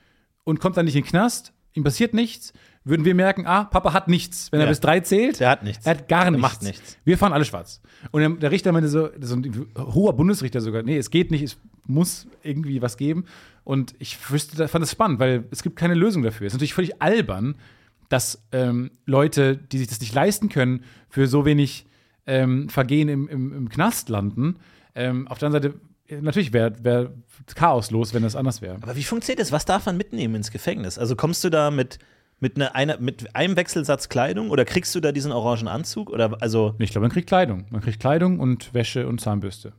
und 0.44 0.60
kommt 0.60 0.78
dann 0.78 0.86
nicht 0.86 0.96
in 0.96 1.04
den 1.04 1.10
Knast, 1.10 1.54
ihm 1.74 1.84
passiert 1.84 2.14
nichts, 2.14 2.54
würden 2.84 3.06
wir 3.06 3.14
merken, 3.14 3.46
ah, 3.46 3.66
Papa 3.66 3.94
hat 3.94 4.08
nichts. 4.08 4.52
Wenn 4.52 4.60
er 4.60 4.66
Ja. 4.66 4.72
bis 4.72 4.80
drei 4.80 5.00
zählt, 5.02 5.40
Der 5.40 5.50
hat 5.52 5.62
nichts. 5.64 5.86
Er 5.86 5.92
hat 5.92 6.08
gar 6.08 6.24
Der 6.24 6.32
nichts. 6.32 6.42
macht 6.42 6.64
nichts. 6.64 6.98
Wir 7.06 7.16
fahren 7.18 7.32
alle 7.32 7.46
schwarz. 7.46 7.80
Und 8.10 8.22
der, 8.22 8.30
der 8.32 8.50
Richter 8.52 8.72
meinte 8.72 8.90
so, 8.90 9.10
so 9.20 9.36
ein 9.36 9.68
hoher 9.78 10.14
Bundesrichter 10.14 10.62
sogar, 10.62 10.82
nee, 10.82 10.98
es 10.98 11.12
geht 11.12 11.30
nicht, 11.30 11.44
es 11.44 11.58
muss 11.86 12.26
irgendwie 12.42 12.82
was 12.82 12.98
geben. 12.98 13.26
Und 13.64 13.94
ich 14.00 14.18
wüsste, 14.32 14.68
fand 14.68 14.82
das 14.82 14.92
spannend, 14.92 15.20
weil 15.20 15.44
es 15.52 15.62
gibt 15.62 15.76
keine 15.76 15.94
Lösung 15.94 16.24
dafür. 16.24 16.48
Es 16.48 16.54
ist 16.54 16.58
natürlich 16.58 16.74
völlig 16.74 17.00
albern, 17.02 17.54
dass 18.12 18.44
ähm, 18.52 18.92
Leute, 19.06 19.56
die 19.56 19.78
sich 19.78 19.88
das 19.88 20.02
nicht 20.02 20.14
leisten 20.14 20.50
können, 20.50 20.84
für 21.10 21.28
so 21.28 21.46
wenig 21.46 21.86
ähm, 22.28 22.68
Vergehen 22.68 23.08
im, 23.08 23.28
im, 23.30 23.54
im 23.54 23.70
Knast 23.70 24.10
landen. 24.10 24.58
Ähm, 24.96 25.30
auf 25.30 25.40
der 25.40 25.48
anderen 25.48 25.64
Seite, 25.64 25.82
äh, 26.08 26.22
natürlich 26.22 26.52
wäre 26.52 26.74
wär 26.84 27.12
Chaos 27.56 27.90
los, 27.90 28.14
wenn 28.14 28.24
das 28.24 28.36
anders 28.36 28.62
wäre. 28.62 28.76
Aber 28.82 28.98
wie 28.98 29.04
funktioniert 29.04 29.40
das? 29.40 29.54
Was 29.54 29.64
darf 29.64 29.86
man 29.86 29.96
mitnehmen 29.96 30.36
ins 30.36 30.52
Gefängnis? 30.52 30.98
Also 30.98 31.16
kommst 31.16 31.42
du 31.46 31.50
da 31.50 31.72
mit, 31.72 32.00
mit, 32.42 32.58
einer, 32.58 32.76
einer, 32.76 33.00
mit 33.00 33.34
einem 33.34 33.56
Wechselsatz 33.56 34.10
Kleidung 34.10 34.50
oder 34.50 34.66
kriegst 34.66 34.94
du 34.94 35.00
da 35.00 35.14
diesen 35.14 35.32
orangen 35.32 35.70
Anzug? 35.70 36.10
Oder 36.10 36.36
also, 36.42 36.76
Ich 36.80 36.92
glaube, 36.92 37.06
man 37.06 37.12
kriegt 37.14 37.28
Kleidung. 37.28 37.66
Man 37.70 37.82
kriegt 37.82 38.02
Kleidung 38.02 38.40
und 38.40 38.74
Wäsche 38.74 39.08
und 39.08 39.22
Zahnbürste. 39.22 39.72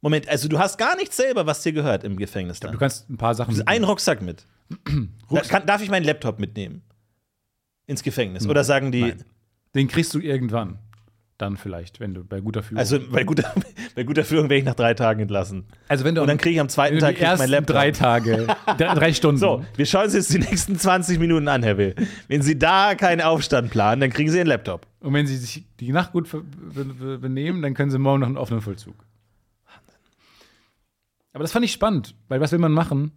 Moment, 0.00 0.28
also 0.28 0.46
du 0.46 0.60
hast 0.60 0.78
gar 0.78 0.94
nichts 0.94 1.16
selber, 1.16 1.46
was 1.46 1.62
dir 1.62 1.72
gehört 1.72 2.04
im 2.04 2.16
Gefängnis. 2.16 2.60
Du 2.60 2.68
Dann. 2.68 2.78
kannst 2.78 3.10
ein 3.10 3.16
paar 3.16 3.34
Sachen. 3.34 3.66
Einen 3.66 3.84
Rucksack 3.84 4.22
mit. 4.22 4.44
da 5.30 5.40
kann, 5.40 5.66
darf 5.66 5.82
ich 5.82 5.90
meinen 5.90 6.04
Laptop 6.04 6.38
mitnehmen? 6.38 6.82
Ins 7.86 8.02
Gefängnis? 8.02 8.46
Oder 8.46 8.64
sagen 8.64 8.92
die, 8.92 9.00
Nein. 9.02 9.24
Den 9.74 9.88
kriegst 9.88 10.14
du 10.14 10.20
irgendwann. 10.20 10.78
Dann 11.38 11.58
vielleicht, 11.58 12.00
wenn 12.00 12.14
du 12.14 12.24
bei 12.24 12.40
guter 12.40 12.62
Führung. 12.62 12.78
also 12.78 12.98
bei 13.10 13.22
guter, 13.22 13.52
bei 13.94 14.04
guter 14.04 14.24
Führung 14.24 14.44
werde 14.44 14.56
ich 14.56 14.64
nach 14.64 14.74
drei 14.74 14.94
Tagen 14.94 15.20
entlassen. 15.20 15.64
also 15.86 16.02
wenn 16.02 16.14
du 16.14 16.22
Und 16.22 16.28
dann 16.28 16.38
kriege 16.38 16.54
ich 16.54 16.60
am 16.60 16.70
zweiten 16.70 16.98
Tag 16.98 17.20
ersten 17.20 17.42
mein 17.42 17.50
Laptop. 17.50 17.76
drei 17.76 17.90
Tage, 17.90 18.46
drei, 18.78 19.12
Stunden. 19.12 19.38
So, 19.38 19.62
wir 19.76 19.84
schauen 19.84 20.04
uns 20.04 20.14
jetzt 20.14 20.32
die 20.32 20.38
nächsten 20.38 20.78
20 20.78 21.18
Minuten 21.18 21.46
an, 21.48 21.62
Herr 21.62 21.76
Will. 21.76 21.94
Wenn 22.28 22.40
Sie 22.40 22.58
da 22.58 22.94
keinen 22.94 23.20
Aufstand 23.20 23.70
planen, 23.70 24.00
dann 24.00 24.08
kriegen 24.10 24.30
Sie 24.30 24.38
Ihren 24.38 24.46
Laptop. 24.46 24.86
Und 25.00 25.12
wenn 25.12 25.26
sie 25.26 25.36
sich 25.36 25.66
die 25.78 25.92
Nacht 25.92 26.12
gut 26.12 26.26
benehmen, 27.20 27.60
dann 27.60 27.74
können 27.74 27.90
sie 27.90 27.98
morgen 27.98 28.20
noch 28.20 28.28
einen 28.28 28.38
offenen 28.38 28.62
Vollzug. 28.62 28.94
Aber 31.34 31.44
das 31.44 31.52
fand 31.52 31.66
ich 31.66 31.72
spannend, 31.72 32.14
weil 32.28 32.40
was 32.40 32.50
will 32.50 32.58
man 32.58 32.72
machen? 32.72 33.12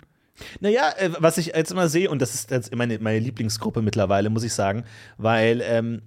Naja, 0.59 0.91
äh, 0.97 1.11
was 1.19 1.37
ich 1.37 1.47
jetzt 1.47 1.71
immer 1.71 1.89
sehe, 1.89 2.09
und 2.09 2.21
das 2.21 2.33
ist 2.33 2.51
jetzt 2.51 2.75
meine, 2.75 2.99
meine 2.99 3.19
Lieblingsgruppe 3.19 3.81
mittlerweile, 3.81 4.29
muss 4.29 4.43
ich 4.43 4.53
sagen, 4.53 4.83
weil 5.17 5.61
ähm, 5.63 6.01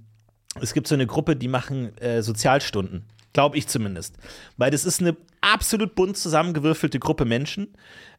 es 0.60 0.74
gibt 0.74 0.86
so 0.86 0.94
eine 0.94 1.06
Gruppe, 1.06 1.36
die 1.36 1.48
machen 1.48 1.96
äh, 1.98 2.22
Sozialstunden. 2.22 3.04
Glaube 3.32 3.56
ich 3.56 3.66
zumindest. 3.66 4.16
Weil 4.58 4.70
das 4.70 4.84
ist 4.84 5.00
eine 5.00 5.16
absolut 5.40 5.94
bunt 5.94 6.18
zusammengewürfelte 6.18 6.98
Gruppe 6.98 7.24
Menschen. 7.24 7.68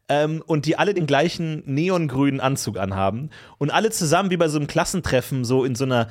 Ähm, 0.08 0.42
und 0.46 0.66
die 0.66 0.76
alle 0.76 0.92
den 0.92 1.06
gleichen 1.06 1.62
neongrünen 1.66 2.40
Anzug 2.40 2.78
anhaben. 2.78 3.30
Und 3.58 3.70
alle 3.70 3.90
zusammen 3.90 4.30
wie 4.30 4.36
bei 4.36 4.48
so 4.48 4.58
einem 4.58 4.66
Klassentreffen, 4.66 5.44
so 5.44 5.64
in 5.64 5.74
so 5.74 5.84
einer. 5.84 6.08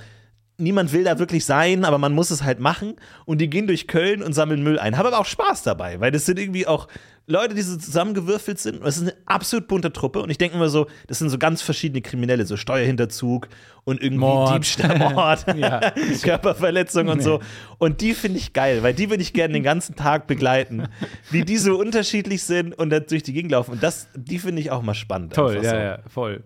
Niemand 0.64 0.93
will 0.93 1.03
da 1.03 1.20
wirklich 1.20 1.45
sein, 1.45 1.86
aber 1.86 1.97
man 1.97 2.14
muss 2.14 2.32
es 2.32 2.43
halt 2.43 2.59
machen. 2.59 2.95
Und 3.26 3.39
die 3.39 3.49
gehen 3.49 3.68
durch 3.68 3.88
Köln 3.88 4.24
und 4.24 4.34
sammeln 4.34 4.64
Müll 4.64 4.80
ein. 4.80 4.97
Haben 4.97 5.07
aber 5.07 5.20
auch 5.20 5.26
Spaß 5.26 5.64
dabei, 5.64 5.99
weil 5.99 6.11
das 6.11 6.26
sind 6.26 6.39
irgendwie 6.39 6.66
auch 6.66 6.88
Leute, 7.26 7.55
die 7.55 7.61
so 7.61 7.78
zusammengewürfelt 7.78 8.59
sind. 8.59 8.82
Und 8.82 8.88
es 8.88 8.97
ist 8.97 9.03
eine 9.03 9.14
absolut 9.26 9.68
bunte 9.68 9.93
Truppe. 9.93 10.22
Und 10.22 10.30
ich 10.30 10.38
denke 10.38 10.57
immer 10.57 10.68
so, 10.68 10.88
das 11.07 11.20
sind 11.20 11.30
so 11.30 11.38
ganz 11.38 11.61
verschiedene 11.61 12.01
Kriminelle, 12.01 12.45
so 12.45 12.57
Steuerhinterzug 12.57 13.47
und 13.86 14.01
irgendwie 14.01 14.26
Mord. 14.26 14.55
Diebstahl, 14.55 14.97
Mord, 14.97 15.45
Ja. 15.57 15.80
Körperverletzung 16.22 17.07
und 17.07 17.24
so. 17.24 17.39
Und 17.78 18.01
die 18.01 18.14
finde 18.14 18.39
ich 18.39 18.51
geil, 18.51 18.84
weil 18.84 18.93
die 18.93 19.09
würde 19.09 19.24
ich 19.24 19.32
gerne 19.32 19.53
den 19.53 19.64
ganzen 19.64 19.95
Tag 19.95 20.28
begleiten, 20.28 20.88
wie 21.32 21.45
die 21.45 21.57
so 21.57 21.78
unterschiedlich 21.78 22.43
sind 22.43 22.74
und 22.78 22.89
dann 22.89 23.05
durch 23.07 23.24
die 23.24 23.34
Gegend 23.34 23.51
laufen. 23.51 23.72
Und 23.72 23.84
das, 23.84 24.09
die 24.16 24.39
finde 24.39 24.61
ich 24.61 24.72
auch 24.72 24.82
mal 24.82 24.93
spannend. 24.93 25.34
Toll, 25.34 25.55
ja, 25.64 25.70
so. 25.70 25.76
ja, 25.76 25.99
voll. 26.07 26.43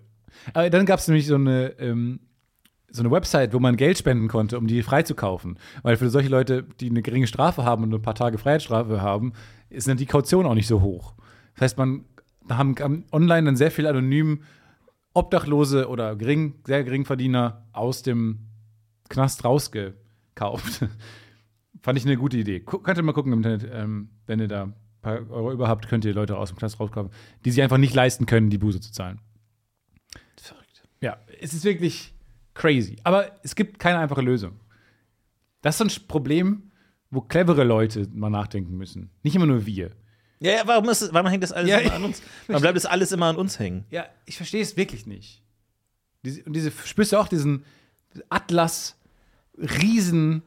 Aber 0.53 0.69
dann 0.69 0.85
gab 0.85 0.99
es 0.99 1.07
nämlich 1.07 1.25
so 1.25 1.35
eine, 1.35 1.73
ähm, 1.79 2.19
so 2.97 3.03
eine 3.03 3.11
Website, 3.11 3.53
wo 3.53 3.59
man 3.59 3.77
Geld 3.77 3.97
spenden 3.97 4.27
konnte, 4.27 4.57
um 4.57 4.67
die 4.67 4.83
freizukaufen. 4.83 5.57
Weil 5.83 5.97
für 5.97 6.09
solche 6.09 6.29
Leute, 6.29 6.63
die 6.79 6.89
eine 6.89 7.01
geringe 7.01 7.27
Strafe 7.27 7.63
haben 7.63 7.83
und 7.83 7.93
ein 7.93 8.01
paar 8.01 8.15
Tage 8.15 8.37
Freiheitsstrafe 8.37 9.01
haben, 9.01 9.33
ist 9.69 9.87
dann 9.87 9.97
die 9.97 10.05
Kaution 10.05 10.45
auch 10.45 10.53
nicht 10.53 10.67
so 10.67 10.81
hoch. 10.81 11.13
Das 11.55 11.61
heißt, 11.63 11.77
man 11.77 12.05
da 12.47 12.57
haben 12.57 12.75
haben 12.79 13.05
online 13.11 13.45
dann 13.45 13.55
sehr 13.55 13.71
viel 13.71 13.87
anonym 13.87 14.43
Obdachlose 15.13 15.89
oder 15.89 16.15
gering, 16.15 16.55
sehr 16.65 16.83
Geringverdiener 16.83 17.65
aus 17.73 18.03
dem 18.03 18.39
Knast 19.09 19.43
rausgekauft. 19.43 20.85
Fand 21.81 21.97
ich 21.97 22.05
eine 22.05 22.17
gute 22.17 22.37
Idee. 22.37 22.59
Guck, 22.59 22.83
könnt 22.83 22.97
ihr 22.97 23.03
mal 23.03 23.13
gucken 23.13 23.33
im 23.33 23.39
Internet, 23.39 23.69
ähm, 23.73 24.09
wenn 24.25 24.39
ihr 24.39 24.47
da 24.47 24.63
ein 24.63 24.73
paar 25.01 25.29
Euro 25.31 25.51
überhaupt, 25.51 25.87
könnt 25.87 26.05
ihr 26.05 26.13
Leute 26.13 26.37
aus 26.37 26.49
dem 26.49 26.57
Knast 26.57 26.79
rauskaufen, 26.79 27.11
die 27.45 27.51
sich 27.51 27.61
einfach 27.61 27.77
nicht 27.77 27.93
leisten 27.93 28.25
können, 28.25 28.49
die 28.49 28.57
Buße 28.57 28.79
zu 28.79 28.91
zahlen. 28.91 29.19
Verrückt. 30.39 30.83
Ja, 31.01 31.17
es 31.39 31.53
ist 31.53 31.63
wirklich 31.63 32.13
crazy. 32.57 32.97
Aber 33.03 33.31
es 33.43 33.55
gibt 33.55 33.79
keine 33.79 33.99
einfache 33.99 34.21
Lösung. 34.21 34.59
Das 35.61 35.79
ist 35.79 35.81
ein 35.81 36.07
Problem, 36.07 36.71
wo 37.09 37.21
clevere 37.21 37.63
Leute 37.63 38.07
mal 38.13 38.29
nachdenken 38.29 38.75
müssen. 38.77 39.11
Nicht 39.23 39.35
immer 39.35 39.45
nur 39.45 39.65
wir. 39.65 39.91
Ja, 40.39 40.51
ja 40.51 40.61
warum, 40.65 40.89
ist, 40.89 41.13
warum 41.13 41.29
hängt 41.29 41.43
das 41.43 41.51
alles 41.51 41.69
Ja, 41.69 41.77
immer 41.77 41.93
an 41.93 42.03
uns? 42.03 42.21
Warum 42.47 42.61
bleibt 42.61 42.75
das 42.75 42.85
alles 42.85 43.11
immer 43.11 43.27
an 43.27 43.37
uns 43.37 43.59
hängen? 43.59 43.85
Ja, 43.89 44.07
ich 44.25 44.37
verstehe 44.37 44.61
es 44.61 44.75
wirklich 44.75 45.05
nicht. 45.05 45.41
Diese, 46.23 46.43
und 46.43 46.53
diese, 46.53 46.71
spürst 46.71 47.13
du 47.13 47.17
auch 47.17 47.27
diesen 47.27 47.63
Atlas, 48.29 48.97
Riesen, 49.57 50.43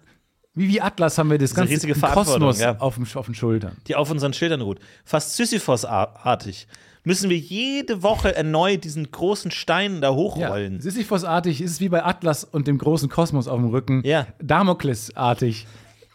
wie 0.55 0.68
wie 0.68 0.80
Atlas 0.80 1.16
haben 1.16 1.30
wir 1.30 1.38
das 1.38 1.55
ganze 1.55 1.72
riesige 1.72 1.94
Kosmos 1.94 2.61
ja. 2.61 2.76
auf, 2.78 2.96
dem, 2.96 3.07
auf 3.14 3.26
den 3.26 3.34
Schultern. 3.34 3.76
die 3.86 3.94
auf 3.94 4.11
unseren 4.11 4.32
Schildern 4.32 4.61
ruht. 4.61 4.80
Fast 5.05 5.36
Sisyphos-artig. 5.36 6.66
Müssen 7.03 7.30
wir 7.30 7.38
jede 7.38 8.03
Woche 8.03 8.34
erneut 8.34 8.84
diesen 8.84 9.11
großen 9.11 9.51
Stein 9.51 10.01
da 10.03 10.09
Ja, 10.09 10.14
hochrollen. 10.14 10.80
Sisyphos-artig 10.80 11.62
ist 11.62 11.70
es 11.72 11.80
wie 11.80 11.88
bei 11.88 12.05
Atlas 12.05 12.44
und 12.44 12.66
dem 12.66 12.76
großen 12.78 13.09
Kosmos 13.09 13.48
auf 13.48 13.59
dem 13.59 13.70
Rücken. 13.70 14.03
Ja. 14.05 14.26
Damokles-artig 14.42 15.66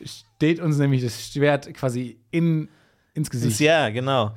steht 0.04 0.60
uns 0.60 0.78
nämlich 0.78 1.02
das 1.02 1.30
Schwert 1.32 1.74
quasi 1.74 2.20
in, 2.30 2.70
ins 3.14 3.30
Gesicht. 3.30 3.60
Ja, 3.62 3.90
genau. 3.90 4.36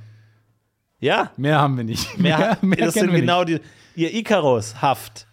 Ja, 1.00 1.32
Mehr 1.36 1.60
haben 1.60 1.76
wir 1.76 1.84
nicht. 1.84 2.18
mehr, 2.18 2.38
das 2.60 2.60
kennen 2.60 2.90
sind 2.92 3.12
wir 3.12 3.20
genau 3.20 3.44
die, 3.44 3.60
ihr 3.94 4.14
Icarus-Haft. 4.14 5.27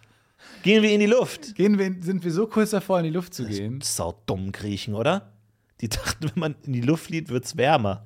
Gehen 0.66 0.82
wir 0.82 0.90
in 0.90 0.98
die 0.98 1.06
Luft. 1.06 1.54
Gehen 1.54 1.78
wir, 1.78 1.94
sind 2.00 2.24
wir 2.24 2.32
so 2.32 2.48
kurz 2.48 2.70
davor, 2.70 2.98
in 2.98 3.04
die 3.04 3.10
Luft 3.10 3.34
zu 3.34 3.46
gehen? 3.46 3.80
Sau 3.82 4.20
dumm 4.26 4.50
Griechen, 4.50 4.94
oder? 4.94 5.30
Die 5.80 5.88
dachten, 5.88 6.24
wenn 6.24 6.40
man 6.40 6.54
in 6.64 6.72
die 6.72 6.80
Luft 6.80 7.04
fliegt, 7.04 7.28
wird 7.28 7.44
es 7.44 7.56
wärmer. 7.56 8.04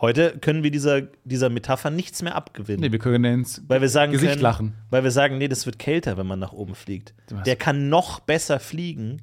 Heute 0.00 0.38
können 0.38 0.62
wir 0.62 0.70
dieser, 0.70 1.02
dieser 1.24 1.50
Metapher 1.50 1.90
nichts 1.90 2.22
mehr 2.22 2.34
abgewinnen. 2.34 2.80
Nee, 2.80 2.90
wir 2.90 3.00
können 3.00 3.24
ins 3.24 3.60
Weil 3.68 3.82
wir 3.82 3.90
sagen 3.90 4.12
Gesicht 4.12 4.30
können, 4.30 4.42
lachen. 4.42 4.74
Weil 4.88 5.04
wir 5.04 5.10
sagen, 5.10 5.36
nee, 5.36 5.48
das 5.48 5.66
wird 5.66 5.78
kälter, 5.78 6.16
wenn 6.16 6.26
man 6.26 6.38
nach 6.38 6.54
oben 6.54 6.74
fliegt. 6.74 7.12
Der 7.44 7.56
kann 7.56 7.90
noch 7.90 8.20
besser 8.20 8.58
fliegen, 8.58 9.20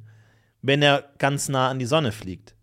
wenn 0.62 0.84
er 0.84 1.10
ganz 1.18 1.50
nah 1.50 1.70
an 1.70 1.80
die 1.80 1.86
Sonne 1.86 2.12
fliegt. 2.12 2.54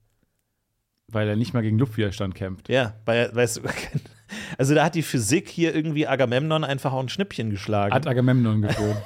Weil 1.09 1.27
er 1.27 1.35
nicht 1.35 1.55
mal 1.55 1.63
gegen 1.63 1.79
Luftwiderstand 1.79 2.37
kämpft. 2.37 2.69
Ja, 2.69 2.95
weil, 3.05 3.35
weißt 3.35 3.57
du, 3.65 3.69
also 4.59 4.75
da 4.75 4.85
hat 4.85 4.95
die 4.95 5.03
Physik 5.03 5.49
hier 5.49 5.75
irgendwie 5.75 6.07
Agamemnon 6.07 6.65
einfach 6.65 6.93
auch 6.93 7.01
ein 7.01 7.09
Schnippchen 7.09 7.51
geschlagen. 7.51 7.95
Hat 7.95 8.07
Agamemnon 8.07 8.63
geflogen. 8.63 8.97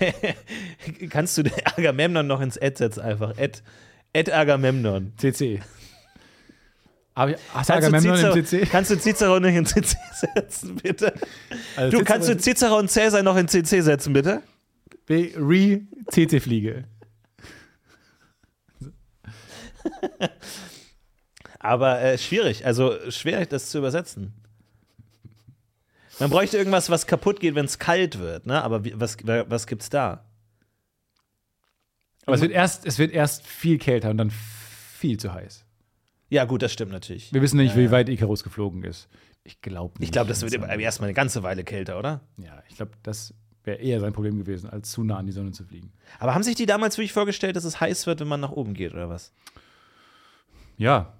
Kannst 1.10 1.38
du 1.38 1.42
den 1.42 1.52
Agamemnon 1.76 2.26
noch 2.26 2.40
ins 2.40 2.56
Ad 2.60 2.76
setzen 2.76 3.00
einfach? 3.02 3.30
Ad, 3.38 3.60
Ad 4.14 4.32
Agamemnon. 4.32 5.12
CC. 5.16 5.60
Aber 7.14 7.34
hast 7.52 7.68
du 7.68 7.74
Agamemnon 7.74 8.16
Cicero, 8.16 8.34
im 8.34 8.44
CC? 8.46 8.66
kannst 8.70 8.90
du 8.90 8.98
Cicero 8.98 9.40
noch 9.40 9.48
in 9.48 9.66
CC 9.66 9.96
setzen, 10.34 10.76
bitte? 10.76 11.12
Also 11.76 11.98
Du, 11.98 12.04
kannst 12.04 12.28
du 12.28 12.36
Cicero 12.38 12.78
und 12.78 12.90
Cäsar 12.90 13.22
noch 13.22 13.36
in 13.36 13.48
CC 13.48 13.80
setzen, 13.82 14.12
bitte? 14.12 14.42
Re-CC-Fliege. 15.08 16.84
Aber 21.60 22.00
äh, 22.00 22.18
schwierig, 22.18 22.66
also 22.66 22.96
schwer, 23.10 23.46
das 23.46 23.68
zu 23.70 23.78
übersetzen. 23.78 24.32
Man 26.18 26.30
bräuchte 26.30 26.58
irgendwas, 26.58 26.90
was 26.90 27.06
kaputt 27.06 27.38
geht, 27.38 27.54
wenn 27.54 27.66
es 27.66 27.78
kalt 27.78 28.18
wird, 28.18 28.46
ne? 28.46 28.62
Aber 28.62 28.84
wie, 28.84 28.98
was, 28.98 29.16
was 29.24 29.66
gibt's 29.66 29.88
da? 29.88 30.24
Aber 32.26 32.34
es 32.34 32.42
wird, 32.42 32.52
erst, 32.52 32.86
es 32.86 32.98
wird 32.98 33.12
erst 33.12 33.46
viel 33.46 33.78
kälter 33.78 34.10
und 34.10 34.18
dann 34.18 34.30
viel 34.30 35.18
zu 35.18 35.32
heiß. 35.32 35.64
Ja, 36.28 36.44
gut, 36.44 36.62
das 36.62 36.72
stimmt 36.72 36.92
natürlich. 36.92 37.32
Wir 37.32 37.42
wissen 37.42 37.56
nicht, 37.56 37.76
wie 37.76 37.90
weit 37.90 38.08
Icarus 38.08 38.42
geflogen 38.42 38.84
ist. 38.84 39.08
Ich 39.44 39.60
glaube 39.60 39.98
nicht. 39.98 40.08
Ich 40.08 40.12
glaube, 40.12 40.28
das 40.28 40.42
wird 40.42 40.52
erstmal 40.54 41.08
eine 41.08 41.14
ganze 41.14 41.42
Weile 41.42 41.64
kälter, 41.64 41.98
oder? 41.98 42.20
Ja, 42.36 42.62
ich 42.68 42.76
glaube, 42.76 42.92
das 43.02 43.34
wäre 43.64 43.78
eher 43.78 44.00
sein 44.00 44.12
Problem 44.12 44.38
gewesen, 44.38 44.70
als 44.70 44.90
zu 44.90 45.02
nah 45.02 45.16
an 45.16 45.26
die 45.26 45.32
Sonne 45.32 45.52
zu 45.52 45.64
fliegen. 45.64 45.92
Aber 46.18 46.34
haben 46.34 46.42
sich 46.42 46.54
die 46.54 46.66
damals 46.66 46.96
wirklich 46.96 47.12
vorgestellt, 47.12 47.56
dass 47.56 47.64
es 47.64 47.80
heiß 47.80 48.06
wird, 48.06 48.20
wenn 48.20 48.28
man 48.28 48.40
nach 48.40 48.52
oben 48.52 48.74
geht, 48.74 48.92
oder 48.92 49.08
was? 49.08 49.32
Ja. 50.76 51.12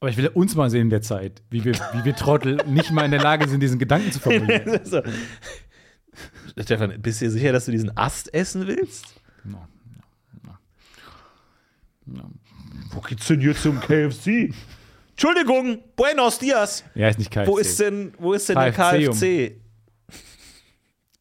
Aber 0.00 0.08
ich 0.08 0.16
will 0.16 0.28
uns 0.28 0.54
mal 0.56 0.70
sehen 0.70 0.82
in 0.82 0.90
der 0.90 1.02
Zeit, 1.02 1.42
wie 1.50 1.62
wir, 1.62 1.74
wie 1.74 2.04
wir 2.04 2.16
Trottel 2.16 2.56
nicht 2.66 2.90
mal 2.90 3.04
in 3.04 3.10
der 3.10 3.20
Lage 3.20 3.46
sind, 3.46 3.60
diesen 3.60 3.78
Gedanken 3.78 4.10
zu 4.10 4.18
formulieren. 4.18 4.80
so. 4.84 5.02
Stefan, 6.58 7.00
bist 7.00 7.20
du 7.20 7.26
dir 7.26 7.30
sicher, 7.30 7.52
dass 7.52 7.66
du 7.66 7.72
diesen 7.72 7.96
Ast 7.96 8.32
essen 8.32 8.66
willst? 8.66 9.20
No, 9.44 9.58
Wo 12.90 13.00
geht's 13.00 13.26
denn 13.26 13.40
hier 13.40 13.54
zum 13.54 13.78
KFC? 13.78 14.52
Entschuldigung, 15.10 15.78
Buenos 15.96 16.38
Dias. 16.38 16.82
Ja, 16.94 17.08
ist 17.08 17.18
nicht 17.18 17.30
kalt. 17.30 17.46
Wo 17.46 17.58
ist 17.58 17.78
denn, 17.78 18.14
wo 18.18 18.32
ist 18.32 18.48
denn 18.48 18.56
der 18.56 18.72
KFC? 18.72 19.10
KFC? 19.10 19.60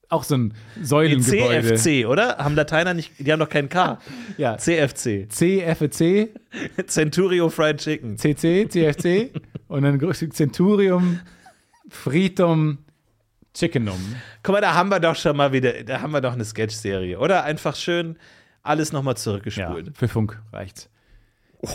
Auch 0.10 0.24
so 0.24 0.36
ein 0.36 0.54
Säulengebäude. 0.82 1.76
CFC, 1.76 2.08
oder? 2.08 2.38
Haben 2.38 2.56
Lateiner 2.56 2.96
nicht, 2.96 3.12
die 3.20 3.32
haben 3.32 3.40
doch 3.40 3.50
kein 3.50 3.70
K. 3.70 4.00
Ja. 4.38 4.58
CFC. 4.58 5.28
CFC, 5.32 6.30
Centurio 6.88 7.50
Fried 7.50 7.78
Chicken. 7.78 8.18
CC, 8.18 8.68
CFC 8.68 9.32
und 9.68 9.84
dann 9.84 10.00
Centurium, 10.32 11.20
Fritum, 11.90 12.80
Chickenum. 13.54 14.00
Guck 14.42 14.54
mal, 14.54 14.62
da 14.62 14.74
haben 14.74 14.90
wir 14.90 15.00
doch 15.00 15.16
schon 15.16 15.38
mal 15.38 15.52
wieder, 15.54 15.84
da 15.84 16.02
haben 16.02 16.12
wir 16.12 16.22
doch 16.22 16.34
eine 16.34 16.46
Sketch-Serie, 16.46 17.20
oder? 17.20 17.44
Einfach 17.44 17.76
schön 17.76 18.18
alles 18.64 18.92
nochmal 18.92 19.14
Ja, 19.14 19.18
zurückgespult. 19.18 19.92
für 19.98 20.08
Funk 20.08 20.42
reicht's. 20.52 20.90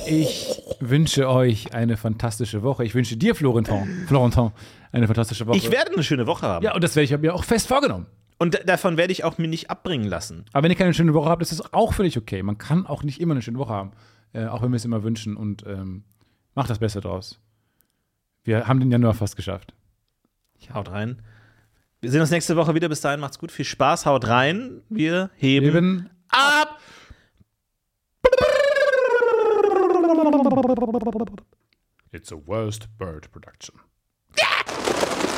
Ich 0.06 0.60
wünsche 0.80 1.28
euch 1.28 1.74
eine 1.74 1.96
fantastische 1.96 2.62
Woche. 2.62 2.84
Ich 2.84 2.94
wünsche 2.94 3.16
dir, 3.16 3.34
Florentin, 3.34 4.06
Florentin 4.06 4.50
eine 4.92 5.06
fantastische 5.06 5.46
Woche. 5.46 5.56
Ich 5.58 5.70
werde 5.70 5.92
eine 5.92 6.02
schöne 6.02 6.26
Woche 6.26 6.46
haben. 6.46 6.64
ja, 6.64 6.74
und 6.74 6.82
das 6.82 6.96
werde 6.96 7.04
ich 7.04 7.20
mir 7.20 7.34
auch 7.34 7.44
fest 7.44 7.68
vorgenommen. 7.68 8.06
Und 8.38 8.60
davon 8.66 8.96
werde 8.96 9.12
ich 9.12 9.24
auch 9.24 9.38
mir 9.38 9.48
nicht 9.48 9.70
abbringen 9.70 10.08
lassen. 10.08 10.44
Aber 10.52 10.64
wenn 10.64 10.70
ihr 10.70 10.76
keine 10.76 10.94
schöne 10.94 11.14
Woche 11.14 11.30
habt, 11.30 11.42
ist 11.42 11.52
das 11.52 11.72
auch 11.72 11.94
völlig 11.94 12.18
okay. 12.18 12.42
Man 12.42 12.58
kann 12.58 12.86
auch 12.86 13.02
nicht 13.02 13.20
immer 13.20 13.34
eine 13.34 13.42
schöne 13.42 13.58
Woche 13.58 13.72
haben. 13.72 13.92
Äh, 14.32 14.46
auch 14.46 14.62
wenn 14.62 14.72
wir 14.72 14.76
es 14.76 14.84
immer 14.84 15.02
wünschen. 15.02 15.36
Und 15.36 15.64
ähm, 15.66 16.04
macht 16.54 16.70
das 16.70 16.80
Beste 16.80 17.00
draus. 17.00 17.40
Wir 18.42 18.66
haben 18.66 18.80
den 18.80 18.90
Januar 18.90 19.14
fast 19.14 19.36
geschafft. 19.36 19.74
Ich 20.58 20.74
haut 20.74 20.90
rein. 20.90 21.22
Wir 22.00 22.10
sehen 22.10 22.20
uns 22.20 22.30
nächste 22.30 22.56
Woche 22.56 22.74
wieder. 22.74 22.88
Bis 22.88 23.00
dahin 23.00 23.20
macht's 23.20 23.38
gut. 23.38 23.52
Viel 23.52 23.64
Spaß. 23.64 24.04
Haut 24.04 24.26
rein. 24.26 24.82
Wir 24.88 25.30
heben, 25.36 25.66
heben 25.66 26.10
ab. 26.28 26.78
It's 32.12 32.30
a 32.30 32.36
worst 32.36 32.88
bird 32.98 33.30
production. 33.32 33.80
Yeah! 34.38 35.33